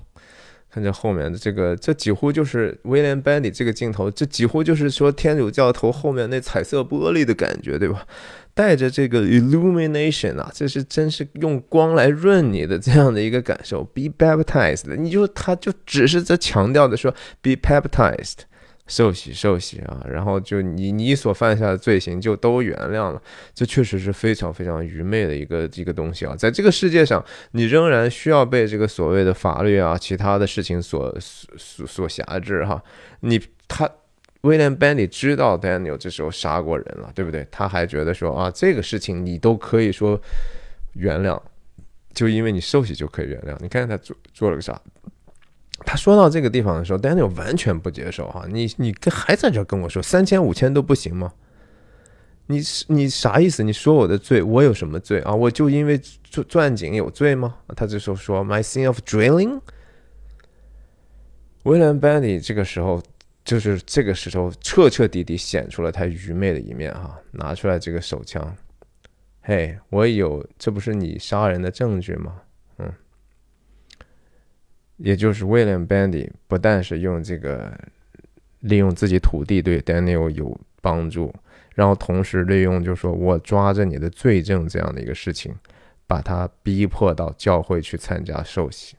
[0.68, 8.04] 看这后面的这个，这几乎就是 William Bandy 这个镜头，这几乎就是说天主教头后面那彩色玻璃的感觉，对吧？
[8.54, 13.82] 带着这个 illumination 啊，这是真是用光来润你的这样的一个感受。
[13.82, 17.10] Be baptized，你就他就只是在强调的说
[17.40, 18.40] be baptized，
[18.86, 23.22] 受洗受洗啊，然后就你你所犯下的罪行就都原谅了。
[23.54, 31.16] 这确实是非常非常愚昧的一个一个东西啊，在这个世界上，你仍然需要被这个所谓的法律啊，其他的事情所
[31.56, 32.82] 所所辖制哈。
[33.20, 33.90] 你他。
[34.42, 37.46] 威廉·班迪知道 Daniel 这时候杀过人了，对不对？
[37.50, 40.20] 他还觉得说啊，这个事情你都可以说
[40.94, 41.40] 原谅，
[42.12, 43.56] 就因为你受洗就可以原谅。
[43.60, 44.80] 你看他做做了个啥？
[45.86, 51.32] 他说到这个地方的时候，Daniel 完全不接受哈，你你还在这跟我说三千五千都不行吗？
[52.46, 53.62] 你你啥意思？
[53.62, 55.32] 你说我的罪，我有什么罪啊？
[55.32, 57.58] 我就因为钻钻井有罪吗？
[57.76, 59.60] 他这时候说 My sin of drilling。
[61.62, 63.00] 威廉·班迪这个时候。
[63.44, 67.20] 就是这个时候，彻彻底底显出了他愚昧的一面哈！
[67.32, 68.56] 拿出来这个手枪，
[69.40, 72.40] 嘿，我有，这不是你杀人的证据吗？
[72.78, 72.92] 嗯，
[74.96, 77.76] 也就是 William Bandy 不但是用这个
[78.60, 81.34] 利用自己土地对 Daniel 有帮助，
[81.74, 85.52] 然后同时利用就说我抓着你的罪证这样的一个事情，
[86.06, 88.94] 把他逼迫到教会去参加受洗，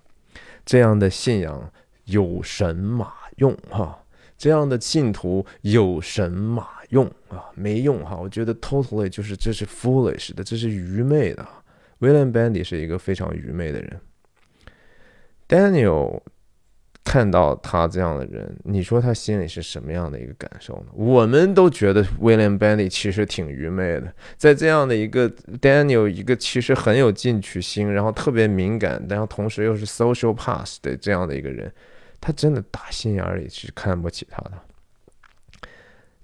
[0.66, 1.72] 这样的信仰
[2.04, 4.03] 有神马用哈！
[4.38, 7.46] 这样的信徒有神马用啊？
[7.56, 8.18] 没用哈！
[8.22, 11.48] 我觉得 totally 就是这是 foolish 的，这是愚昧的。
[12.00, 14.00] William Bandy 是一个非常愚昧的人。
[15.48, 16.22] Daniel
[17.04, 20.92] 看到他这样的人，你说他心里是什么样的一个感受呢？
[20.94, 25.30] 我们都觉得 William Bandy 其实挺愚昧的，在这样的一个
[25.62, 31.72] Daniel 一个其实很有进取心，然后特别敏感，然后同时又是 social pass 的这样的一个人。
[32.26, 34.52] 他真的打心眼里是看不起他的。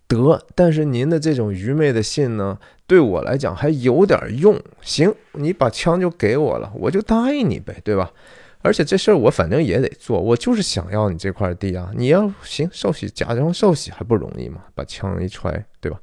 [0.07, 2.57] 得，但是您的这种愚昧的信呢，
[2.87, 4.57] 对我来讲还有点用。
[4.81, 8.13] 行，你把枪就给我了，我就答应你呗，对吧？
[8.61, 11.91] 而且这事儿我反正也得做，我就是想要你这块地啊！
[11.93, 14.63] 你要行受洗，假装受洗还不容易吗？
[14.73, 15.99] 把枪一揣，对吧？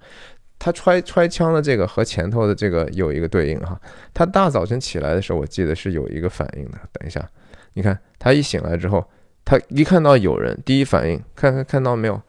[0.59, 3.81] 他揣揣枪的这个和前头的这个有一个对应哈。
[4.15, 6.79] 他大早晨起来的时候，我记得是有一个反应的。
[6.93, 7.29] 等一下，
[7.73, 9.07] 你看他一醒来之后，
[9.47, 12.21] 他一看到有人，第一反应看看看到没有？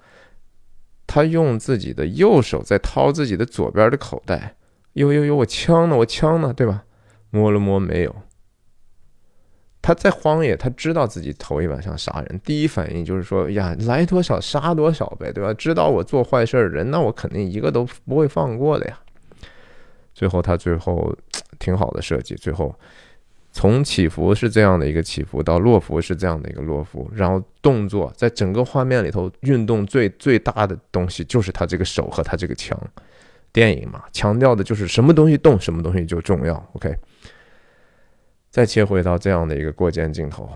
[1.08, 4.56] 他用自己的右手在掏自己的左边的口袋，
[4.94, 5.98] 呦呦呦，我枪呢？
[5.98, 6.54] 我枪呢？
[6.54, 6.84] 对吧？
[7.32, 8.16] 摸了摸，没有。
[9.82, 15.54] 他在荒野，他知道自己头一晚上杀人，第一反应就是说呀，来多少杀多少呗，对吧？
[15.54, 19.00] 知道我做坏事的人，那我肯定一个都不会放过的呀。
[20.14, 21.16] 最后他最后
[21.58, 22.78] 挺好的设计，最后
[23.58, 32.80] 从起伏是这样的一个起伏，到落伏是这样的一个落伏，然后动作在整个画面里头运动最最大的东西就是他这个手和他这个枪。
[33.52, 36.54] 电影嘛，强调的就是什么东西动，什么东西就重要。
[36.74, 36.96] OK。
[38.52, 40.48] 再切回到这样的一个过肩镜头，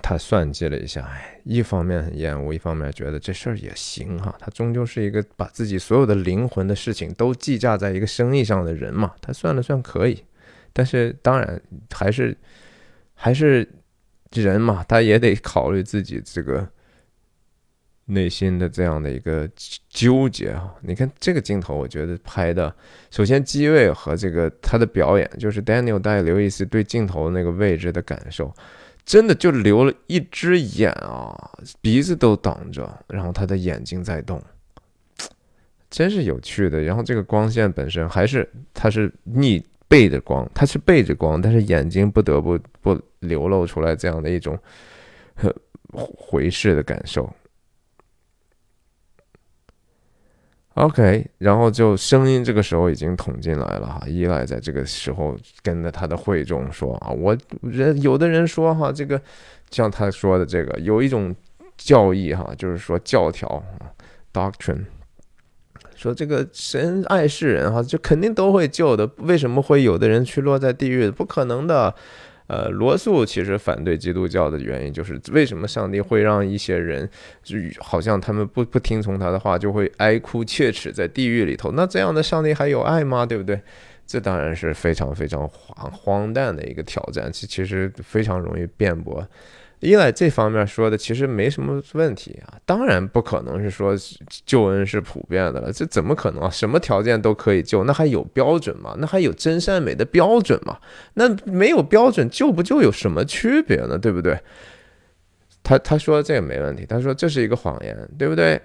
[0.00, 4.32] 他算计了一下，哎，一方面很厌恶，一方面觉得这事儿也行哈。
[4.38, 10.22] 他终究是一个把自己所有的灵魂的事情都计价在一个生意上的人嘛，他算了算可以。
[10.72, 12.36] 但是当然还是
[13.14, 13.68] 还是
[14.32, 16.68] 人嘛，他也得考虑自己这个。
[18.10, 19.46] 内心的这样的一个
[19.90, 20.74] 纠结啊！
[20.80, 22.74] 你看这个镜头，我觉得拍的，
[23.10, 28.50] 首先机位和这个他的表演，就是 Daniel 带刘易斯对镜头那个位置的感受，
[29.04, 31.36] 真的就留了一只眼啊，
[31.82, 34.42] 鼻子都挡着，然后他的眼睛在动，
[35.90, 36.80] 真是有趣的。
[36.80, 44.58] 然后这个光线本身还是它是逆背着光，他是背着光，但是眼睛不得不不流露出来这样的一种
[45.92, 47.28] 回视的感受。
[50.74, 59.20] OK，然后就声音这个时候已经捅进来了哈，依赖在这个时候跟着他的会众说啊，我人有的人说哈，这个
[59.70, 61.34] 像他说的这个有一种
[61.76, 63.60] 教义哈，就是说教条
[64.32, 64.84] doctrine，
[65.98, 71.10] 说这个神爱世人哈，就肯定都会救的，为什么会有的人去落在地狱？
[71.10, 71.92] 不可能的。
[72.46, 77.06] 呃，罗素其实反对基督教的原因就是为什么上帝会让一些人
[77.42, 81.72] 就好像他们不不听从他的话，就会哀哭切齿在地狱里头？
[81.72, 83.26] 那这样的上帝还有爱吗？
[83.26, 83.60] 对不对？
[84.06, 89.22] 这当然是非常非常荒荒诞的一个挑战，其其实非常容易辩驳。
[89.80, 93.94] 依赖这方面说的其实没什么问题啊，当然不可能是说
[94.44, 96.50] 救恩是普遍的了，这怎么可能啊？
[96.50, 98.96] 什么条件都可以救，那还有标准吗？
[98.98, 100.78] 那还有真善美的标准吗？
[101.14, 103.96] 那没有标准救不救有什么区别呢？
[103.96, 104.38] 对不对？
[105.62, 108.60] 他他说这个没问题，他说这是一个谎言，对不对？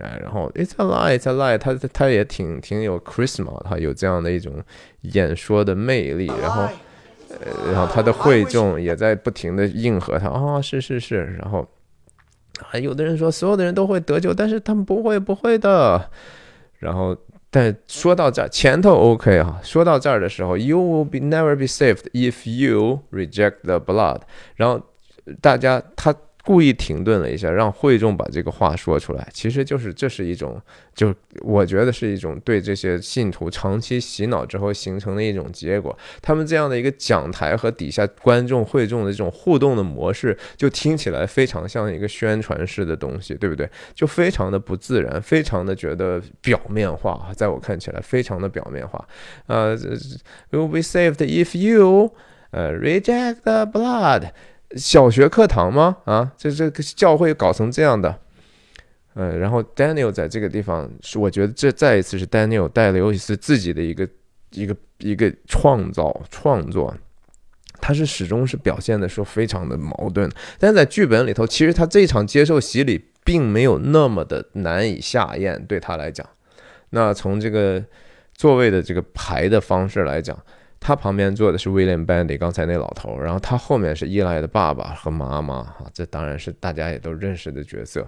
[0.00, 4.62] 哎，然后 it's a lie, it's a lie，他他也挺挺有 Christmas，他有这样的一种
[5.00, 6.68] 演说的魅力，然后。
[7.30, 11.66] 呃，然后他的会众也在不停的应和他啊，是是是，然后
[12.60, 16.10] 还，有的人说所有的人都会得救，但是他们不会不会的。
[16.78, 17.16] 然后，
[17.50, 24.20] 但说到这儿前头 OK 啊，说到这儿的时候，You will be never be saved if you reject the blood。
[24.56, 24.80] 然后
[25.40, 26.14] 大家他。
[26.48, 30.58] 故意停顿了一下，让会众把这个话说出来，其实就是这是一种，
[30.94, 35.94] 就我觉得是一种对这些信徒长期洗脑之后形成的一种结果。
[36.22, 43.68] 他们这样的一个讲台和底下观众会众的这种互动的模式，就听起来非常像一个宣传式的东西，对不对？
[43.94, 49.06] 就非常的不自然，非常的觉得表面化，在我看起来非常的表面化。
[49.48, 49.76] 呃
[50.50, 52.10] ，will be saved if you
[52.52, 54.30] 呃 reject the blood。
[54.76, 55.96] 小学课堂吗？
[56.04, 58.18] 啊，这这个教会搞成这样的，
[59.14, 64.06] 嗯，然后 Daniel 在这个地方是，我觉得这再一次是 Daniel 带了尤其是自己的一个
[64.50, 66.94] 一个一个创造创作，
[67.80, 76.28] 他是始终是表现的说非常的矛盾，但在剧本里头，其实他这场接受洗礼并没有那么的难以下咽，对他来讲，
[76.90, 77.82] 那从这个
[78.34, 80.38] 座位的这个排的方式来讲。
[80.80, 88.06] 他旁边坐的是 William Bandy，刚才那老头，然后他后面是伊莱的爸爸和妈妈，哈，这当然是大家也都认识的角色。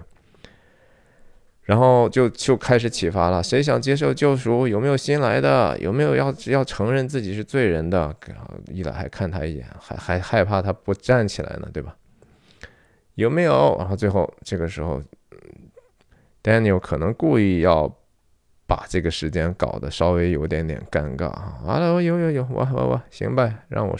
[1.63, 4.67] 然后就就开始启发了，谁想接受救赎？
[4.67, 5.77] 有没有新来的？
[5.79, 8.15] 有没有要要承认自己是罪人的？
[8.67, 11.95] 伊莱还看他一眼，还还害怕他不站起来呢，对吧？
[13.15, 13.75] 有没有？
[13.79, 15.01] 然后最后这个时候
[16.41, 17.93] ，Daniel 可能故意要。
[18.71, 21.59] 把这个时间搞得稍微有点点尴尬啊！
[21.65, 23.93] 完了，我有有有，我我我行吧，让我。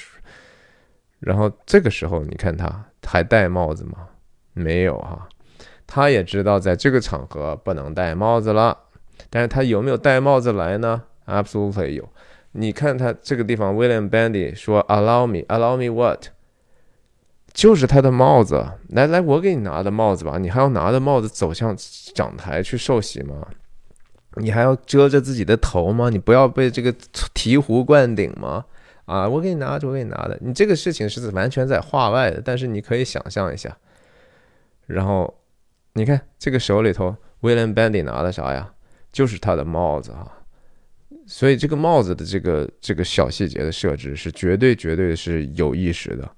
[1.20, 4.08] 然后这个时候，你看他还戴帽子吗？
[4.54, 5.28] 没有哈，
[5.86, 8.78] 他也知道在这个场合不能戴帽子了，
[9.30, 12.08] 但是他有没有戴帽子来呢？Absolutely 有。
[12.54, 16.28] 你看他这个地方，William Bandy 说 “Allow me, allow me what？”
[17.52, 18.66] 就是他的帽子。
[18.88, 20.38] 来来，我给你拿的帽子吧。
[20.38, 21.76] 你还要拿着帽子走向
[22.16, 23.46] 讲台去受洗吗？
[24.36, 26.10] 你还要遮着自己的头吗？
[26.10, 28.66] 你不要被这个醍醐灌顶吗？
[29.06, 30.38] 啊，我给你拿着，我给你拿的。
[30.42, 33.78] 你这个事情是完全在话外的，但是你可以想象一下，
[34.88, 35.34] 然后。
[35.94, 38.74] 你看这个手里头，William Bandy 拿的啥呀？
[39.12, 40.26] 就是他的帽子啊。
[41.28, 46.32] 所以这个帽子的这个这个小细节的设置是绝对绝对是有意识的。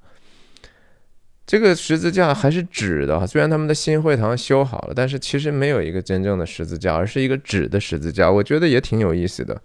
[1.45, 8.31] 这个十字架还是纸的，虽然他们的新会堂修好了，但是其实没有一个真正的十字架，而是一个纸的十字架。
[8.31, 9.61] 我觉得也挺有意思的。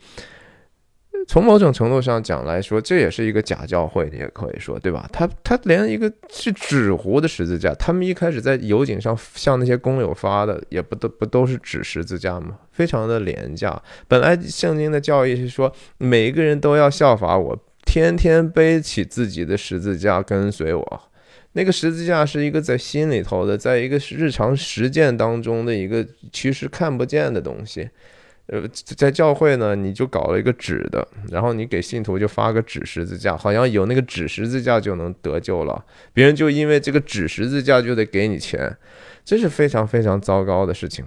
[1.26, 5.08] 从某种程度上讲来说，这也是一个假教会，你也可以说，对吧？
[5.12, 12.56] 他他连一个是纸糊的十字架，他们一开始在油井上向那些工友发的，也不都不都是纸十字架吗？
[12.72, 13.80] 非常的廉价。
[14.06, 21.02] 本来圣经的教义是说，每一个人都要效法我，天天背起自己的十字架跟随我。
[21.52, 27.88] 那个十字架是一个在心里头的，在一个日常实践当中的一个其实看不见的东西。
[28.46, 38.76] 呃，在教会呢，你就搞了一个纸的，然后你给信徒就发个纸十字架，好像有那个纸十字架就能得救了，别人就因为这个纸十字架就得给你钱，
[39.24, 41.04] 这是非常非常糟糕的事情。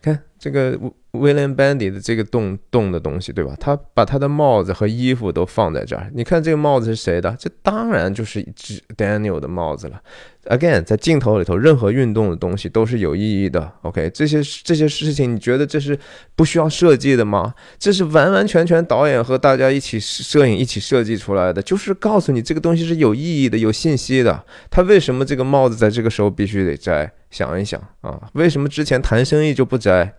[0.00, 0.78] 看这个。
[1.12, 3.56] William Bandy 的这个动动的东西，对吧？
[3.58, 6.10] 他把他的帽子和衣服都放在这儿。
[6.14, 7.34] 你看这个帽子是谁的？
[7.38, 10.00] 这当然就是只 Daniel 的帽子了。
[10.44, 13.70] Again，在镜头里头，任何运动的东西都是有意义的。
[13.82, 15.98] OK，这些这些事情，你觉得这是
[16.36, 17.54] 不需要设计的吗？
[17.78, 24.44] 这是完完全全导演和大家一起摄影一起设计出来的，就是告诉你这个东西是有意义的、有信息的。
[24.70, 27.10] 他为什么这个帽子在这个时候必须得摘？
[27.30, 30.14] 想一想啊，为什么之前谈生意就不摘？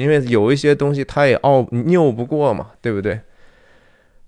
[0.00, 3.20] 因为有一些东西他也拗拗不过嘛，对不对？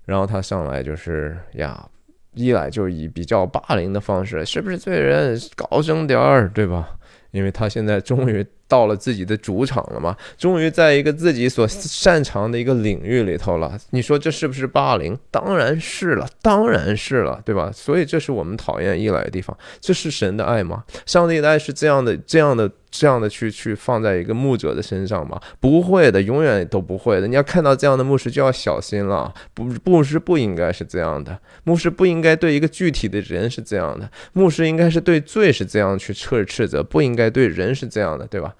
[0.05, 1.87] 然后他上来就是呀，
[2.33, 5.39] 一来就以比较霸凌的方式，是不是罪人？
[5.55, 6.97] 高声点儿，对吧？
[7.31, 13.77] 因为他现在终于到了自己的主场了嘛，终于在一个自己所擅长的一个领域里头了。
[13.91, 15.17] 你说这是不是霸凌？
[15.29, 17.71] 当然是了，当然是了，对吧？
[17.73, 19.55] 所以这是我们讨厌依赖的地方。
[19.79, 20.83] 这是神的爱吗？
[21.05, 22.69] 上帝的爱是这样的，这样的。
[22.95, 25.41] 这样的去去放在一个牧者的身上吗？
[25.59, 27.27] 不会的，永远都不会的。
[27.27, 29.33] 你要看到这样的牧师就要小心了。
[29.55, 31.35] 不，牧师不应该是这样的。
[31.63, 34.07] 牧师不应该对一个具体的人是这样的。
[34.33, 38.53] 牧师应该是对罪是这样去斥斥责，不应该对人是这样的，对吧？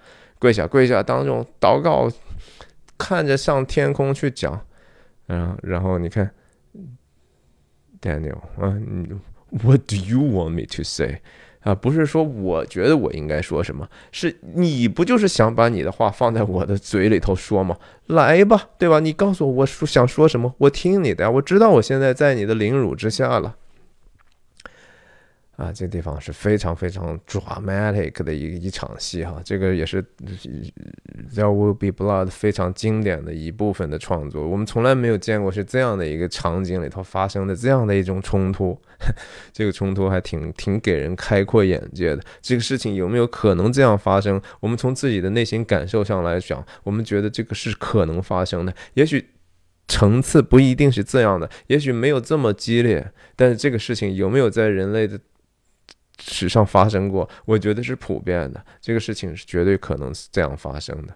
[0.43, 2.11] 跪下，跪下，当众祷告，
[2.97, 4.59] 看着上天空去讲。
[5.29, 6.29] 嗯，然后你看
[8.01, 8.75] ，Daniel，啊
[9.63, 11.21] ，What do you want me to say？
[11.61, 17.77] 啊，不是说我觉得我应该说什么，是你不就是想把你的话放在我的嘴里头说吗？
[18.07, 18.99] 来吧，对吧？
[18.99, 21.29] 你告诉我，我说想说什么，我听你的呀。
[21.31, 23.55] 我知道我现在在你的凌辱之下了。
[25.55, 30.03] 啊，这地方是非常非常 dramatic 的一一场戏哈，这个也是
[31.31, 34.47] There Will Be Blood 非常经典的一部分的创作。
[34.47, 38.75] 我们从来没有见过是这样的一个场景里头发生的这样的一种冲突，
[39.53, 42.23] 这个冲突还挺挺给人开阔眼界的。
[42.41, 44.41] 这个事情有没有可能这样发生？
[44.59, 48.73] 我们从自己的内心感受上来讲，我们觉得这个是可能发生的。
[48.95, 49.23] 也许
[49.87, 55.19] 层次不一定是这样的，也许没有这么激烈，但是这个事情有没有在人类的？
[56.25, 58.65] 史上发生过，我觉得是普遍的。
[58.79, 61.13] 这个事情是绝对可能是这样发生的。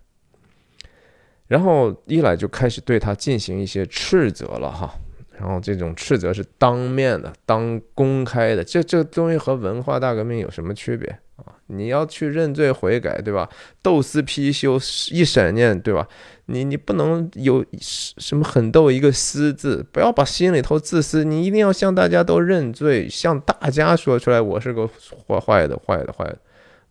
[1.48, 4.94] 然后一来就开始对他进行一些斥责了哈。
[5.40, 8.64] 然后这种斥责是当面的、当公开的。
[8.64, 11.54] 这这东西和文化大革命有什么区别啊？
[11.68, 13.48] 你要去认罪悔改，对吧？
[13.84, 14.80] 斗私批修
[15.12, 16.08] 一闪念，对吧？
[16.48, 21.24] 你你不能有什么狠斗一个私字，不要把心里头自私。
[21.24, 24.88] 你一定要向大家都认罪，向大家说出来，我是个
[25.28, 26.38] 坏坏的、坏的、坏的。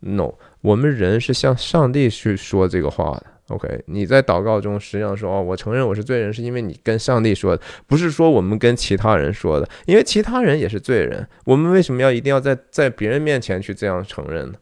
[0.01, 3.27] No，我们人是向上帝去说这个话的。
[3.49, 11.27] OK，你在祷告中实际上说哦，我承认我是罪人，是因为你跟上帝说的，不是说我们跟其他人说的，因为其他人也是罪人。
[11.45, 14.59] 我们为什么要一定要在在别人面前去这样承认呢？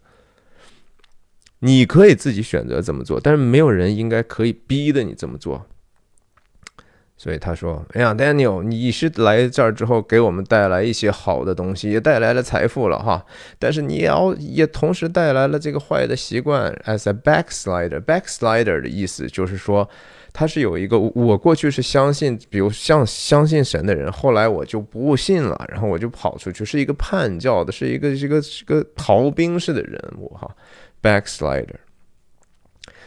[1.60, 5.66] 你可以自己选择怎么做，但是没有人应该可以逼的你这么做。
[7.16, 13.24] 所以他说：“哎呀，Daniel，你是来这儿之后给我们带来一些好的东西，也带来了财富了哈。
[13.58, 16.72] 但是你要也同时带来了这个坏的习惯。
[16.84, 19.88] As a backslider，backslider 的意思就是说，
[20.32, 30.50] 他是有一个我过去是相信，比如像相信神的人，后来我就不信了，然后我就跑出去，是一个叛教的，是一个这个是个逃兵式的人物哈。
[31.04, 31.76] Backslider。”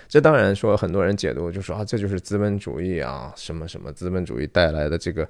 [0.08, 5.28] 这当然说，很多人解读就说啊，这就是资本主义啊，什么什么资本主义带来的这个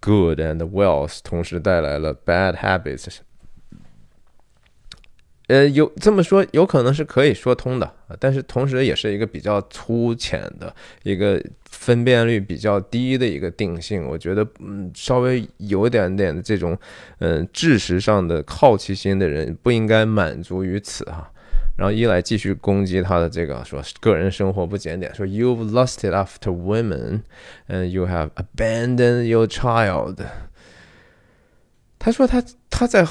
[0.00, 3.18] good and wealth，同时带来了 bad habits。
[5.48, 14.06] 呃，有这么说，有可能是可以说通的，但是同时也是一个比较粗浅的一个分辨率比较低的一个定性。
[14.06, 16.74] 我觉得，嗯，稍微有点点的这种，
[17.18, 21.30] 嗯，知识上的好奇心的人不应该满足于此哈。
[21.76, 27.22] 然后一来继续攻击他的这个，说个人生活不检点，说 You've lusted after women,
[27.68, 30.18] and you have abandoned your child。
[31.98, 33.06] 他说他他在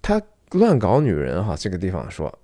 [0.00, 0.22] 他
[0.52, 2.38] 乱搞女人哈，这个地方说，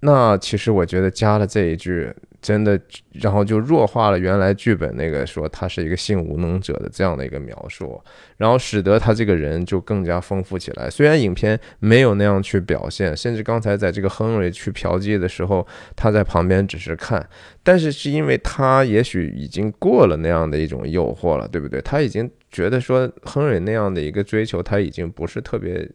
[0.00, 2.14] 那其实我觉得加了这一句。
[2.42, 2.78] 真的，
[3.12, 8.02] 然后就弱化了原来剧本那个说他是一个性无能者的这样的一个描述，
[8.36, 10.90] 然后使得他这个人就更加丰富起来。
[10.90, 15.64] 虽然影片没有那样去表现，甚至刚才在这个亨瑞去嫖妓的时候，
[15.94, 17.24] 他在旁边只是看，
[17.62, 21.80] 但是是因为他也许已经过了那样的一种诱惑了，对不对？
[21.82, 25.88] 他已经觉得说亨瑞那样的一个追求，他已经不是特别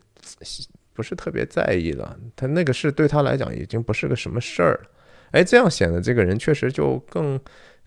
[0.94, 4.92] 不是特别在意了，他那个事对他来讲已经不是个什么事儿了。
[5.32, 7.40] 哎，这样显得这个人确实就更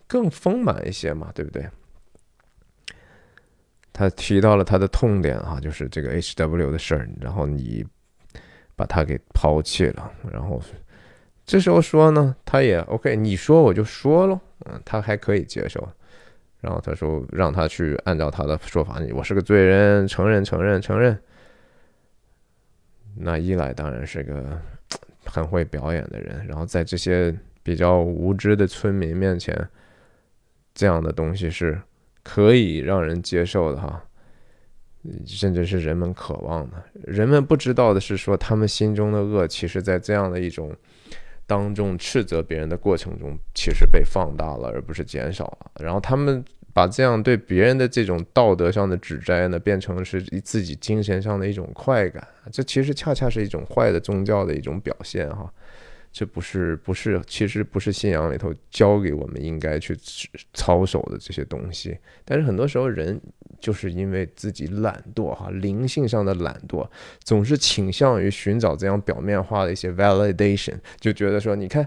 [0.07, 1.69] 更丰满一些嘛，对不对？
[3.93, 7.85] 他提到了他的痛点啊，就是这个 H W 的事儿，然后你
[8.77, 10.63] 把他给抛弃了，然后
[11.45, 15.87] 这时候说呢，他也 OK，你说我就说喽，嗯，他还可以接受。
[16.61, 21.19] 然后他说让他去按照他的说法，我是个罪人，承认，承认，承认。
[23.17, 24.61] 那一来当然是个。
[25.31, 27.33] 很会表演的人，然后在这些
[27.63, 29.57] 比较无知的村民面前，
[30.75, 31.81] 这样的东西是
[32.23, 34.03] 可以让人接受的哈，
[35.25, 36.83] 甚至是人们渴望的。
[36.95, 40.75] 人们不知道的是，说他们心中的恶，其实在这样的一种
[41.47, 45.71] 当众斥责别人的过程中，其实被放大了，而不是减少了。
[45.81, 46.45] 然后他们。
[46.73, 55.53] 把这样对别人的这种道德上的指摘呢，变成是自己精神上的一种快感，这其实恰恰是一种坏的宗教的一种表现哈。
[56.13, 59.97] 这不是不是，其实不是信仰里头教给我们应该去
[60.53, 61.97] 操守的这些东西。
[62.25, 63.21] 但是很多时候人。
[63.61, 66.89] 就是因为自己懒惰哈，灵性上的懒惰，
[67.23, 71.87] 总是倾向于寻找这样表面化的一些 validation，就觉得说，你看，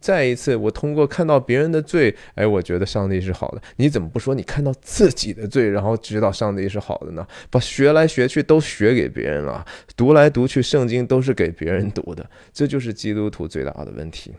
[0.00, 3.62] 再一次我通过看到别人的罪，哎，我觉得上帝是好的。
[3.76, 7.26] 你怎么不说你看到自己的罪，然后知道上帝是好的呢？
[7.50, 9.64] 把学来学去都学给别人了，
[9.96, 14.32] 读来读去圣经都是给别人读的，这就是基督徒最大的问题。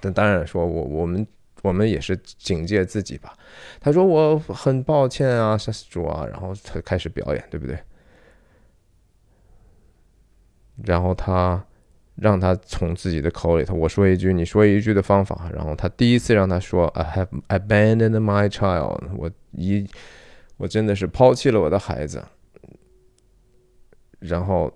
[0.00, 1.26] 但当然说，我我们。
[1.64, 3.32] 我们也是警戒自己吧。
[3.80, 5.56] 他说：“我很抱歉啊，
[5.88, 7.78] 主啊。”然后他开始表演，对不对？
[10.84, 11.64] 然后他
[12.16, 15.50] 让他从自己的口里头我说一句，你说一句的方法。
[15.54, 19.88] 然后他第一次让他说：“I have abandoned my child。”我一
[20.58, 22.22] 我真的是抛弃了我的孩子。
[24.18, 24.70] 然后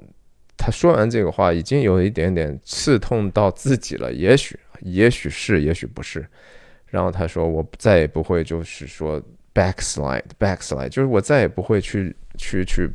[0.56, 4.10] 他说完这个话，已经有一点点刺痛到自己了。
[4.10, 6.26] 也许，也许是，也许不是。
[6.90, 12.88] 然后他说：“我再也不会，就是说 backslide，backslide，就是我再也不会去去去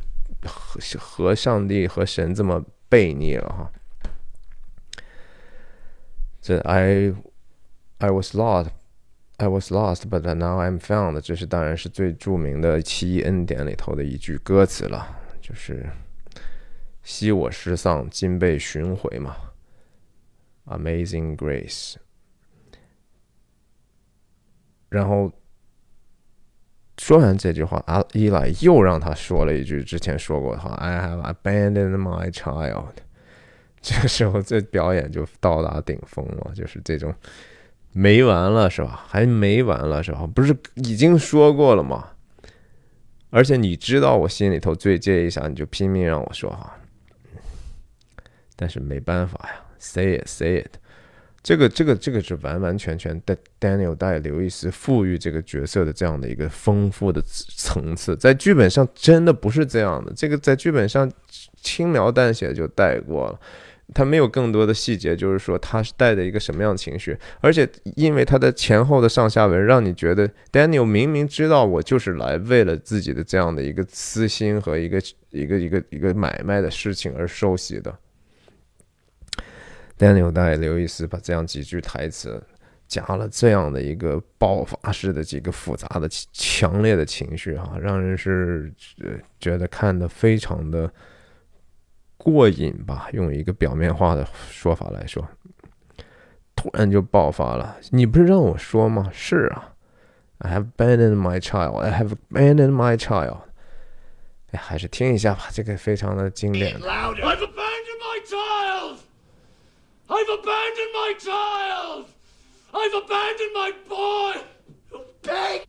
[0.44, 3.70] 和和上帝和神这么悖逆了哈。”
[6.42, 7.14] 这 I
[7.98, 8.68] I was lost,
[9.36, 11.20] I was lost, but now I'm found。
[11.20, 15.06] 这是当然是最著名的奇异恩典里头的一句歌词了，
[15.40, 15.88] 就是
[17.04, 19.36] “昔我失丧，今被寻回”嘛
[20.66, 21.94] ，Amazing Grace。
[24.94, 25.28] 然后
[26.98, 32.92] 说完这句话，阿伊莱又让他说了一句之前说过的话：“I have abandoned my child。”
[33.82, 37.12] 这个时候，这表演就到达顶峰了，就是这种
[37.90, 39.04] 没完了，是吧？
[39.08, 40.24] 还没完了，是吧？
[40.32, 42.10] 不是已经说过了吗？
[43.30, 46.78] 而且你知道我心里头最介意啥，你就拼命让我说哈。
[48.54, 50.76] 但是没办法呀，say it，say it。
[51.44, 60.10] 这个这个这个是完完全全的 Daniel 带刘易斯赋予这个角色的这样的一个丰富的层次，在剧本上真的不是这样的。
[60.16, 61.08] 这个在剧本上
[61.60, 63.38] 轻描淡写就带过了，
[63.92, 74.98] 他没有更多的细节，就是说他是带着一个什么样的情绪，而且因为他的前后的上下文，让你觉得 Daniel 明明知道我就是来为了自己的这样的一个私心和一个
[75.28, 77.94] 一个一个一个买卖的事情而受洗的。
[79.98, 82.42] Daniel 带刘易斯把这样几句台词
[82.86, 88.72] 加了这样的一个爆发式的几个复杂的强烈的情绪哈，让人是
[89.38, 90.90] 觉得看的非常的。
[92.16, 95.28] 过瘾吧，用一个表面化的说法来说，
[96.56, 97.76] 突然就爆发了。
[97.90, 99.10] 你不是让我说吗？
[99.12, 99.74] 是啊
[100.38, 101.76] ，I have abandoned my child.
[101.80, 103.40] I have abandoned my child.
[104.52, 106.80] 哎，还是听一下吧，这个非常的经典。
[110.08, 112.06] I've abandoned my child.
[112.72, 114.40] I've abandoned my boy.
[115.22, 115.66] Pig.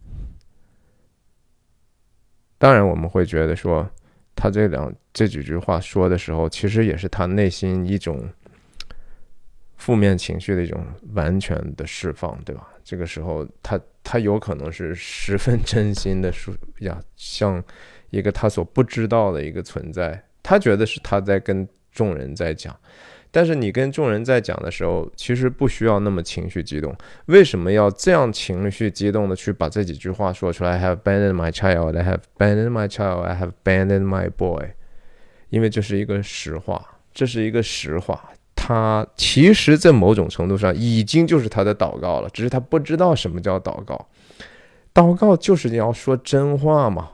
[2.57, 3.89] 当然，我们会觉得说。
[4.37, 8.29] 他这两这几句话说的时候，其实也是他内心一种
[9.77, 12.67] 负面情绪的一种完全的释放，对吧？
[12.83, 17.63] 这个时候，他他有可能是十分真心的说呀，像
[18.09, 22.77] 一个他所不知道的一个存在，他觉得是他在跟众人在讲。
[23.35, 26.95] 但是你跟众人在讲的时候，其实不需要那么情绪激动。
[27.25, 31.97] 为什么要这样情绪激动的去把这几句话说出来？I have abandoned my child.
[31.97, 33.23] I have abandoned my child.
[33.23, 34.69] I have abandoned my boy.
[35.49, 36.81] 因为这是一个实话，
[37.13, 38.29] 这是一个实话。
[38.55, 44.07] 他其实，在某种程度上已经就是他的祷告了，只是他不知道什么叫祷告。
[44.93, 47.09] 祷告就是你要说真话嘛。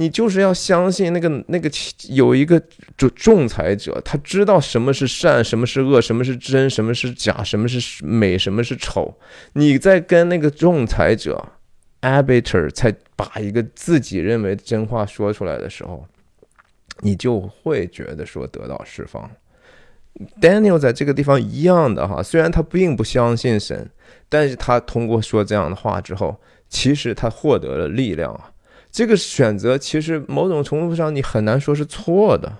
[0.00, 1.68] 你就是要相信那个那个
[2.10, 2.62] 有一个
[2.96, 9.12] 仲仲裁者，他知道什么是善，什么是恶，什么是真，什么是假，什么是美，什么是丑。
[9.54, 11.44] 你在跟那个仲裁者
[12.00, 16.06] arbiter 才把一个自己认为真话说出来的时候，
[17.00, 19.28] 你就会觉得说得到释放。
[20.40, 23.90] Daniel 在这个地方一样的哈，虽然他并不相信神，
[24.28, 28.52] 但是他通过说这样的话之后，其实他获得了力量啊。
[28.90, 32.52] 这个选择其实某种程度上你很难说是错的，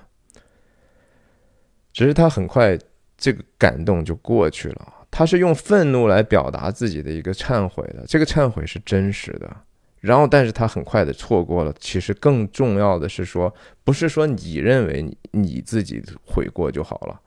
[1.93, 2.79] 只是他很快
[3.17, 4.95] 这个感动就过去了。
[5.11, 9.57] 他是用愤怒来表达自己的一个忏悔的，这个忏悔是真实的。
[10.01, 11.75] 然后，但是他很快的错过了。
[11.81, 13.53] 其实更重要的是说，
[13.83, 17.21] 不是说你认为你你自己悔过就好了，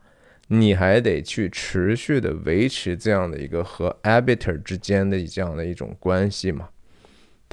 [0.46, 6.68] 你还得去持续的维持这样的一个和 arbiter 之间的这样的一种关系嘛。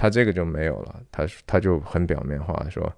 [0.01, 2.89] 他这个就没有了，他他就很表面化说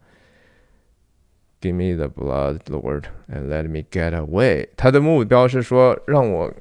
[1.60, 4.68] ，Give me the blood, Lord, and let me get away。
[4.78, 6.54] 他的目标是说，让我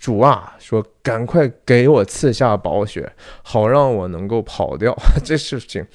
[0.00, 4.96] 主啊，说赶快给我赐下宝血，好让我能够跑掉。
[5.22, 5.86] 这事情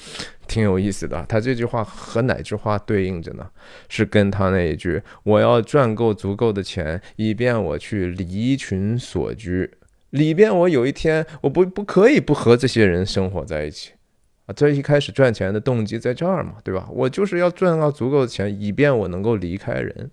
[0.45, 1.25] 挺有意思的。
[1.27, 3.49] 他这句话和哪句话对应着呢？
[3.89, 9.71] 是跟他那一句，我要赚够足够的钱，以便我去离群所居。
[10.13, 13.93] 里边，我有一天我不不可以不和这些人生活在一起
[14.45, 14.53] 啊！
[14.55, 16.87] 这一开始赚钱的动机在这儿嘛，对吧？
[16.91, 20.11] 我就是要赚到足够的钱，以便我能够离开人。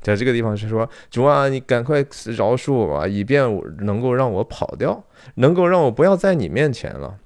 [0.00, 2.04] 在这个地方是说，主啊，你赶快
[2.36, 5.04] 饶恕我吧，以便我能够让我跑掉，
[5.36, 7.16] 能够让我不要在你面前了。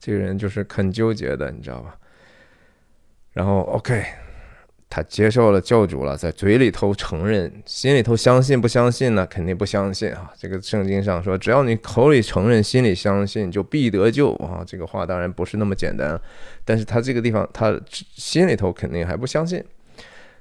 [0.00, 1.96] 这个人就是很纠结的，你知道吧？
[3.32, 4.02] 然后，OK。
[4.92, 9.24] 他接受了救主了，在嘴里头承认，心里头相信不相信呢？
[9.24, 10.32] 肯定不相信啊！
[10.36, 14.64] 这个圣经上说，只要你口里承认，心里相信，就必得救啊！
[14.66, 16.20] 这个话当然不是那么简单，
[16.64, 19.64] 但是他这个地方，他心里头肯定还不相信。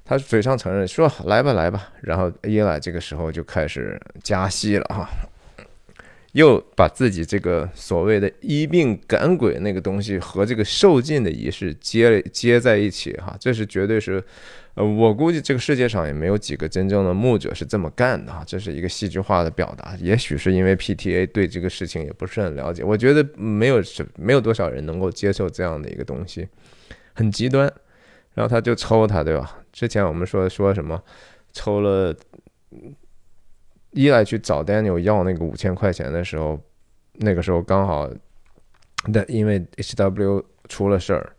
[0.03, 5.07] 他嘴上承认说来吧来吧，然后伊莱这个时候就开始加戏了哈。
[6.33, 14.23] 又把自己这个所谓的医病赶鬼那个东西和这个受尽的仪式接接在一起哈，这是绝对是，
[14.75, 19.95] 呃，我估计这个世界上也没有几个真正的牧者是这么干的哈，这是一个戏剧化的表达。
[19.99, 26.47] 也许是因为 PTA 对这个事情也不是很了解，我觉得没有是没有多少人能够接受这样的一个东西，
[27.13, 27.71] 很极端。
[28.35, 29.57] 然后他就抽他，对吧？
[29.73, 31.01] 之前我们说说什么
[31.51, 32.15] 抽了。
[33.91, 36.59] 伊莱去找 Daniel 要那个五千块钱的时候，
[37.13, 38.09] 那个时候刚好，
[39.11, 41.35] 但因为 HW 出了事儿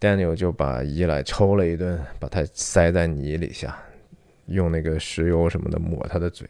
[0.00, 3.80] ，Daniel 就把伊莱抽了一顿，把他塞在泥里下，
[4.46, 6.48] 用那个石油什么的抹他的嘴，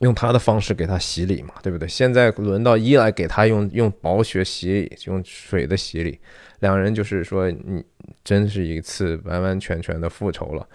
[0.00, 1.88] 用他的方式给他洗礼嘛，对不对？
[1.88, 6.20] 现在轮到伊莱给他用用薄血洗礼，用水的洗礼，
[6.60, 7.84] 两人就是说，你
[8.22, 10.68] 真是一次完完全全的复仇了。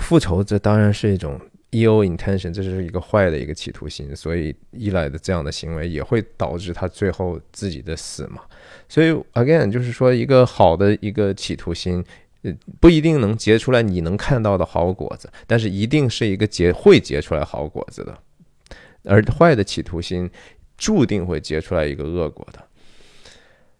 [0.00, 1.40] 复仇，这当然是一种
[1.70, 8.42] ill intention，这是一个坏的一个企图心，所以依赖的这样的行为也会导致他最后自己的死嘛。
[8.88, 12.04] 所以 again，就是说一个好的一个企图心，
[12.80, 18.18] 不一定能结出来你能看到的好果子，但是一定是一个结会结出来好果子的。
[19.04, 20.30] 而坏的企图心
[20.76, 22.58] 注定会结出来一个恶果的。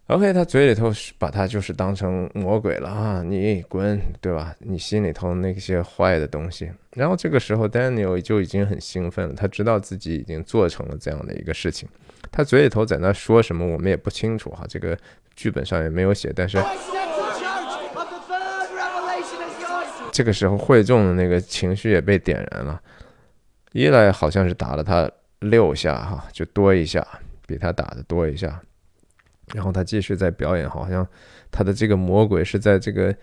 [0.08, 3.22] OK，他嘴里头把他就是当成魔鬼了啊！
[3.22, 4.54] 你滚，对吧？
[4.58, 6.70] 你心里头那些坏的东西。
[6.92, 11.88] 然后这个时候，Daniel 就已经很兴奋了，他知道自己已经做成了这样的一个事情。
[12.30, 14.94] 他嘴里头在那说什么，我们也不清楚哈，这个
[15.34, 16.30] 剧本上也没有写。
[16.36, 16.62] 但是
[20.12, 22.78] 这个时候，会众的那个情绪也被点燃了。
[23.72, 27.06] 伊莱好像是打了他六下哈，就多一下，
[27.46, 28.60] 比他打的多一下。
[29.52, 31.06] 然后他继续在表演，好像
[31.50, 33.14] 他的这个魔鬼是在这个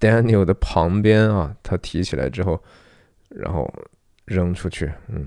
[0.00, 1.54] Daniel 的旁边啊。
[1.62, 2.60] 他提起来之后，
[3.28, 3.72] 然后
[4.24, 5.26] 扔出去，嗯。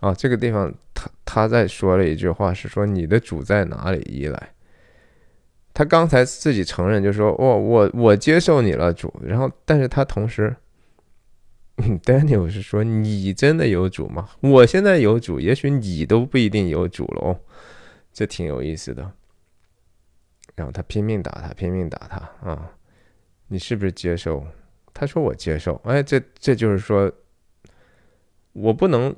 [0.00, 4.00] 啊，这个地方他他在说了一句话，是说你的主在哪里？
[4.10, 4.54] 依赖。
[5.74, 9.12] 他刚才自己承认，就说我我我接受你了，主。
[9.22, 10.56] 然后，但是他同时。
[12.00, 14.28] Daniel 是说：“你真的有主吗？
[14.40, 17.40] 我现在有主，也许你都不一定有主了哦，
[18.12, 19.12] 这挺有意思的。”
[20.56, 22.16] 然后他拼命打他，拼命打他
[22.48, 22.72] 啊！
[23.48, 24.44] 你是不是接受？
[24.92, 27.10] 他说：“我接受。”哎，这这就是说，
[28.52, 29.14] 我不能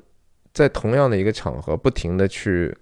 [0.53, 2.77] 在同样的一个场合不停的去。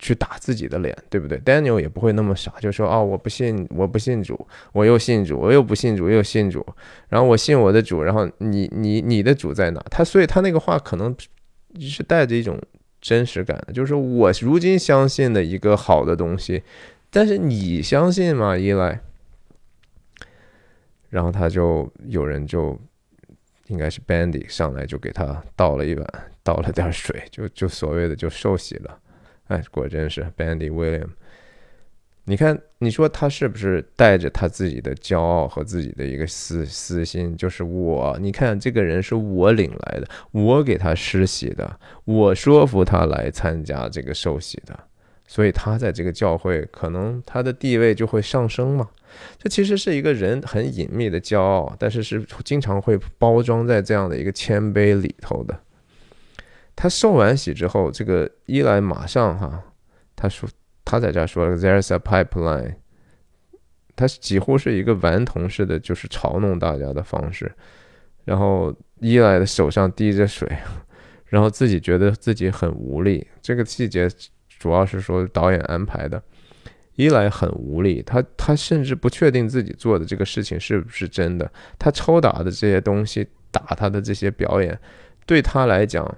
[0.00, 6.66] 去打自己的脸，对不对？Daniel 也不会那么傻，就说哦，我不信，我不信主，我又信主，我又不信主，又信主，
[7.10, 9.80] 然后我信我的主，然后你你你的主在哪？
[9.90, 11.14] 他所以他那个话可能
[11.78, 12.58] 是带着一种
[12.98, 16.62] 真实感的，就是我如今相信的一个好的东西，
[17.10, 18.56] 但是你相信吗？
[18.56, 19.00] 依赖，
[21.10, 22.78] 然后他就有人就
[23.66, 26.06] 应该是 Bandy 上来就给他倒了一碗，
[26.42, 28.98] 倒了点水，就就所谓的就受洗了。
[29.50, 31.08] 哎，果真是 Bandy William。
[32.24, 37.36] 你看，你说他是不是带着他自己的骄傲和自己的一个私私心？
[37.36, 44.78] 就是我，你看这个人是我领来的，我给他施洗的，我说服他来参加这个受洗的，
[45.26, 48.88] 所以他在这个教会可能他的地位就会上升嘛。
[49.36, 55.58] 这其实是一个人很隐秘的骄傲，但是是经常会包装在这样的一个谦卑里头的。
[56.82, 59.62] 他受完洗之后，这个伊莱马上哈，
[60.16, 60.48] 他说
[60.82, 62.76] 他在这说了，There's a pipeline，
[63.94, 67.52] 他几乎是一个顽童式的，就是嘲弄大家的方式。
[68.24, 70.48] 然后伊莱的手上滴着水，
[71.26, 73.26] 然后自己觉得自己很无力。
[73.42, 74.08] 这个细节
[74.48, 76.22] 主要是说导演安排的，
[76.94, 81.52] 伊莱很无力，他他甚至不确定自己做的这个事情是不是真的。
[81.78, 84.80] 他抽打的这些东西，打他的这些表演，
[85.26, 86.16] 对他来讲。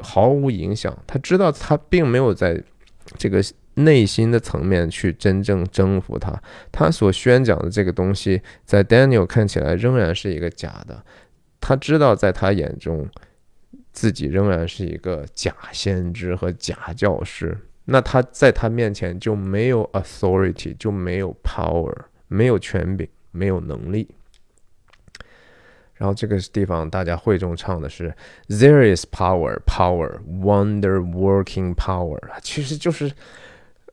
[0.00, 2.62] 毫无影响，他知道他并没有在
[3.16, 3.42] 这个
[3.74, 6.40] 内心的层面去真正征服他。
[6.70, 11.04] 他所宣讲的这个东西，在 Daniel 看起来仍然是一个假的。
[11.60, 13.08] 他知道在他眼中，
[13.92, 17.56] 自己仍然是一个假先知和假教师。
[17.86, 21.94] 那他在他面前就没有 authority，就没有 power，
[22.28, 24.08] 没有权柄，没有能力。
[26.04, 28.14] 然后这个地方，大家会中唱的是
[28.46, 33.10] "There is power, power, wonder working power"，其实就是，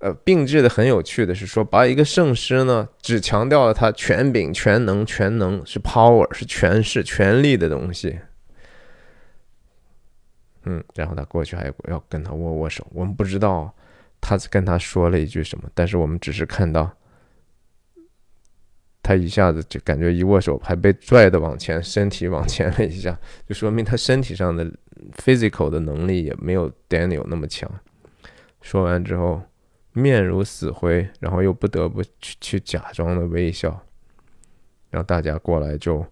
[0.02, 8.20] 呃，并置的很有趣的是说，把一个圣诗呢，只强调了他权柄、全能、全能是 power，是权势、权力的东西。
[10.66, 13.74] 嗯，然后他过去还要跟他握握手，我们不知道
[14.20, 16.92] 他跟他说了一句什么，但是我们只是看到。
[19.04, 23.20] 他一下子就感觉一握手还被拽的往前，身体往前了一下，
[23.50, 24.72] 就说明他身体上的
[25.18, 27.68] physical 的能力也没有 Daniel 那么强。
[28.62, 29.42] 说完之后，
[29.94, 33.70] 面如死灰，然后又不得不去去假装的微笑。
[34.92, 36.06] 然后大家过来就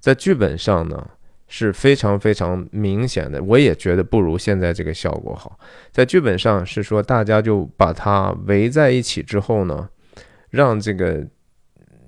[0.00, 1.06] 在剧本上呢
[1.48, 5.58] 是非常非常明显的，我也觉得不如现在这个效果好。
[5.90, 9.90] 在剧本上是说大家就把他围在一起之后呢，
[10.48, 11.26] 让这个。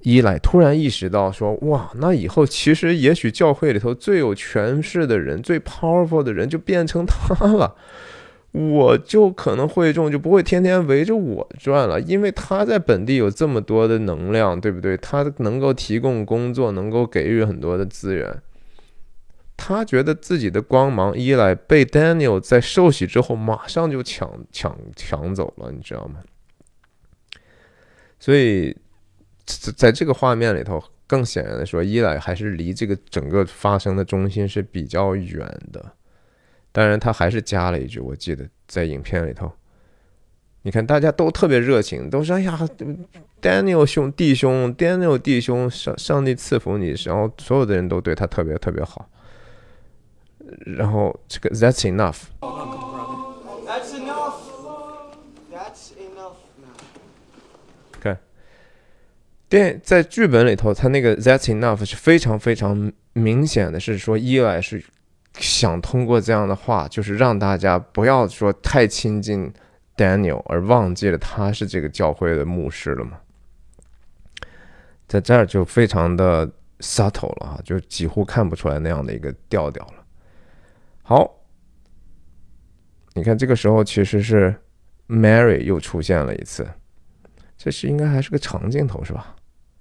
[0.04, 7.74] 依赖突然意识到，说：“哇，那以后其实也许教会里头最有权势的人、最 powerful 的人就变成他了，
[8.52, 14.94] 我就可能会众就不会天天围着我转了，因为他在本地有这么多的能量，对不对？
[14.98, 18.42] 他能够提供工作，能够给予很多的资源。
[19.56, 26.16] 他觉得自己的光芒，依赖被 Daniel 在受洗之后马上就抢抢抢走了，你知道吗？
[28.20, 28.76] 所以。”
[29.46, 35.40] 在在这个画面里头，更显然的说，伊莱还是离这个整个发生的中心是比较远
[35.72, 35.92] 的。
[36.72, 39.52] 当然，他还是加了一句，我记得在影片里头，
[40.62, 42.58] 你看大家都特别热情，都说哎呀
[43.40, 49.08] ，Daniel 兄弟兄，Daniel 弟兄，上上帝赐福你，然后所有的人都对他特别特别好。
[50.66, 52.22] 然后这个 That's enough。
[59.48, 64.84] 电在剧本里头，他那个 That's enough 是非常非常明显的，是说伊莱是
[65.38, 69.52] 想通过这样的话，就是让大家不要说太亲近
[69.96, 73.18] Daniel，而忘记了他是这个教会的牧师了嘛。
[75.06, 76.50] 在这儿就非常的
[76.80, 80.04] subtle 了哈，就几乎看不出来那样的一个调调了。
[81.02, 81.30] 好，
[83.12, 84.54] 你看这个时候其实是
[85.06, 86.66] Mary 又出现了一次。
[87.64, 89.34] 这是应该还是个长镜头是吧？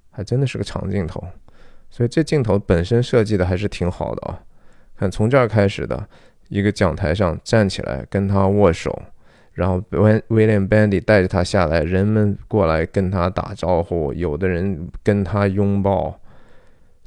[0.10, 1.22] 还真的是个长镜头，
[1.90, 4.40] 所以这镜头本身设计的还是挺好的啊。
[4.96, 6.08] 看从这儿开始的
[6.48, 9.02] 一个讲台上站起来跟他握手，
[9.52, 16.18] 然后 William Bandy 带着他下来，人们过来跟他打招呼，有的人跟他拥抱、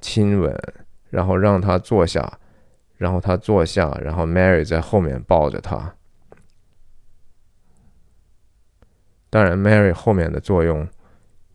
[0.03, 0.55] 亲吻，
[1.09, 2.39] 然后让他坐下，
[2.99, 5.95] 然后他坐下，然后 Mary 在后面抱着他。
[9.37, 10.89] 当然，Mary 后面的作用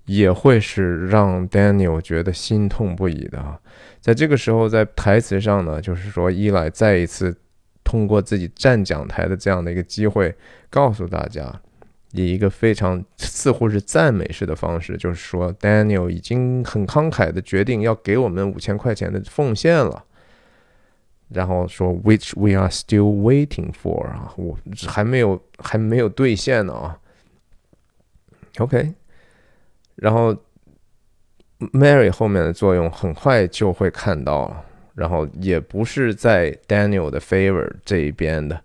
[0.06, 3.60] 也会是让 Daniel 觉得心痛不已的啊。
[4.00, 7.36] 在这个时候，在台词上呢，就是说伊莱再一次
[7.84, 10.32] 通过自己站讲台的这样的一个机会，
[10.70, 11.52] 告诉大家，
[12.12, 20.04] 以一个非常似乎是赞美式的方式，就是说 Daniel 已经很慷慨的决定要给我们五千块钱的奉献了。
[21.30, 24.56] 然后说，which we are still waiting for 啊，我
[24.88, 26.96] 还没有还没有兑现呢啊。
[28.58, 28.94] OK，
[29.96, 30.36] 然后
[31.74, 34.66] Mary 后面的作用很快就会看到了，
[34.96, 38.62] 然后也不是在 Daniel 的 favor 这一边的。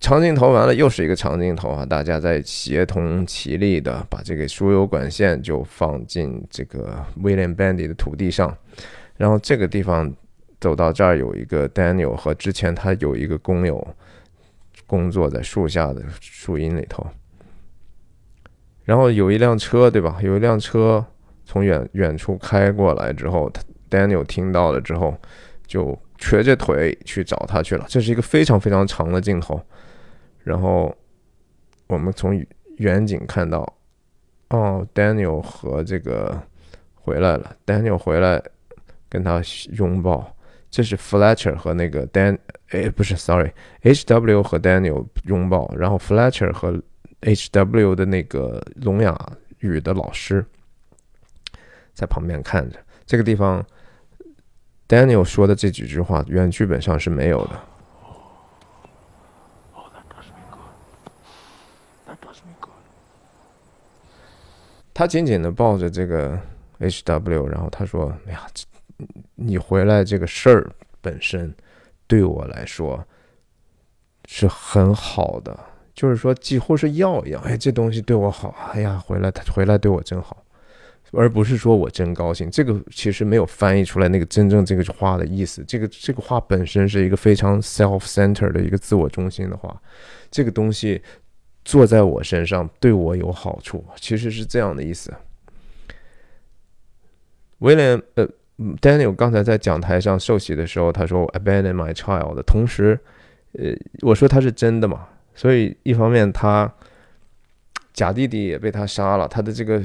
[0.00, 1.86] 长镜头完了，又是一个长镜头啊！
[1.86, 8.52] 大家在协同其力的把这个输油管线就放进这个 William Bandy 的土地上，
[9.16, 10.12] 然后这个地方
[10.58, 13.86] 走到这儿有一个 Daniel 和之前他有一个工友
[14.88, 17.06] 工作在树下的树荫里头。
[18.84, 20.18] 然后有一辆车，对吧？
[20.22, 21.04] 有一辆车
[21.44, 23.50] 从远远处开过来之后
[23.90, 25.16] ，Daniel 听到了之后，
[25.66, 27.84] 就瘸着腿去找他去了。
[27.88, 29.60] 这是一个非常非常长的镜头。
[30.42, 30.94] 然后
[31.86, 32.34] 我们从
[32.78, 33.60] 远景看到，
[34.50, 36.40] 哦，Daniel 和这个
[36.94, 37.56] 回来了。
[37.64, 38.42] Daniel 回来
[39.08, 39.40] 跟他
[39.72, 40.34] 拥抱。
[40.70, 42.38] 这是 Fletcher 和那个 Dan，
[42.70, 46.80] 哎，不是，Sorry，HW 和 Daniel 拥抱，然后 Fletcher 和
[47.22, 47.94] H.W.
[47.94, 49.16] 的那个聋哑
[49.60, 50.44] 语的老师
[51.94, 53.64] 在旁边看着，这个地方
[54.88, 57.60] Daniel 说的这几句话原剧本上是没有的。
[64.94, 66.38] 他紧紧的抱着这个
[66.78, 68.46] H.W.，然后他说：“哎呀，
[69.36, 70.70] 你回来这个事儿
[71.00, 71.52] 本身
[72.06, 73.02] 对我来说
[74.26, 75.58] 是很好的。”
[75.94, 77.42] 就是说，几乎是药一样。
[77.42, 78.54] 哎，这东西对我好。
[78.72, 80.42] 哎呀，回来他回来对我真好，
[81.12, 82.50] 而不是说我真高兴。
[82.50, 85.62] 这个其实没有翻译出来那个真正这个话的意思。
[85.68, 89.80] 这个这个话本身是一个非常 self-center 的一个自我中心的话。
[90.30, 91.02] 这个东西
[91.64, 95.12] 做在我身上对我有好处，其实是这样的意思。
[97.58, 98.26] 威廉呃
[98.80, 102.98] ，Daniel 刚才在讲台上受洗的时候，他说 “abandon my child”，同时，
[103.52, 105.06] 呃，我说他是真的嘛。
[105.34, 106.72] 所以，一方面他
[107.92, 109.82] 假弟弟也被他杀了，他的这个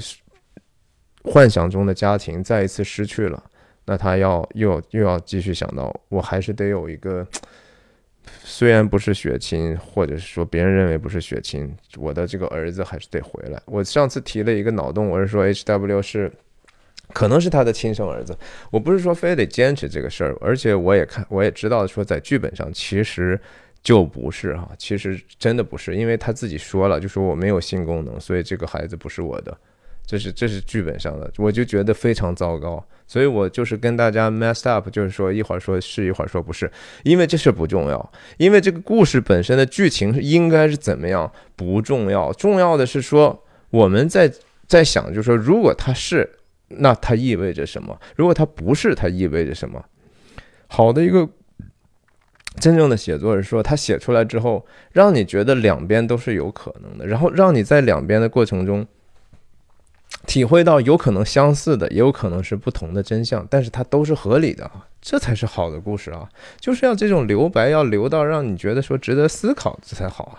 [1.24, 3.44] 幻想中的家庭再一次失去了。
[3.86, 7.26] 那他要又又要继续想到，我还是得有一个，
[8.44, 13.61] 虽然不是血亲，或者是说别人认为不是血亲，我的这个儿子还是得回来。
[13.65, 16.32] 我上次提了一个脑洞，我是说 H.W 是
[17.14, 18.38] 可能是他的亲生儿子，
[18.69, 23.40] 我不是说非得坚持这个事儿，而且我也看我也知道说在剧本上其实。
[23.83, 29.57] 就不是哈，其实真的不是，因为他自己说了，就说我没有性功能，所以这个孩子不是我的，
[30.05, 36.69] 这是这是剧本上的，我就觉得非常糟糕，所以我就是跟大家 messed up，就是说一会儿说是一会儿说不是，
[37.03, 44.29] 因为这事不重要，因为这个故事本身的剧情应该是怎么样不重要，重要的是说我们在
[44.67, 46.29] 在想，就是说如果他是，
[46.67, 47.97] 那它意味着什么？
[48.17, 49.81] 如果它不是，它意味着什么？
[50.67, 51.29] 好的一个。
[52.59, 58.85] 真正的写作是说，他写出来之后，让你觉得两边都是有可能的，然后让你在两边的过程中
[60.25, 66.27] 体会到有可能相似的，也有可能是不同的真相，但是它都是合理的啊，这才是好的故事啊！
[66.59, 70.35] 就是要这种留白，要留到让你觉得说值得思考，这才好啊。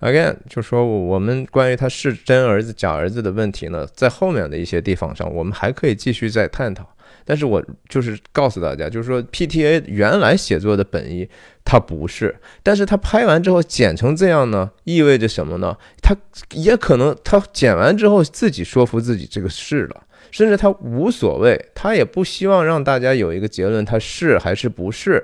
[0.00, 6.88] Again，就说我们关于他是真儿子假儿子的问题呢，在后面的一些地方上，我们还可以继续再探讨。
[7.28, 11.28] 但是我就是告诉大家，就是说 PTA 原来写作的本意，
[11.62, 15.76] 它不是，但是他拍完之后剪成这样呢，意味着什么呢？
[16.00, 16.16] 他
[16.52, 25.22] 也可能他剪完之后自己说服自己这个是了，甚至他无所谓，他也不希望让大家有一个结论，他是还是不是。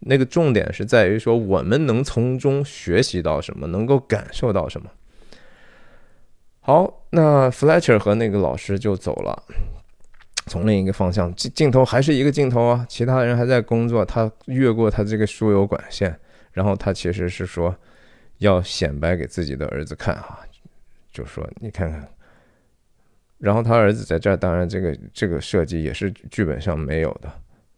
[0.00, 4.90] 那个重点是在于说，我们能从中学习到什么，能够感受到什么。
[6.58, 9.44] 好，那 Fletcher 和那个老师就走了。
[10.46, 14.04] 从另一个方向，镜镜头还是一个镜头啊，其他人还在工作。
[14.04, 16.18] 他越过他这个输油管线，
[16.52, 17.74] 然后他其实是说
[18.38, 20.40] 要显摆给自己的儿子看啊，
[21.12, 22.08] 就说你看看。
[23.38, 27.32] 然后他儿子在这儿，当然这个这个设计也是剧本上没有的。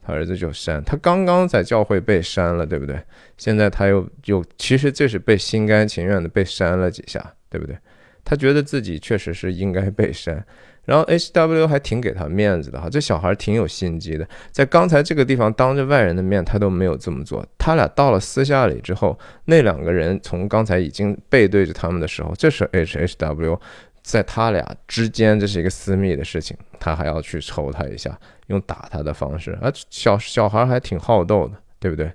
[0.07, 3.01] 他儿子就删，他刚刚在教会被删了，对不对？
[3.39, 7.75] 现在他又又其实这是被心甘情愿的被删了几下，对不对？
[8.23, 10.45] 他觉得自己确实是应该被删。
[10.85, 17.45] 然后 H W 还挺给他面子的哈，这小孩挺有心机的，在刚才这个地方当着外人的面，他都没有这么做。
[17.57, 23.61] 他俩到了私下里之后，那两个人从刚才已经背对着他们的时候，这是 H H W
[24.03, 29.53] 在他俩之间，这是一个私密的事情，他还要去抽他一下，用打他的方式。
[29.63, 32.13] 啊，小小孩还挺好斗的，对不对？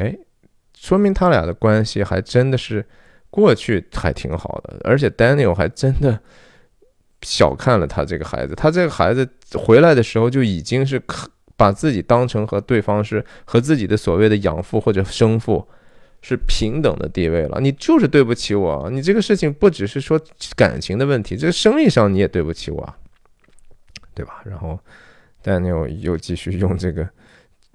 [0.00, 0.16] 哎，
[0.76, 2.84] 说明他俩的关系还真的是
[3.30, 6.18] 过去还挺好的，而且 Daniel 还真的。
[7.22, 11.00] 小看了他这个孩子，他这个孩子回来的时候就已经是
[11.56, 15.66] 把自己当成和对方是和自己的所谓的养父或者生父
[16.22, 17.60] 是平等的地位了。
[17.60, 20.20] 你就是对不起我，你这个事情不只是说
[20.56, 22.94] 感情的问题，这个生意上你也对不起我，
[24.14, 24.42] 对吧？
[24.44, 24.78] 然后
[25.44, 27.08] Daniel 又继续用这个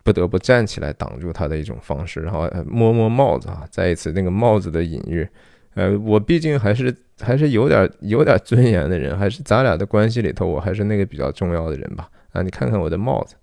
[0.03, 5.27] 不得不站起来挡住他的一种方式，然后摸摸帽子啊，再一次那个帽子的隐喻。
[5.75, 12.09] 呃，我毕竟还是还是有点有点尊严的人，还是咱俩的关系里头，我还是那个比较重要的人吧。
[12.31, 13.35] 啊，你看看我的帽子，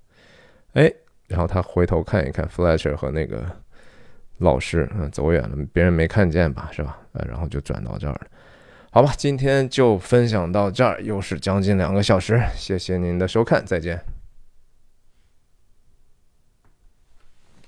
[0.74, 0.92] 哎，
[1.26, 3.44] 然后他回头看一看 Fletcher 和那个
[4.38, 6.98] 老师，嗯，走远了，别人没看见吧，是吧？
[7.12, 8.26] 呃，然后就转到这儿了。
[8.90, 14.11] 好吧，今天就分享到这儿，又是将近两个小时，谢谢您的收看，再见。